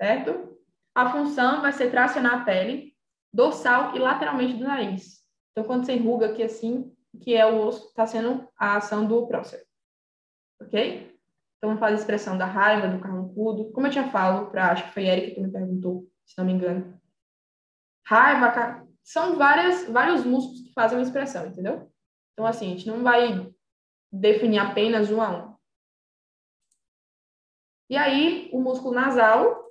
Certo? 0.00 0.56
A 0.94 1.10
função 1.10 1.60
vai 1.60 1.72
ser 1.72 1.90
tracionar 1.90 2.42
a 2.42 2.44
pele 2.44 2.96
dorsal 3.34 3.96
e 3.96 3.98
lateralmente 3.98 4.58
do 4.58 4.62
nariz. 4.62 5.26
Então, 5.50 5.64
quando 5.64 5.86
você 5.86 5.94
enruga 5.94 6.30
aqui 6.30 6.44
assim, 6.44 6.96
que 7.20 7.34
é 7.34 7.44
o 7.44 7.66
osso, 7.66 7.88
está 7.88 8.06
sendo 8.06 8.48
a 8.56 8.76
ação 8.76 9.08
do 9.08 9.26
próximo. 9.26 9.60
Ok? 10.62 11.09
Então, 11.62 11.76
fazer 11.76 11.92
a 11.92 11.98
expressão 11.98 12.38
da 12.38 12.46
raiva, 12.46 12.88
do 12.88 13.00
carrancudo. 13.00 13.70
Como 13.72 13.86
eu 13.86 13.90
tinha 13.90 14.10
falado, 14.10 14.50
pra, 14.50 14.72
acho 14.72 14.84
que 14.84 14.94
foi 14.94 15.04
Erika 15.04 15.34
que 15.34 15.40
me 15.42 15.52
perguntou, 15.52 16.10
se 16.24 16.36
não 16.38 16.46
me 16.46 16.52
engano. 16.52 16.98
Raiva, 18.06 18.50
car... 18.50 18.86
são 19.04 19.36
várias, 19.36 19.86
vários 19.86 20.24
músculos 20.24 20.62
que 20.62 20.72
fazem 20.72 20.96
uma 20.96 21.04
expressão, 21.04 21.46
entendeu? 21.46 21.92
Então, 22.32 22.46
assim, 22.46 22.66
a 22.66 22.70
gente 22.70 22.86
não 22.86 23.02
vai 23.02 23.52
definir 24.10 24.58
apenas 24.58 25.10
um 25.10 25.20
a 25.20 25.30
um. 25.30 25.56
E 27.90 27.96
aí, 27.96 28.48
o 28.54 28.60
músculo 28.60 28.94
nasal, 28.94 29.62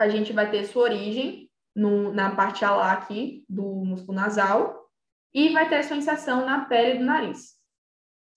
a 0.00 0.08
gente 0.08 0.32
vai 0.32 0.50
ter 0.50 0.64
sua 0.64 0.82
origem 0.82 1.48
no, 1.74 2.12
na 2.12 2.34
parte 2.34 2.64
alar 2.64 2.96
aqui 2.96 3.44
do 3.48 3.62
músculo 3.62 4.14
nasal 4.14 4.90
e 5.32 5.50
vai 5.50 5.68
ter 5.68 5.84
sua 5.84 5.96
inserção 5.96 6.44
na 6.44 6.64
pele 6.64 6.98
do 6.98 7.04
nariz. 7.04 7.55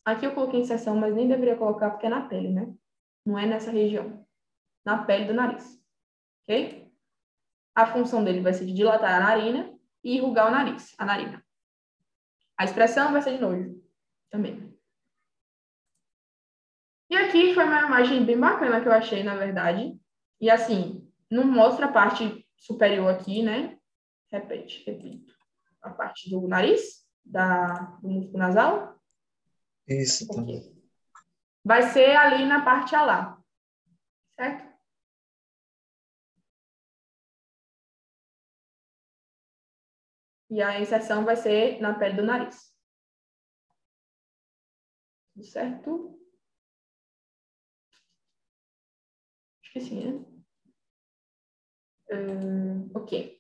Aqui 0.06 0.26
eu 0.26 0.34
coloquei 0.34 0.60
inserção, 0.60 0.96
mas 0.96 1.14
nem 1.14 1.28
deveria 1.28 1.56
colocar 1.56 1.92
porque 1.92 2.06
é 2.06 2.10
na 2.10 2.28
pele, 2.28 2.50
né? 2.50 2.74
Não 3.26 3.38
é 3.38 3.46
nessa 3.46 3.72
região. 3.72 4.26
Na 4.86 5.04
pele 5.04 5.26
do 5.26 5.34
nariz. 5.34 5.80
Ok? 6.44 6.92
A 7.76 7.86
função 7.86 8.24
dele 8.24 8.42
vai 8.42 8.54
ser 8.54 8.66
de 8.66 8.74
dilatar 8.74 9.16
a 9.16 9.20
narina 9.20 9.78
e 10.04 10.18
enrugar 10.18 10.48
o 10.48 10.52
nariz, 10.52 10.96
a 10.98 11.06
narina. 11.06 11.46
A 12.58 12.66
expressão 12.66 13.12
vai 13.12 13.22
ser 13.22 13.36
de 13.36 13.42
nojo 13.42 13.82
também. 14.30 14.70
E 17.10 17.16
aqui 17.16 17.54
foi 17.54 17.64
uma 17.64 17.82
imagem 17.82 18.26
bem 18.26 18.40
bacana 18.40 18.82
que 18.82 18.88
eu 18.88 18.92
achei, 18.92 19.24
na 19.24 19.36
verdade. 19.36 20.00
E 20.40 20.50
assim, 20.50 21.10
não 21.30 21.44
mostra 21.44 21.88
a 21.88 21.92
parte 21.92 22.48
superior 22.58 23.10
aqui, 23.10 23.42
né? 23.42 23.78
Repete, 24.32 24.84
repito. 24.86 25.34
A 25.82 25.90
parte 25.90 26.30
do 26.30 26.48
nariz, 26.48 27.08
da, 27.26 27.98
do 28.02 28.10
músculo 28.10 28.38
nasal. 28.38 28.99
Isso 29.90 30.26
também. 30.28 30.58
Ok. 30.60 30.80
Vai 31.66 31.84
ser 31.84 32.16
ali 32.16 32.46
na 32.46 32.64
parte 32.64 32.96
alar. 32.96 33.42
Certo? 34.36 34.70
E 40.50 40.62
a 40.62 40.80
inserção 40.80 41.26
vai 41.26 41.36
ser 41.36 41.80
na 41.82 41.94
pele 41.94 42.16
do 42.16 42.24
nariz. 42.24 42.74
Tudo 45.34 45.44
certo? 45.46 46.20
Acho 49.64 49.72
que 49.74 49.80
sim, 49.82 50.00
né? 50.06 50.26
Hum, 52.12 52.90
ok. 52.94 53.40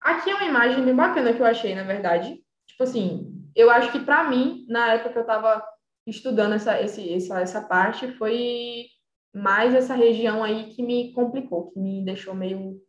Aqui 0.00 0.30
é 0.30 0.34
uma 0.34 0.44
imagem 0.44 0.84
bem 0.84 0.94
bacana 0.94 1.32
que 1.34 1.40
eu 1.40 1.46
achei, 1.46 1.74
na 1.74 1.84
verdade. 1.84 2.44
Tipo 2.66 2.84
assim, 2.84 3.31
eu 3.54 3.70
acho 3.70 3.92
que 3.92 4.00
para 4.00 4.24
mim, 4.24 4.66
na 4.68 4.94
época 4.94 5.10
que 5.10 5.18
eu 5.18 5.22
estava 5.22 5.64
estudando 6.06 6.54
essa, 6.54 6.80
esse, 6.80 7.12
essa, 7.12 7.40
essa 7.40 7.60
parte, 7.62 8.08
foi 8.12 8.86
mais 9.34 9.74
essa 9.74 9.94
região 9.94 10.42
aí 10.42 10.66
que 10.74 10.82
me 10.82 11.12
complicou, 11.12 11.70
que 11.70 11.78
me 11.78 12.04
deixou 12.04 12.34
meio 12.34 12.80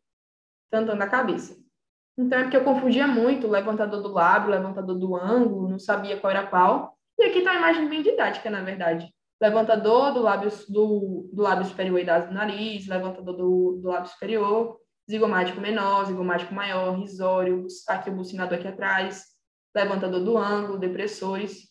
tantando 0.71 1.01
a 1.01 1.07
cabeça. 1.07 1.55
Então 2.17 2.39
é 2.39 2.43
porque 2.43 2.57
eu 2.57 2.63
confundia 2.63 3.07
muito 3.07 3.47
o 3.47 3.49
levantador 3.49 4.01
do 4.01 4.11
lábio, 4.11 4.49
o 4.49 4.51
levantador 4.51 4.97
do 4.97 5.15
ângulo, 5.15 5.69
não 5.69 5.79
sabia 5.79 6.19
qual 6.19 6.31
era 6.31 6.45
qual. 6.45 6.97
E 7.17 7.23
aqui 7.23 7.39
está 7.39 7.51
a 7.51 7.55
imagem 7.55 7.87
bem 7.87 8.01
didática, 8.01 8.49
na 8.49 8.61
verdade. 8.61 9.11
Levantador 9.41 10.13
do 10.13 10.21
lábio, 10.21 10.51
do, 10.69 11.29
do 11.33 11.41
lábio 11.41 11.65
superior 11.65 11.99
e 11.99 12.05
das 12.05 12.27
do 12.27 12.33
nariz, 12.33 12.87
levantador 12.87 13.35
do, 13.35 13.79
do 13.81 13.87
lábio 13.87 14.09
superior, 14.09 14.79
zigomático 15.09 15.59
menor, 15.59 16.05
zigomático 16.05 16.53
maior, 16.53 16.97
risório, 16.97 17.65
aqui 17.87 18.09
o 18.09 18.15
bucinador 18.15 18.57
aqui 18.57 18.67
atrás, 18.67 19.32
levantador 19.75 20.23
do 20.23 20.37
ângulo, 20.37 20.77
depressores, 20.77 21.69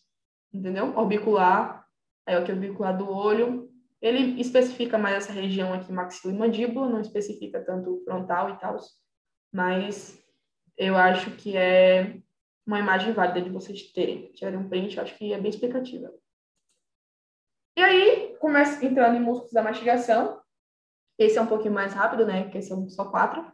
entendeu? 0.53 0.97
Orbicular, 0.97 1.87
aí 2.25 2.35
o 2.35 2.39
orbicular 2.39 2.97
do 2.97 3.09
olho. 3.09 3.69
Ele 4.01 4.39
especifica 4.39 4.97
mais 4.97 5.15
essa 5.15 5.31
região 5.33 5.73
aqui, 5.73 5.91
maxila 5.91 6.33
e 6.33 6.37
mandíbula, 6.37 6.89
não 6.89 6.99
especifica 6.99 7.63
tanto 7.63 8.03
frontal 8.03 8.49
e 8.49 8.59
tal, 8.59 8.77
mas 9.53 10.21
eu 10.77 10.97
acho 10.97 11.31
que 11.31 11.55
é 11.55 12.21
uma 12.65 12.79
imagem 12.79 13.13
válida 13.13 13.41
de 13.41 13.49
vocês 13.49 13.91
terem. 13.91 14.31
Tirarem 14.33 14.59
um 14.59 14.69
print, 14.69 14.97
eu 14.97 15.03
acho 15.03 15.17
que 15.17 15.33
é 15.33 15.39
bem 15.39 15.49
explicativa. 15.49 16.13
E 17.77 17.81
aí, 17.81 18.37
começa 18.39 18.85
entrando 18.85 19.17
em 19.17 19.21
músculos 19.21 19.51
da 19.51 19.63
mastigação. 19.63 20.41
Esse 21.17 21.37
é 21.37 21.41
um 21.41 21.47
pouquinho 21.47 21.73
mais 21.73 21.93
rápido, 21.93 22.25
né? 22.25 22.43
Porque 22.43 22.61
são 22.61 22.87
só 22.89 23.09
quatro. 23.09 23.51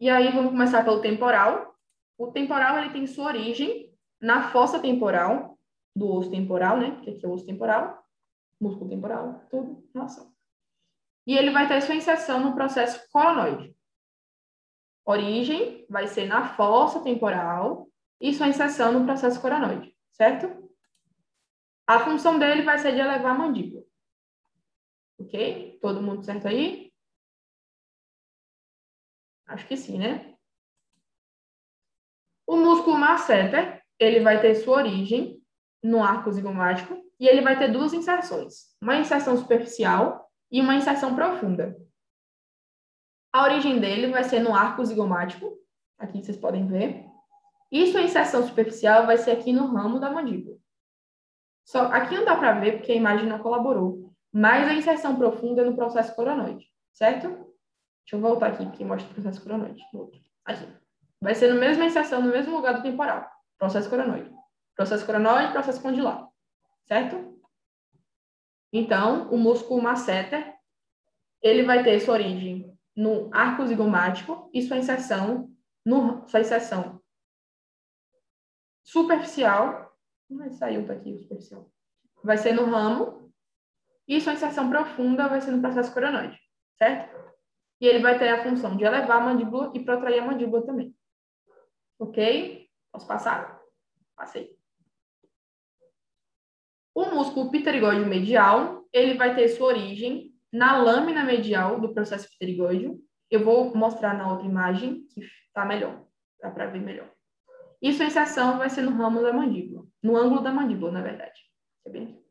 E 0.00 0.08
aí, 0.08 0.30
vamos 0.32 0.50
começar 0.50 0.84
pelo 0.84 1.00
temporal. 1.00 1.75
O 2.18 2.32
temporal, 2.32 2.78
ele 2.78 2.92
tem 2.92 3.06
sua 3.06 3.26
origem 3.26 3.94
na 4.20 4.50
fossa 4.50 4.80
temporal, 4.80 5.58
do 5.94 6.12
osso 6.12 6.30
temporal, 6.30 6.78
né? 6.78 7.00
Que 7.02 7.10
aqui 7.10 7.24
é 7.24 7.28
o 7.28 7.32
osso 7.32 7.46
temporal, 7.46 8.04
músculo 8.60 8.88
temporal, 8.88 9.46
tudo, 9.50 9.88
relação. 9.94 10.34
E 11.26 11.36
ele 11.36 11.50
vai 11.50 11.66
ter 11.66 11.80
sua 11.80 11.94
inserção 11.94 12.40
no 12.40 12.54
processo 12.54 13.08
coronoide. 13.10 13.74
Origem 15.04 15.86
vai 15.88 16.06
ser 16.06 16.26
na 16.26 16.54
fossa 16.54 17.00
temporal 17.02 17.88
e 18.20 18.34
sua 18.34 18.48
inserção 18.48 18.92
no 18.92 19.04
processo 19.04 19.40
coronoide, 19.40 19.96
certo? 20.10 20.70
A 21.86 22.00
função 22.00 22.38
dele 22.38 22.62
vai 22.62 22.78
ser 22.78 22.92
de 22.92 23.00
elevar 23.00 23.34
a 23.34 23.38
mandíbula. 23.38 23.84
Ok? 25.18 25.78
Todo 25.80 26.02
mundo 26.02 26.24
certo 26.24 26.48
aí? 26.48 26.92
Acho 29.46 29.66
que 29.66 29.76
sim, 29.76 29.98
né? 29.98 30.35
O 32.46 32.56
músculo 32.56 32.96
masseter, 32.96 33.82
ele 33.98 34.20
vai 34.20 34.40
ter 34.40 34.54
sua 34.54 34.76
origem 34.76 35.42
no 35.82 36.02
arco 36.02 36.30
zigomático 36.30 36.96
e 37.18 37.26
ele 37.26 37.40
vai 37.40 37.58
ter 37.58 37.72
duas 37.72 37.92
inserções. 37.92 38.76
Uma 38.80 38.96
inserção 38.96 39.36
superficial 39.36 40.30
e 40.50 40.60
uma 40.60 40.74
inserção 40.74 41.14
profunda. 41.14 41.76
A 43.32 43.42
origem 43.42 43.80
dele 43.80 44.08
vai 44.08 44.24
ser 44.24 44.40
no 44.40 44.54
arco 44.54 44.84
zigomático. 44.84 45.58
Aqui 45.98 46.22
vocês 46.22 46.36
podem 46.36 46.66
ver. 46.66 47.04
E 47.70 47.90
sua 47.90 48.02
inserção 48.02 48.46
superficial 48.46 49.06
vai 49.06 49.18
ser 49.18 49.32
aqui 49.32 49.52
no 49.52 49.66
ramo 49.66 49.98
da 49.98 50.10
mandíbula. 50.10 50.56
Só 51.64 51.86
aqui 51.86 52.14
não 52.14 52.24
dá 52.24 52.36
para 52.36 52.60
ver 52.60 52.76
porque 52.76 52.92
a 52.92 52.96
imagem 52.96 53.28
não 53.28 53.40
colaborou, 53.40 54.14
mas 54.32 54.68
a 54.68 54.74
inserção 54.74 55.16
profunda 55.16 55.62
é 55.62 55.64
no 55.64 55.74
processo 55.74 56.14
coronoide, 56.14 56.64
certo? 56.92 57.28
Deixa 57.28 58.14
eu 58.14 58.20
voltar 58.20 58.52
aqui 58.52 58.64
porque 58.64 58.84
mostra 58.84 59.10
o 59.10 59.14
processo 59.14 59.42
coronoide. 59.42 59.82
Aqui. 60.44 60.85
Vai 61.20 61.34
ser 61.34 61.52
na 61.52 61.60
mesma 61.60 61.84
inserção, 61.84 62.22
no 62.22 62.30
mesmo 62.30 62.54
lugar 62.56 62.74
do 62.74 62.82
temporal. 62.82 63.28
Processo 63.58 63.88
coronoide. 63.88 64.30
Processo 64.74 65.06
coronoide, 65.06 65.52
processo 65.52 65.80
condilar. 65.80 66.28
Certo? 66.84 67.36
Então, 68.72 69.30
o 69.30 69.38
músculo 69.38 69.82
masseter, 69.82 70.54
ele 71.42 71.62
vai 71.62 71.82
ter 71.82 71.98
sua 72.00 72.14
origem 72.14 72.76
no 72.94 73.30
arco 73.32 73.66
zigomático 73.66 74.50
e 74.52 74.62
sua 74.62 74.76
inserção, 74.76 75.50
no, 75.84 76.26
sua 76.28 76.40
inserção 76.40 77.00
superficial, 78.82 79.92
mas 80.30 80.54
saiu 80.54 80.86
daqui 80.86 81.12
o 81.12 81.18
superficial, 81.18 81.70
vai 82.22 82.38
ser 82.38 82.52
no 82.52 82.64
ramo 82.66 83.32
e 84.08 84.20
sua 84.20 84.32
inserção 84.32 84.70
profunda 84.70 85.28
vai 85.28 85.40
ser 85.40 85.50
no 85.50 85.60
processo 85.60 85.92
coronoide, 85.92 86.38
certo? 86.78 87.14
E 87.80 87.86
ele 87.86 87.98
vai 87.98 88.18
ter 88.18 88.28
a 88.28 88.42
função 88.42 88.76
de 88.76 88.84
elevar 88.84 89.20
a 89.20 89.24
mandíbula 89.24 89.72
e 89.74 89.84
protrair 89.84 90.20
a 90.20 90.24
mandíbula 90.24 90.64
também. 90.64 90.96
Ok? 91.98 92.68
Posso 92.92 93.06
passar? 93.06 93.60
Passei. 94.14 94.56
O 96.94 97.04
músculo 97.06 97.50
pterigóide 97.50 98.08
medial, 98.08 98.86
ele 98.92 99.14
vai 99.14 99.34
ter 99.34 99.48
sua 99.48 99.68
origem 99.68 100.34
na 100.50 100.82
lâmina 100.82 101.24
medial 101.24 101.78
do 101.80 101.92
processo 101.92 102.28
pterigóide. 102.30 102.90
Eu 103.30 103.44
vou 103.44 103.76
mostrar 103.76 104.14
na 104.14 104.32
outra 104.32 104.46
imagem, 104.46 105.06
que 105.08 105.20
está 105.20 105.64
melhor, 105.64 106.06
dá 106.40 106.50
para 106.50 106.66
ver 106.66 106.80
melhor. 106.80 107.10
E 107.82 107.92
sua 107.92 108.06
inserção 108.06 108.56
vai 108.58 108.70
ser 108.70 108.82
no 108.82 108.96
ramo 108.96 109.20
da 109.20 109.32
mandíbula, 109.32 109.86
no 110.02 110.16
ângulo 110.16 110.40
da 110.40 110.52
mandíbula, 110.52 110.92
na 110.92 111.02
verdade. 111.02 111.38
Tá 111.84 111.90
bem? 111.90 112.24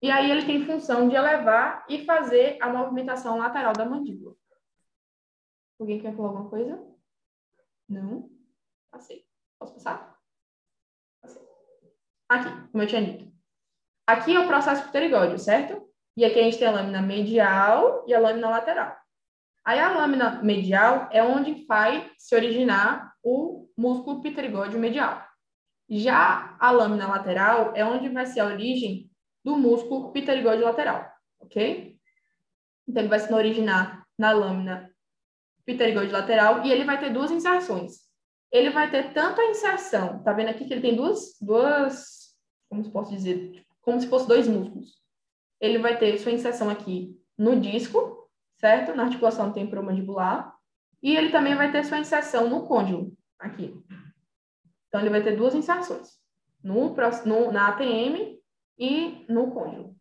E 0.00 0.10
aí 0.10 0.30
ele 0.30 0.44
tem 0.46 0.64
função 0.64 1.08
de 1.08 1.16
elevar 1.16 1.84
e 1.88 2.04
fazer 2.04 2.58
a 2.60 2.68
movimentação 2.68 3.38
lateral 3.38 3.72
da 3.72 3.84
mandíbula. 3.84 4.36
Alguém 5.80 6.00
quer 6.00 6.14
falar 6.14 6.28
alguma 6.28 6.50
coisa? 6.50 6.93
Não? 7.88 8.30
Passei. 8.90 9.24
Posso 9.58 9.74
passar? 9.74 10.18
Passei. 11.22 11.42
Aqui, 12.28 12.68
como 12.70 12.82
eu 12.82 12.86
tinha 12.86 13.04
dito. 13.04 13.32
Aqui 14.06 14.34
é 14.34 14.40
o 14.40 14.46
processo 14.46 14.86
pterigóide, 14.88 15.42
certo? 15.42 15.88
E 16.16 16.24
aqui 16.24 16.38
a 16.38 16.42
gente 16.42 16.58
tem 16.58 16.68
a 16.68 16.72
lâmina 16.72 17.02
medial 17.02 18.04
e 18.06 18.14
a 18.14 18.20
lâmina 18.20 18.50
lateral. 18.50 18.96
Aí 19.64 19.78
a 19.78 19.96
lâmina 19.96 20.42
medial 20.42 21.08
é 21.10 21.22
onde 21.22 21.64
vai 21.66 22.12
se 22.18 22.34
originar 22.34 23.14
o 23.22 23.68
músculo 23.76 24.20
pterigóide 24.20 24.76
medial. 24.76 25.26
Já 25.88 26.56
a 26.60 26.70
lâmina 26.70 27.08
lateral 27.08 27.72
é 27.74 27.84
onde 27.84 28.08
vai 28.08 28.26
ser 28.26 28.40
a 28.40 28.46
origem 28.46 29.10
do 29.42 29.56
músculo 29.56 30.12
pterigóide 30.12 30.62
lateral, 30.62 31.10
ok? 31.40 31.98
Então 32.86 33.02
ele 33.02 33.08
vai 33.08 33.18
se 33.18 33.32
originar 33.32 34.06
na 34.18 34.32
lâmina 34.32 34.93
pterigóide 35.64 36.12
lateral 36.12 36.64
e 36.64 36.72
ele 36.72 36.84
vai 36.84 36.98
ter 36.98 37.12
duas 37.12 37.30
inserções. 37.30 38.04
Ele 38.52 38.70
vai 38.70 38.90
ter 38.90 39.12
tanto 39.12 39.40
a 39.40 39.46
inserção, 39.46 40.22
tá 40.22 40.32
vendo 40.32 40.48
aqui 40.48 40.64
que 40.64 40.72
ele 40.72 40.82
tem 40.82 40.94
duas, 40.94 41.36
duas, 41.40 42.36
como 42.68 42.84
se 42.84 42.90
posso 42.90 43.10
dizer, 43.10 43.64
como 43.82 44.00
se 44.00 44.06
fosse 44.06 44.28
dois 44.28 44.46
músculos. 44.46 45.02
Ele 45.60 45.78
vai 45.78 45.98
ter 45.98 46.18
sua 46.18 46.32
inserção 46.32 46.70
aqui 46.70 47.18
no 47.36 47.60
disco, 47.60 48.28
certo? 48.58 48.94
Na 48.94 49.04
articulação 49.04 49.52
temporomandibular. 49.52 50.54
E 51.02 51.16
ele 51.16 51.30
também 51.30 51.54
vai 51.54 51.70
ter 51.70 51.84
sua 51.84 51.98
inserção 51.98 52.48
no 52.48 52.66
côndilo, 52.66 53.12
aqui. 53.38 53.74
Então, 54.88 55.00
ele 55.00 55.10
vai 55.10 55.22
ter 55.22 55.36
duas 55.36 55.54
inserções, 55.54 56.18
no, 56.62 56.94
no, 57.26 57.52
na 57.52 57.68
ATM 57.68 58.38
e 58.78 59.24
no 59.28 59.50
côndilo. 59.50 59.94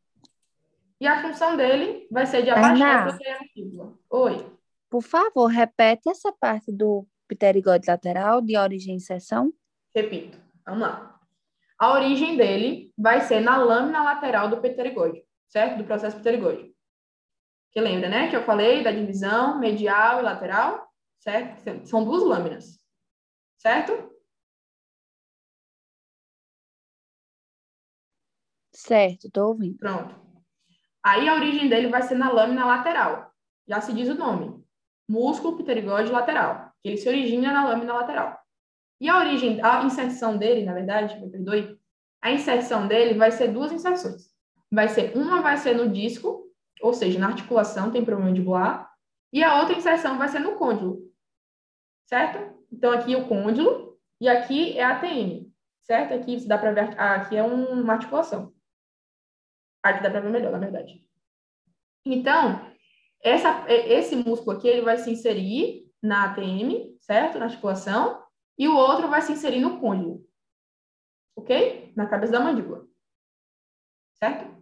E 1.01 1.07
a 1.07 1.21
função 1.21 1.57
dele 1.57 2.07
vai 2.09 2.25
ser 2.25 2.43
de 2.43 2.49
abaixar 2.49 3.07
a 3.09 3.39
mandíbula. 3.41 3.97
Oi. 4.09 4.52
Por 4.93 5.01
favor, 5.01 5.47
repete 5.47 6.07
essa 6.07 6.31
parte 6.31 6.71
do 6.71 7.07
pterigode 7.27 7.87
lateral 7.87 8.39
de 8.39 8.55
origem 8.55 8.93
e 8.93 8.97
inserção. 8.97 9.51
Repito. 9.95 10.37
Vamos 10.63 10.81
lá. 10.81 11.19
A 11.79 11.93
origem 11.93 12.37
dele 12.37 12.93
vai 12.95 13.21
ser 13.21 13.39
na 13.39 13.57
lâmina 13.57 14.03
lateral 14.03 14.49
do 14.49 14.61
pterigode, 14.61 15.25
certo? 15.47 15.79
Do 15.79 15.83
processo 15.83 16.17
pterigode. 16.17 16.75
Que 17.71 17.81
lembra, 17.81 18.07
né? 18.07 18.29
Que 18.29 18.35
eu 18.35 18.43
falei 18.43 18.83
da 18.83 18.91
divisão 18.91 19.59
medial 19.59 20.19
e 20.19 20.21
lateral, 20.21 20.87
certo? 21.17 21.87
São 21.87 22.05
duas 22.05 22.21
lâminas, 22.21 22.79
certo? 23.57 24.15
Certo, 28.71 29.31
tô 29.31 29.47
ouvindo. 29.47 29.75
Pronto. 29.79 30.13
Aí 31.03 31.27
a 31.27 31.33
origem 31.33 31.67
dele 31.67 31.87
vai 31.87 32.03
ser 32.03 32.13
na 32.13 32.31
lâmina 32.31 32.63
lateral. 32.63 33.33
Já 33.67 33.81
se 33.81 33.91
diz 33.91 34.07
o 34.07 34.13
nome. 34.13 34.62
Músculo 35.07 35.57
pterigóide 35.57 36.11
lateral. 36.11 36.71
Que 36.81 36.89
ele 36.89 36.97
se 36.97 37.07
origina 37.07 37.51
na 37.51 37.65
lâmina 37.65 37.93
lateral. 37.93 38.43
E 38.99 39.09
a 39.09 39.17
origem, 39.17 39.61
a 39.61 39.83
inserção 39.83 40.37
dele, 40.37 40.63
na 40.63 40.73
verdade, 40.73 41.19
me 41.19 41.29
perdoe, 41.29 41.77
a 42.21 42.31
inserção 42.31 42.87
dele 42.87 43.15
vai 43.15 43.31
ser 43.31 43.49
duas 43.49 43.71
inserções. 43.71 44.31
Vai 44.71 44.87
ser, 44.87 45.17
uma 45.17 45.41
vai 45.41 45.57
ser 45.57 45.75
no 45.75 45.89
disco, 45.89 46.49
ou 46.81 46.93
seja, 46.93 47.19
na 47.19 47.27
articulação 47.27 47.91
temporomandibular, 47.91 48.89
e 49.31 49.43
a 49.43 49.59
outra 49.59 49.75
inserção 49.75 50.17
vai 50.17 50.29
ser 50.29 50.39
no 50.39 50.55
côndilo. 50.55 51.11
Certo? 52.05 52.57
Então, 52.71 52.91
aqui 52.91 53.13
é 53.13 53.17
o 53.17 53.27
côndilo, 53.27 53.99
e 54.21 54.29
aqui 54.29 54.77
é 54.77 54.83
a 54.83 54.91
ATM. 54.91 55.51
Certo? 55.81 56.13
Aqui 56.13 56.47
dá 56.47 56.57
para 56.57 56.71
ver, 56.71 56.99
aqui 56.99 57.35
é 57.35 57.43
uma 57.43 57.93
articulação. 57.93 58.53
Aqui 59.83 60.01
dá 60.01 60.09
para 60.09 60.21
ver 60.21 60.29
melhor, 60.29 60.53
na 60.53 60.59
verdade. 60.59 61.05
Então, 62.05 62.72
essa, 63.23 63.65
esse 63.71 64.15
músculo 64.15 64.57
aqui 64.57 64.67
ele 64.67 64.81
vai 64.81 64.97
se 64.97 65.09
inserir 65.09 65.89
na 66.01 66.25
ATM, 66.25 66.97
certo? 66.99 67.39
Na 67.39 67.45
articulação, 67.45 68.21
e 68.57 68.67
o 68.67 68.75
outro 68.75 69.07
vai 69.07 69.21
se 69.21 69.31
inserir 69.31 69.61
no 69.61 69.79
côndilo. 69.79 70.23
Ok? 71.35 71.93
Na 71.95 72.07
cabeça 72.07 72.33
da 72.33 72.41
mandíbula. 72.41 72.85
Certo? 74.15 74.53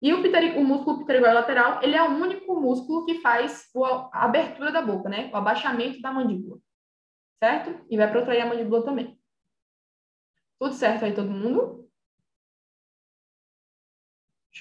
E 0.00 0.14
o, 0.14 0.60
o 0.60 0.64
músculo 0.64 1.00
pterigóide 1.00 1.34
lateral, 1.34 1.82
ele 1.82 1.96
é 1.96 2.02
o 2.02 2.14
único 2.14 2.60
músculo 2.60 3.04
que 3.04 3.20
faz 3.20 3.68
a 4.12 4.24
abertura 4.24 4.70
da 4.70 4.80
boca, 4.80 5.08
né? 5.08 5.28
O 5.32 5.36
abaixamento 5.36 6.00
da 6.00 6.12
mandíbula. 6.12 6.60
Certo? 7.42 7.84
E 7.90 7.96
vai 7.96 8.10
protrair 8.10 8.40
a 8.40 8.46
mandíbula 8.46 8.84
também. 8.84 9.20
Tudo 10.60 10.74
certo 10.74 11.04
aí, 11.04 11.14
todo 11.14 11.30
mundo? 11.30 11.87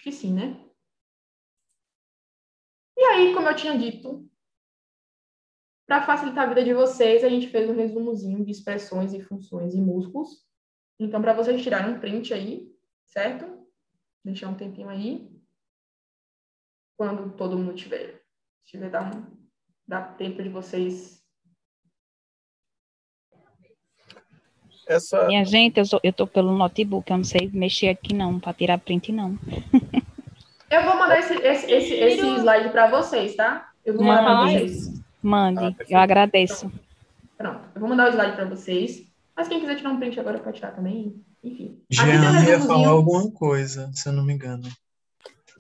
Que 0.07 0.11
sim, 0.13 0.33
né? 0.33 0.65
E 2.95 3.03
aí, 3.03 3.33
como 3.33 3.49
eu 3.49 3.55
tinha 3.57 3.77
dito, 3.77 4.25
para 5.85 6.05
facilitar 6.05 6.45
a 6.45 6.47
vida 6.47 6.63
de 6.63 6.73
vocês, 6.73 7.25
a 7.25 7.29
gente 7.29 7.49
fez 7.49 7.69
um 7.69 7.75
resumozinho 7.75 8.45
de 8.45 8.49
expressões 8.49 9.13
e 9.13 9.21
funções 9.21 9.75
e 9.75 9.81
músculos. 9.81 10.47
Então, 10.97 11.21
para 11.21 11.33
vocês 11.33 11.61
tirarem 11.61 11.93
um 11.93 11.99
print 11.99 12.33
aí, 12.33 12.73
certo? 13.05 13.67
Deixar 14.23 14.47
um 14.47 14.55
tempinho 14.55 14.87
aí. 14.87 15.29
Quando 16.97 17.35
todo 17.35 17.57
mundo 17.57 17.75
tiver, 17.75 18.23
tiver 18.63 18.89
dar, 18.89 19.11
dar 19.85 20.15
tempo 20.15 20.41
de 20.41 20.47
vocês 20.47 21.16
Essa... 24.87 25.25
Minha 25.27 25.43
gente, 25.43 25.77
eu, 25.77 25.85
sou, 25.85 25.99
eu 26.01 26.13
tô 26.13 26.25
pelo 26.25 26.55
notebook, 26.55 27.11
eu 27.11 27.17
não 27.17 27.23
sei 27.23 27.49
mexer 27.53 27.89
aqui 27.89 28.13
não, 28.13 28.39
para 28.39 28.53
tirar 28.53 28.77
print 28.77 29.11
não. 29.11 29.37
Eu 30.69 30.83
vou 30.83 30.97
mandar 30.97 31.17
esse, 31.17 31.33
esse, 31.33 31.71
esse, 31.71 31.93
esse 31.93 32.25
slide 32.39 32.69
para 32.71 32.87
vocês, 32.87 33.37
tá? 33.37 33.69
Eu 33.85 33.93
vou 33.95 34.03
mandar 34.03 34.23
para 34.23 34.45
vocês. 34.47 35.01
Mande, 35.23 35.63
ah, 35.63 35.75
eu 35.87 35.97
agradeço. 35.97 36.69
Pronto, 37.37 37.61
eu 37.73 37.79
vou 37.79 37.89
mandar 37.89 38.07
o 38.07 38.11
slide 38.11 38.35
para 38.35 38.45
vocês. 38.45 39.07
Mas 39.33 39.47
quem 39.47 39.61
quiser 39.61 39.77
tirar 39.77 39.91
um 39.91 39.97
print 39.97 40.19
agora 40.19 40.39
pode 40.39 40.57
tirar 40.57 40.71
também. 40.71 41.23
Enfim. 41.41 41.81
Jean 41.89 42.43
ia 42.43 42.59
falar 42.59 42.89
alguma 42.89 43.31
coisa, 43.31 43.89
se 43.93 44.09
eu 44.09 44.13
não 44.13 44.25
me 44.25 44.33
engano. 44.33 44.67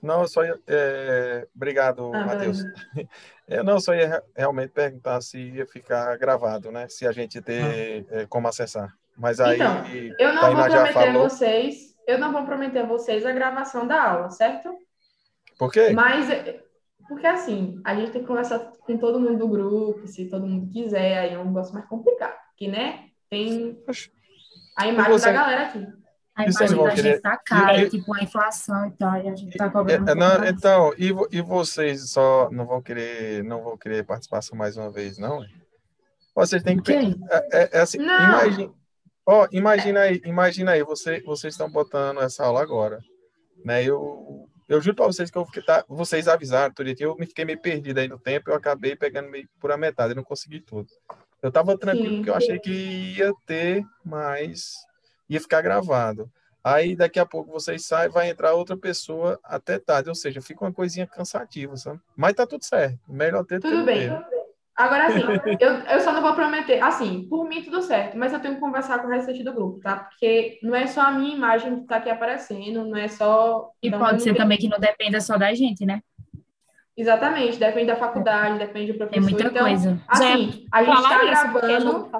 Não, 0.01 0.21
eu 0.21 0.27
só 0.27 0.43
ia. 0.43 0.59
É... 0.67 1.47
Obrigado, 1.55 2.11
ah, 2.13 2.25
Matheus. 2.25 2.59
Eu 3.47 3.63
não, 3.63 3.79
só 3.79 3.95
ia 3.95 4.21
realmente 4.35 4.71
perguntar 4.71 5.21
se 5.21 5.39
ia 5.39 5.65
ficar 5.65 6.17
gravado, 6.17 6.69
né? 6.69 6.85
Se 6.89 7.07
a 7.07 7.13
gente 7.13 7.41
ter 7.41 8.05
ah. 8.11 8.21
é, 8.21 8.25
como 8.25 8.45
acessar. 8.45 8.93
Mas 9.17 9.39
aí. 9.39 9.55
Então, 9.55 9.83
eu 10.19 10.33
não 10.33 10.55
vou 10.55 10.63
prometer 10.65 11.09
a 11.09 11.13
vocês, 11.13 11.75
eu 12.07 12.17
não 12.19 12.31
vou 12.31 12.43
prometer 12.45 12.79
a 12.79 12.85
vocês 12.85 13.25
a 13.25 13.31
gravação 13.31 13.87
da 13.87 14.01
aula, 14.01 14.29
certo? 14.29 14.69
Por 15.57 15.71
quê? 15.71 15.89
Mas 15.91 16.27
porque 17.07 17.25
assim, 17.25 17.81
a 17.85 17.95
gente 17.95 18.11
tem 18.11 18.21
que 18.21 18.27
conversar 18.27 18.59
com 18.59 18.97
todo 18.97 19.19
mundo 19.19 19.37
do 19.39 19.47
grupo, 19.47 20.07
se 20.07 20.29
todo 20.29 20.45
mundo 20.45 20.69
quiser, 20.71 21.17
aí 21.19 21.33
é 21.33 21.39
um 21.39 21.45
negócio 21.45 21.73
mais 21.73 21.85
complicado. 21.87 22.35
Porque, 22.49 22.67
né, 22.67 23.05
tem 23.29 23.81
a 24.77 24.87
imagem 24.87 25.11
você... 25.11 25.25
da 25.25 25.31
galera 25.33 25.63
aqui. 25.67 25.87
A 26.35 26.43
imagem 26.45 26.77
da 26.77 26.89
querer- 26.91 27.11
gente 27.13 27.21
tá 27.21 27.37
cara, 27.37 27.81
e- 27.81 27.89
tipo 27.89 28.13
a 28.13 28.21
inflação 28.21 28.85
e 28.87 28.91
tal, 28.91 29.15
e 29.17 29.27
a 29.29 29.35
gente 29.35 29.57
tá 29.57 29.65
É, 29.65 29.69
cobrando. 29.69 30.11
é, 30.11 30.13
não, 30.15 30.45
então, 30.45 30.93
e, 30.97 31.11
vo- 31.11 31.27
e 31.31 31.41
vocês 31.41 32.11
só 32.11 32.49
não 32.51 32.65
vão 32.67 32.79
querer, 32.81 33.43
não 33.43 33.63
vão 33.63 33.75
querer 33.77 34.03
participação 34.05 34.55
mais 34.55 34.77
uma 34.77 34.91
vez, 34.91 35.17
não? 35.17 35.43
Vocês 36.35 36.61
têm 36.61 36.77
que 36.77 36.83
Que 36.93 37.15
é, 37.31 37.63
é- 37.63 37.69
é 37.73 37.79
assim, 37.79 37.97
Não. 37.97 38.75
Imagina, 39.27 39.41
ó, 39.41 39.47
imagina 39.51 39.99
aí, 40.01 40.21
imagina 40.25 40.71
aí, 40.71 40.83
você, 40.83 41.21
vocês 41.21 41.53
estão 41.53 41.69
botando 41.69 42.21
essa 42.21 42.45
aula 42.45 42.61
agora, 42.61 42.99
né? 43.63 43.83
Eu, 43.83 44.49
eu 44.67 44.81
juro 44.81 44.95
para 44.95 45.05
vocês 45.07 45.29
que 45.29 45.37
eu 45.37 45.45
fiquei, 45.45 45.63
tá, 45.63 45.83
vocês 45.87 46.27
avisaram, 46.27 46.73
tudo 46.73 46.85
direitinho, 46.85 47.11
eu 47.11 47.17
me 47.17 47.25
fiquei 47.25 47.45
meio 47.45 47.59
perdido 47.59 47.99
aí 47.99 48.07
no 48.07 48.19
tempo, 48.19 48.49
eu 48.49 48.55
acabei 48.55 48.95
pegando 48.95 49.29
meio 49.29 49.47
por 49.59 49.71
a 49.71 49.77
metade, 49.77 50.11
eu 50.11 50.15
não 50.15 50.23
consegui 50.23 50.61
tudo. 50.61 50.87
Eu 51.41 51.51
tava 51.51 51.77
tranquilo 51.77 52.09
Sim. 52.09 52.15
porque 52.17 52.29
eu 52.29 52.35
achei 52.35 52.59
que 52.59 52.71
ia 53.17 53.31
ter, 53.45 53.83
mas 54.03 54.73
ia 55.29 55.39
ficar 55.39 55.61
gravado. 55.61 56.31
Aí 56.63 56.95
daqui 56.95 57.19
a 57.19 57.25
pouco 57.25 57.51
vocês 57.51 57.85
saem, 57.85 58.09
vai 58.09 58.29
entrar 58.29 58.53
outra 58.53 58.75
pessoa 58.75 59.39
até 59.43 59.79
tarde, 59.79 60.09
ou 60.09 60.15
seja, 60.15 60.41
fica 60.41 60.65
uma 60.65 60.73
coisinha 60.73 61.07
cansativa, 61.07 61.77
sabe? 61.77 61.99
Mas 62.15 62.33
tá 62.33 62.45
tudo 62.45 62.65
certo. 62.65 62.99
Melhor 63.07 63.45
ter 63.45 63.61
Tudo 63.61 63.85
bem. 63.85 64.09
ter. 64.09 64.36
Agora, 64.77 65.07
assim, 65.07 65.21
eu, 65.59 65.71
eu 65.73 65.99
só 66.01 66.13
não 66.13 66.21
vou 66.21 66.35
prometer. 66.35 66.79
Assim, 66.83 67.27
por 67.27 67.49
mim 67.49 67.63
tudo 67.63 67.81
certo, 67.81 68.15
mas 68.15 68.31
eu 68.31 68.39
tenho 68.39 68.53
que 68.53 68.59
conversar 68.59 68.99
com 68.99 69.07
o 69.07 69.09
restante 69.09 69.43
do 69.43 69.51
grupo, 69.51 69.79
tá? 69.79 69.95
Porque 69.95 70.59
não 70.61 70.75
é 70.75 70.85
só 70.85 71.01
a 71.01 71.11
minha 71.11 71.35
imagem 71.35 71.79
que 71.79 71.87
tá 71.87 71.97
aqui 71.97 72.11
aparecendo, 72.11 72.85
não 72.85 72.95
é 72.95 73.07
só. 73.07 73.71
E 73.81 73.89
pode 73.89 74.21
ser 74.21 74.35
também 74.35 74.59
que 74.59 74.69
não 74.69 74.79
dependa 74.79 75.19
só 75.19 75.35
da 75.35 75.51
gente, 75.55 75.83
né? 75.83 75.99
Exatamente, 76.95 77.57
depende 77.57 77.87
da 77.87 77.95
faculdade, 77.95 78.59
depende 78.59 78.91
do 78.91 78.97
professor. 78.97 79.25
Tem 79.25 79.33
muita 79.33 79.49
então, 79.49 79.65
coisa. 79.67 80.01
assim, 80.07 80.67
a 80.71 80.83
gente 80.83 80.95
Falar 80.95 81.09
tá 81.09 81.25
é 81.25 81.29
gravando. 81.29 82.11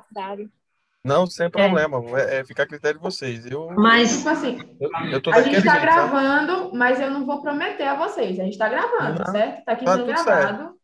Não, 1.04 1.26
sem 1.26 1.50
problema. 1.50 2.04
É, 2.20 2.40
é 2.40 2.46
ficar 2.46 2.64
a 2.64 2.68
critério 2.68 3.00
de 3.00 3.04
vocês. 3.04 3.46
Eu, 3.46 3.70
Mas 3.76 4.18
Tipo 4.18 4.30
assim, 4.30 4.60
eu, 4.80 4.90
eu 5.12 5.22
tô 5.22 5.32
a 5.32 5.42
gente 5.42 5.56
daquele 5.56 5.66
tá 5.66 5.80
jeito, 5.80 5.94
sabe? 5.94 6.12
gravando, 6.12 6.76
mas 6.76 7.00
eu 7.00 7.10
não 7.10 7.26
vou 7.26 7.42
prometer 7.42 7.86
a 7.86 7.96
vocês. 7.96 8.40
A 8.40 8.44
gente 8.44 8.58
tá 8.58 8.68
gravando, 8.68 9.20
Não, 9.20 9.32
certo? 9.32 9.64
Tá 9.64 9.72
aqui 9.72 9.86
tá 9.86 9.94
sendo 9.96 10.06
gravado, 10.06 10.77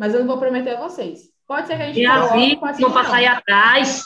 mas 0.00 0.14
eu 0.14 0.20
não 0.20 0.26
vou 0.26 0.38
prometer 0.38 0.76
a 0.76 0.80
vocês. 0.80 1.20
Pode 1.46 1.66
ser 1.66 1.76
que 1.76 1.82
a 1.82 1.86
gente 1.86 2.00
e 2.00 2.06
coloque, 2.06 2.24
assim, 2.32 2.56
pode 2.56 2.76
ser 2.76 2.82
não 2.82 2.88
que 2.88 2.94
pra 2.94 3.04
sair 3.04 3.26
atrás. 3.26 4.04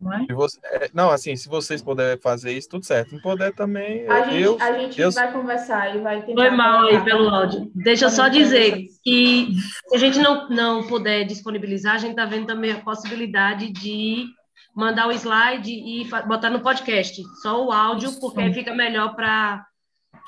Não 0.00 0.12
é? 0.12 0.26
Você- 0.34 0.58
é, 0.64 0.90
não, 0.92 1.10
assim, 1.10 1.36
se 1.36 1.48
vocês 1.48 1.80
puderem 1.80 2.20
fazer 2.20 2.52
isso, 2.52 2.68
tudo 2.68 2.84
certo. 2.84 3.14
Não 3.14 3.22
puder 3.22 3.52
também, 3.54 4.06
A 4.10 4.24
gente, 4.24 4.42
eu, 4.42 4.58
a 4.60 4.72
gente 4.72 5.00
eu- 5.00 5.12
vai 5.12 5.32
conversar 5.32 5.94
e 5.96 6.00
vai 6.00 6.22
tentar. 6.22 6.40
Foi 6.42 6.50
mal 6.50 6.88
aí 6.88 7.00
pelo 7.04 7.28
áudio. 7.28 7.70
Deixa 7.74 8.06
eu 8.06 8.10
só 8.10 8.26
dizer 8.28 8.86
que 9.04 9.52
se 9.88 9.94
a 9.94 9.98
gente 9.98 10.18
não, 10.18 10.48
não 10.48 10.86
puder 10.88 11.24
disponibilizar, 11.24 11.94
a 11.94 11.98
gente 11.98 12.10
está 12.10 12.24
vendo 12.24 12.46
também 12.46 12.72
a 12.72 12.80
possibilidade 12.80 13.70
de 13.70 14.26
mandar 14.74 15.06
o 15.06 15.12
slide 15.12 15.70
e 15.70 16.08
botar 16.26 16.50
no 16.50 16.60
podcast, 16.60 17.22
só 17.40 17.64
o 17.64 17.70
áudio, 17.70 18.18
porque 18.20 18.40
aí 18.40 18.52
fica 18.52 18.74
melhor 18.74 19.14
para. 19.14 19.64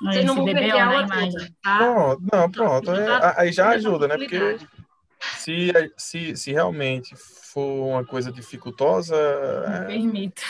Vocês 0.02 0.24
não 0.24 0.34
vão 0.34 0.44
Esse 0.46 0.54
perder 0.54 0.70
a 0.72 0.76
na 0.76 0.86
aula 0.92 1.02
imagem. 1.06 1.30
toda, 1.32 1.50
tá? 1.62 1.78
Pronto, 1.78 2.22
não, 2.32 2.50
pronto. 2.50 2.90
é, 2.92 3.04
Tá- 3.06 3.34
aí 3.38 3.52
já 3.52 3.68
ajuda, 3.70 4.08
né? 4.08 4.16
Porque 4.18 4.58
se, 5.36 5.72
se, 5.96 6.36
se 6.36 6.52
realmente 6.52 7.14
for 7.16 7.86
uma 7.88 8.04
coisa 8.04 8.30
dificultosa, 8.32 9.14
é, 9.16 9.84
Permito. 9.86 10.42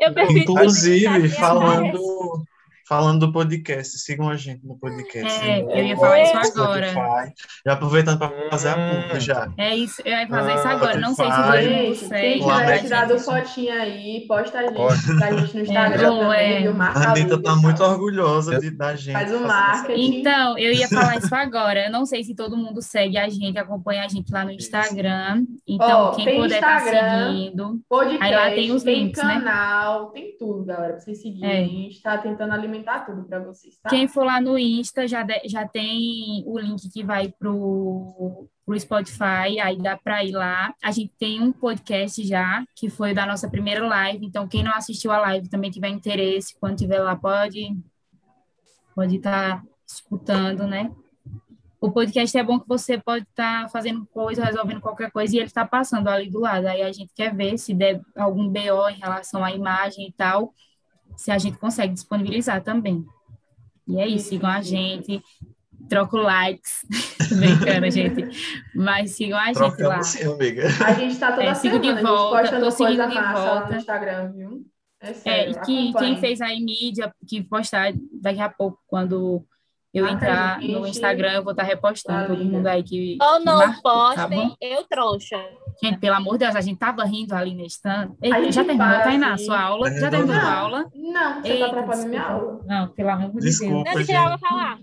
Eu 0.00 0.12
permito 0.14 0.52
Inclusive, 0.52 1.28
falando, 1.30 2.44
falando 2.88 3.26
do 3.26 3.32
podcast, 3.32 3.98
sigam 3.98 4.28
a 4.30 4.36
gente 4.36 4.64
no 4.66 4.78
podcast. 4.78 5.44
É, 5.46 5.60
eu 5.60 5.84
ia 5.84 5.96
falar 5.96 6.22
isso 6.22 6.32
Spotify. 6.32 6.60
agora. 6.60 7.32
Já 7.66 7.72
aproveitando 7.74 8.18
para 8.18 8.50
fazer 8.50 8.68
a 8.70 8.76
Hum. 8.76 9.02
publi 9.02 9.20
já. 9.20 9.52
É 9.58 9.76
isso, 9.76 10.00
eu 10.04 10.12
ia 10.12 10.26
fazer 10.26 10.54
isso 10.54 10.66
Ah, 10.68 10.70
agora. 10.70 10.98
Não 10.98 11.14
sei 11.14 11.26
se 11.94 12.06
segue. 12.06 12.20
quem 12.20 12.40
tiver 12.48 12.78
tirado 12.82 13.18
fotinha 13.18 13.74
aí, 13.74 14.24
posta 14.26 14.58
a 14.58 14.62
gente, 14.62 14.74
Pode. 14.76 15.16
pra 15.18 15.36
gente 15.36 15.54
no 15.56 15.60
Instagram 15.62 15.94
É, 15.94 16.20
também, 16.20 16.66
é. 16.66 16.68
A 16.80 17.10
Anitta 17.10 17.42
tá 17.42 17.56
muito 17.56 17.82
orgulhosa 17.82 18.58
de, 18.58 18.70
da 18.70 18.94
gente. 18.96 19.12
Faz 19.12 19.32
o 19.32 19.40
marketing. 19.46 20.20
Então, 20.20 20.58
eu 20.58 20.72
ia 20.72 20.88
falar 20.88 21.16
isso 21.18 21.34
agora. 21.36 21.86
Eu 21.86 21.92
não 21.92 22.06
sei 22.06 22.24
se 22.24 22.34
todo 22.34 22.56
mundo 22.56 22.80
segue 22.80 23.18
a 23.18 23.28
gente, 23.28 23.58
acompanha 23.58 24.04
a 24.04 24.08
gente 24.08 24.32
lá 24.32 24.44
no 24.44 24.50
Instagram. 24.52 25.44
Então, 25.66 26.12
quem 26.14 26.36
puder 26.40 26.54
estar 26.54 26.78
Instagram, 26.78 27.26
seguindo. 27.32 27.80
Podcast, 27.88 28.24
Aí 28.24 28.34
lá 28.34 28.50
tem 28.50 28.70
os 28.72 28.82
links, 28.84 29.22
né? 29.22 29.34
canal, 29.34 30.06
tem 30.10 30.36
tudo, 30.38 30.64
galera, 30.64 30.92
pra 30.94 31.00
vocês 31.00 31.20
seguirem. 31.20 31.50
É. 31.50 31.64
A 31.64 31.66
gente 31.66 32.00
tá 32.02 32.16
tentando 32.18 32.52
alimentar 32.54 32.77
tudo 33.06 33.24
pra 33.24 33.40
vocês, 33.40 33.78
tá? 33.82 33.90
Quem 33.90 34.08
for 34.08 34.24
lá 34.24 34.40
no 34.40 34.58
Insta 34.58 35.06
já, 35.06 35.22
de- 35.22 35.48
já 35.48 35.66
tem 35.66 36.42
o 36.46 36.58
link 36.58 36.88
que 36.90 37.04
vai 37.04 37.32
pro, 37.38 38.48
pro 38.64 38.78
Spotify, 38.80 39.60
aí 39.62 39.78
dá 39.78 39.96
para 39.96 40.24
ir 40.24 40.32
lá. 40.32 40.74
A 40.82 40.90
gente 40.90 41.12
tem 41.18 41.40
um 41.42 41.52
podcast 41.52 42.22
já, 42.26 42.64
que 42.74 42.88
foi 42.90 43.14
da 43.14 43.24
nossa 43.26 43.48
primeira 43.48 43.86
live. 43.86 44.24
Então, 44.26 44.48
quem 44.48 44.62
não 44.62 44.72
assistiu 44.74 45.10
a 45.10 45.18
live 45.18 45.48
também 45.48 45.70
tiver 45.70 45.88
interesse, 45.88 46.58
quando 46.58 46.76
tiver 46.78 47.00
lá, 47.00 47.16
pode 47.16 47.76
pode 48.94 49.16
estar 49.16 49.62
escutando, 49.86 50.66
né? 50.66 50.90
O 51.80 51.92
podcast 51.92 52.36
é 52.36 52.42
bom 52.42 52.58
que 52.58 52.66
você 52.66 52.98
pode 52.98 53.24
estar 53.24 53.68
fazendo 53.70 54.04
coisa, 54.06 54.44
resolvendo 54.44 54.80
qualquer 54.80 55.12
coisa 55.12 55.32
e 55.34 55.38
ele 55.38 55.46
está 55.46 55.64
passando 55.64 56.08
ali 56.08 56.28
do 56.28 56.40
lado. 56.40 56.66
Aí 56.66 56.82
a 56.82 56.90
gente 56.90 57.12
quer 57.14 57.32
ver 57.34 57.56
se 57.56 57.72
der 57.72 58.00
algum 58.16 58.48
BO 58.48 58.88
em 58.90 58.98
relação 58.98 59.44
à 59.44 59.52
imagem 59.52 60.08
e 60.08 60.12
tal, 60.12 60.52
se 61.18 61.30
a 61.30 61.38
gente 61.38 61.58
consegue 61.58 61.92
disponibilizar 61.94 62.62
também. 62.62 63.04
E 63.86 63.98
é 63.98 64.06
isso, 64.06 64.28
sigam 64.28 64.50
a 64.50 64.60
gente, 64.62 65.22
troco 65.88 66.16
likes, 66.18 66.84
brincando, 67.38 67.90
gente, 67.90 68.24
mas 68.74 69.12
sigam 69.12 69.38
a 69.38 69.52
gente 69.52 69.82
lá. 69.82 70.02
Sim, 70.02 70.32
amiga. 70.32 70.64
A 70.86 70.92
gente 70.92 71.18
tá 71.18 71.32
toda 71.32 71.44
É, 71.44 71.54
sigo 71.54 71.82
semana, 71.82 71.82
de 71.82 71.88
a 71.88 71.94
gente 71.94 72.02
volta, 72.02 72.60
tô 72.60 72.70
seguindo 72.70 72.96
coisa 72.98 73.08
de 73.08 73.14
volta. 73.32 73.70
no 73.70 73.76
Instagram, 73.76 74.32
viu? 74.32 74.66
É 75.00 75.10
É, 75.10 75.14
sério, 75.14 75.52
e 75.52 75.60
que, 75.66 75.92
quem 75.94 76.16
fez 76.18 76.40
a 76.40 76.48
mídia, 76.48 77.12
que 77.26 77.42
postar 77.42 77.92
daqui 78.20 78.40
a 78.40 78.48
pouco, 78.48 78.78
quando 78.86 79.44
eu 79.94 80.04
Marca 80.04 80.16
entrar 80.16 80.60
gente. 80.60 80.72
no 80.72 80.86
Instagram, 80.86 81.32
eu 81.34 81.42
vou 81.44 81.52
estar 81.52 81.62
repostando 81.64 82.20
Tá 82.20 82.26
todo 82.26 82.38
liga. 82.38 82.56
mundo 82.56 82.66
aí 82.66 82.82
que, 82.82 83.16
Ou 83.22 83.40
não 83.40 83.58
marcou, 83.58 83.82
tá 84.14 84.28
postem, 84.28 84.56
eu 84.60 84.84
trouxa. 84.84 85.36
Gente, 85.82 85.98
pelo 85.98 86.16
amor 86.16 86.32
de 86.32 86.38
Deus, 86.44 86.56
a 86.56 86.60
gente 86.60 86.78
tava 86.78 87.04
rindo 87.04 87.34
ali 87.34 87.64
stand. 87.66 88.16
Ei, 88.20 88.32
A 88.32 88.42
gente 88.42 88.54
já 88.54 88.64
terminou, 88.64 88.88
para, 88.88 89.04
Tainá, 89.04 89.38
sua 89.38 89.60
aula? 89.60 89.90
Já 89.92 90.10
Terminou, 90.10 90.34
a 90.34 90.52
aula? 90.52 90.90
Não, 90.94 91.40
você 91.40 91.48
Eita, 91.48 91.64
tá 91.64 91.70
atrapalhando 91.70 92.08
minha 92.08 92.22
aula. 92.22 92.60
Não, 92.66 92.88
pelo 92.88 93.10
amor 93.10 93.26
de 93.28 93.32
Deus. 93.34 93.44
Desculpa, 93.44 93.74
Não, 93.74 93.82
deixa 93.84 93.98
gente. 93.98 94.12
ela 94.16 94.38
falar. 94.38 94.78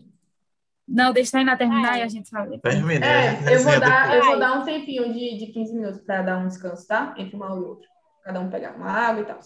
Não, 0.88 1.12
deixa 1.12 1.30
a 1.30 1.32
Tainá 1.32 1.58
terminar 1.58 1.90
Vai. 1.90 2.00
e 2.00 2.04
a 2.04 2.08
gente 2.08 2.30
fala. 2.30 2.58
Terminei. 2.60 3.10
É, 3.10 3.56
eu 3.56 3.60
vou 3.62 3.80
dar, 3.80 4.16
eu 4.16 4.26
vou 4.26 4.40
dar 4.40 4.60
um 4.60 4.64
tempinho 4.64 5.12
de, 5.12 5.38
de 5.38 5.48
15 5.48 5.74
minutos 5.74 6.02
para 6.02 6.22
dar 6.22 6.38
um 6.38 6.48
descanso, 6.48 6.88
tá? 6.88 7.14
Entre 7.18 7.36
uma 7.36 7.50
aula 7.50 7.62
e 7.62 7.66
outra. 7.66 7.88
Cada 8.24 8.40
um 8.40 8.50
pegar 8.50 8.76
uma 8.76 8.90
água 8.90 9.22
e 9.22 9.26
tal. 9.26 9.40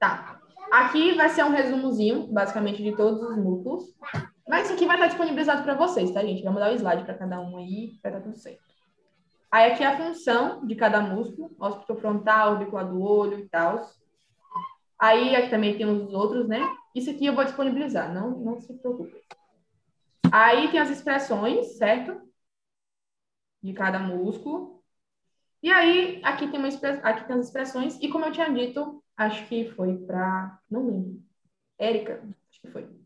Tá. 0.00 0.40
Aqui 0.72 1.14
vai 1.14 1.28
ser 1.28 1.44
um 1.44 1.50
resumozinho, 1.50 2.26
basicamente, 2.32 2.82
de 2.82 2.96
todos 2.96 3.22
os 3.22 3.36
músculos. 3.36 3.84
Mas 4.48 4.64
isso 4.64 4.74
aqui 4.74 4.86
vai 4.86 4.96
estar 4.96 5.08
disponibilizado 5.08 5.62
para 5.62 5.74
vocês, 5.74 6.10
tá, 6.10 6.22
gente? 6.22 6.42
Vamos 6.42 6.58
dar 6.58 6.72
o 6.72 6.74
slide 6.74 7.04
para 7.04 7.14
cada 7.14 7.40
um 7.40 7.56
aí, 7.58 7.98
vai 8.02 8.12
estar 8.12 8.22
tudo 8.24 8.36
certo. 8.36 8.67
Aí 9.50 9.72
aqui 9.72 9.82
é 9.82 9.86
a 9.86 9.96
função 9.96 10.66
de 10.66 10.74
cada 10.74 11.00
músculo, 11.00 11.54
ósculo 11.58 11.98
frontal, 11.98 12.52
orbicular 12.52 12.88
do 12.88 13.00
olho 13.00 13.38
e 13.38 13.48
tal. 13.48 13.90
Aí 14.98 15.34
aqui 15.34 15.48
também 15.48 15.76
tem 15.76 15.86
os 15.86 16.12
outros, 16.12 16.46
né? 16.46 16.60
Isso 16.94 17.10
aqui 17.10 17.26
eu 17.26 17.34
vou 17.34 17.44
disponibilizar, 17.44 18.12
não, 18.12 18.30
não 18.38 18.60
se 18.60 18.74
preocupe. 18.74 19.16
Aí 20.30 20.70
tem 20.70 20.80
as 20.80 20.90
expressões, 20.90 21.78
certo? 21.78 22.20
De 23.62 23.72
cada 23.72 23.98
músculo. 23.98 24.82
E 25.62 25.70
aí, 25.70 26.20
aqui 26.22 26.48
tem, 26.48 26.58
uma 26.58 26.68
aqui 26.68 27.26
tem 27.26 27.36
as 27.36 27.46
expressões, 27.46 27.98
e 28.00 28.08
como 28.08 28.24
eu 28.24 28.32
tinha 28.32 28.52
dito, 28.52 29.02
acho 29.16 29.46
que 29.48 29.70
foi 29.70 29.96
para. 29.98 30.60
Não 30.70 30.86
lembro. 30.86 31.22
Érica, 31.78 32.22
acho 32.50 32.60
que 32.60 32.68
foi. 32.70 32.97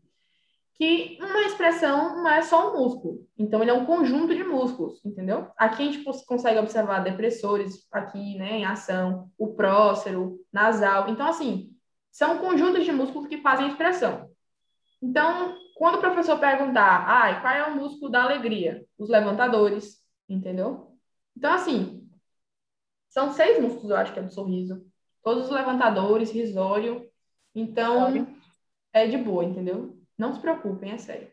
Que 0.75 1.17
uma 1.21 1.41
expressão 1.41 2.15
não 2.15 2.29
é 2.29 2.41
só 2.41 2.71
um 2.71 2.79
músculo. 2.79 3.27
Então, 3.37 3.61
ele 3.61 3.71
é 3.71 3.73
um 3.73 3.85
conjunto 3.85 4.33
de 4.35 4.43
músculos, 4.43 5.03
entendeu? 5.05 5.47
Aqui 5.57 5.83
a 5.83 5.91
gente 5.91 6.03
consegue 6.25 6.59
observar 6.59 7.03
depressores, 7.03 7.87
aqui, 7.91 8.35
né, 8.37 8.59
em 8.59 8.65
ação, 8.65 9.29
o 9.37 9.53
prócero, 9.53 10.39
nasal. 10.51 11.09
Então, 11.09 11.27
assim, 11.27 11.71
são 12.11 12.39
conjuntos 12.39 12.85
de 12.85 12.91
músculos 12.91 13.27
que 13.27 13.41
fazem 13.41 13.67
expressão. 13.67 14.29
Então, 15.01 15.55
quando 15.75 15.95
o 15.95 16.01
professor 16.01 16.39
perguntar, 16.39 17.05
ah, 17.07 17.41
qual 17.41 17.53
é 17.53 17.63
o 17.67 17.75
músculo 17.75 18.11
da 18.11 18.23
alegria? 18.23 18.85
Os 18.97 19.09
levantadores, 19.09 19.97
entendeu? 20.29 20.97
Então, 21.35 21.53
assim, 21.53 22.07
são 23.09 23.31
seis 23.31 23.61
músculos, 23.61 23.89
eu 23.89 23.97
acho 23.97 24.13
que 24.13 24.19
é 24.19 24.23
do 24.23 24.33
sorriso. 24.33 24.85
Todos 25.23 25.45
os 25.45 25.51
levantadores, 25.51 26.31
risório. 26.31 27.07
Então, 27.53 28.27
é 28.91 29.07
de 29.07 29.17
boa, 29.17 29.43
entendeu? 29.43 29.97
Não 30.23 30.33
se 30.33 30.39
preocupem, 30.39 30.89
é 30.93 30.97
sério. 30.97 31.29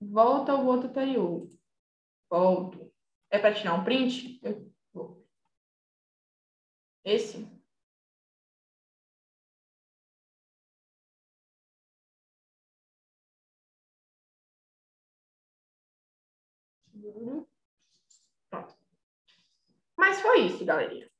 Volta 0.00 0.52
ao 0.52 0.64
outro 0.64 0.88
anterior. 0.88 1.48
Volto. 2.30 2.94
É 3.28 3.36
para 3.36 3.52
tirar 3.52 3.74
um 3.74 3.82
print? 3.82 4.38
Eu 4.40 4.72
vou. 4.92 5.26
Esse? 7.04 7.48
Seguro. 16.92 17.48
Pronto. 18.48 18.72
Mas 19.96 20.20
foi 20.20 20.46
isso, 20.46 20.64
galerinha. 20.64 21.13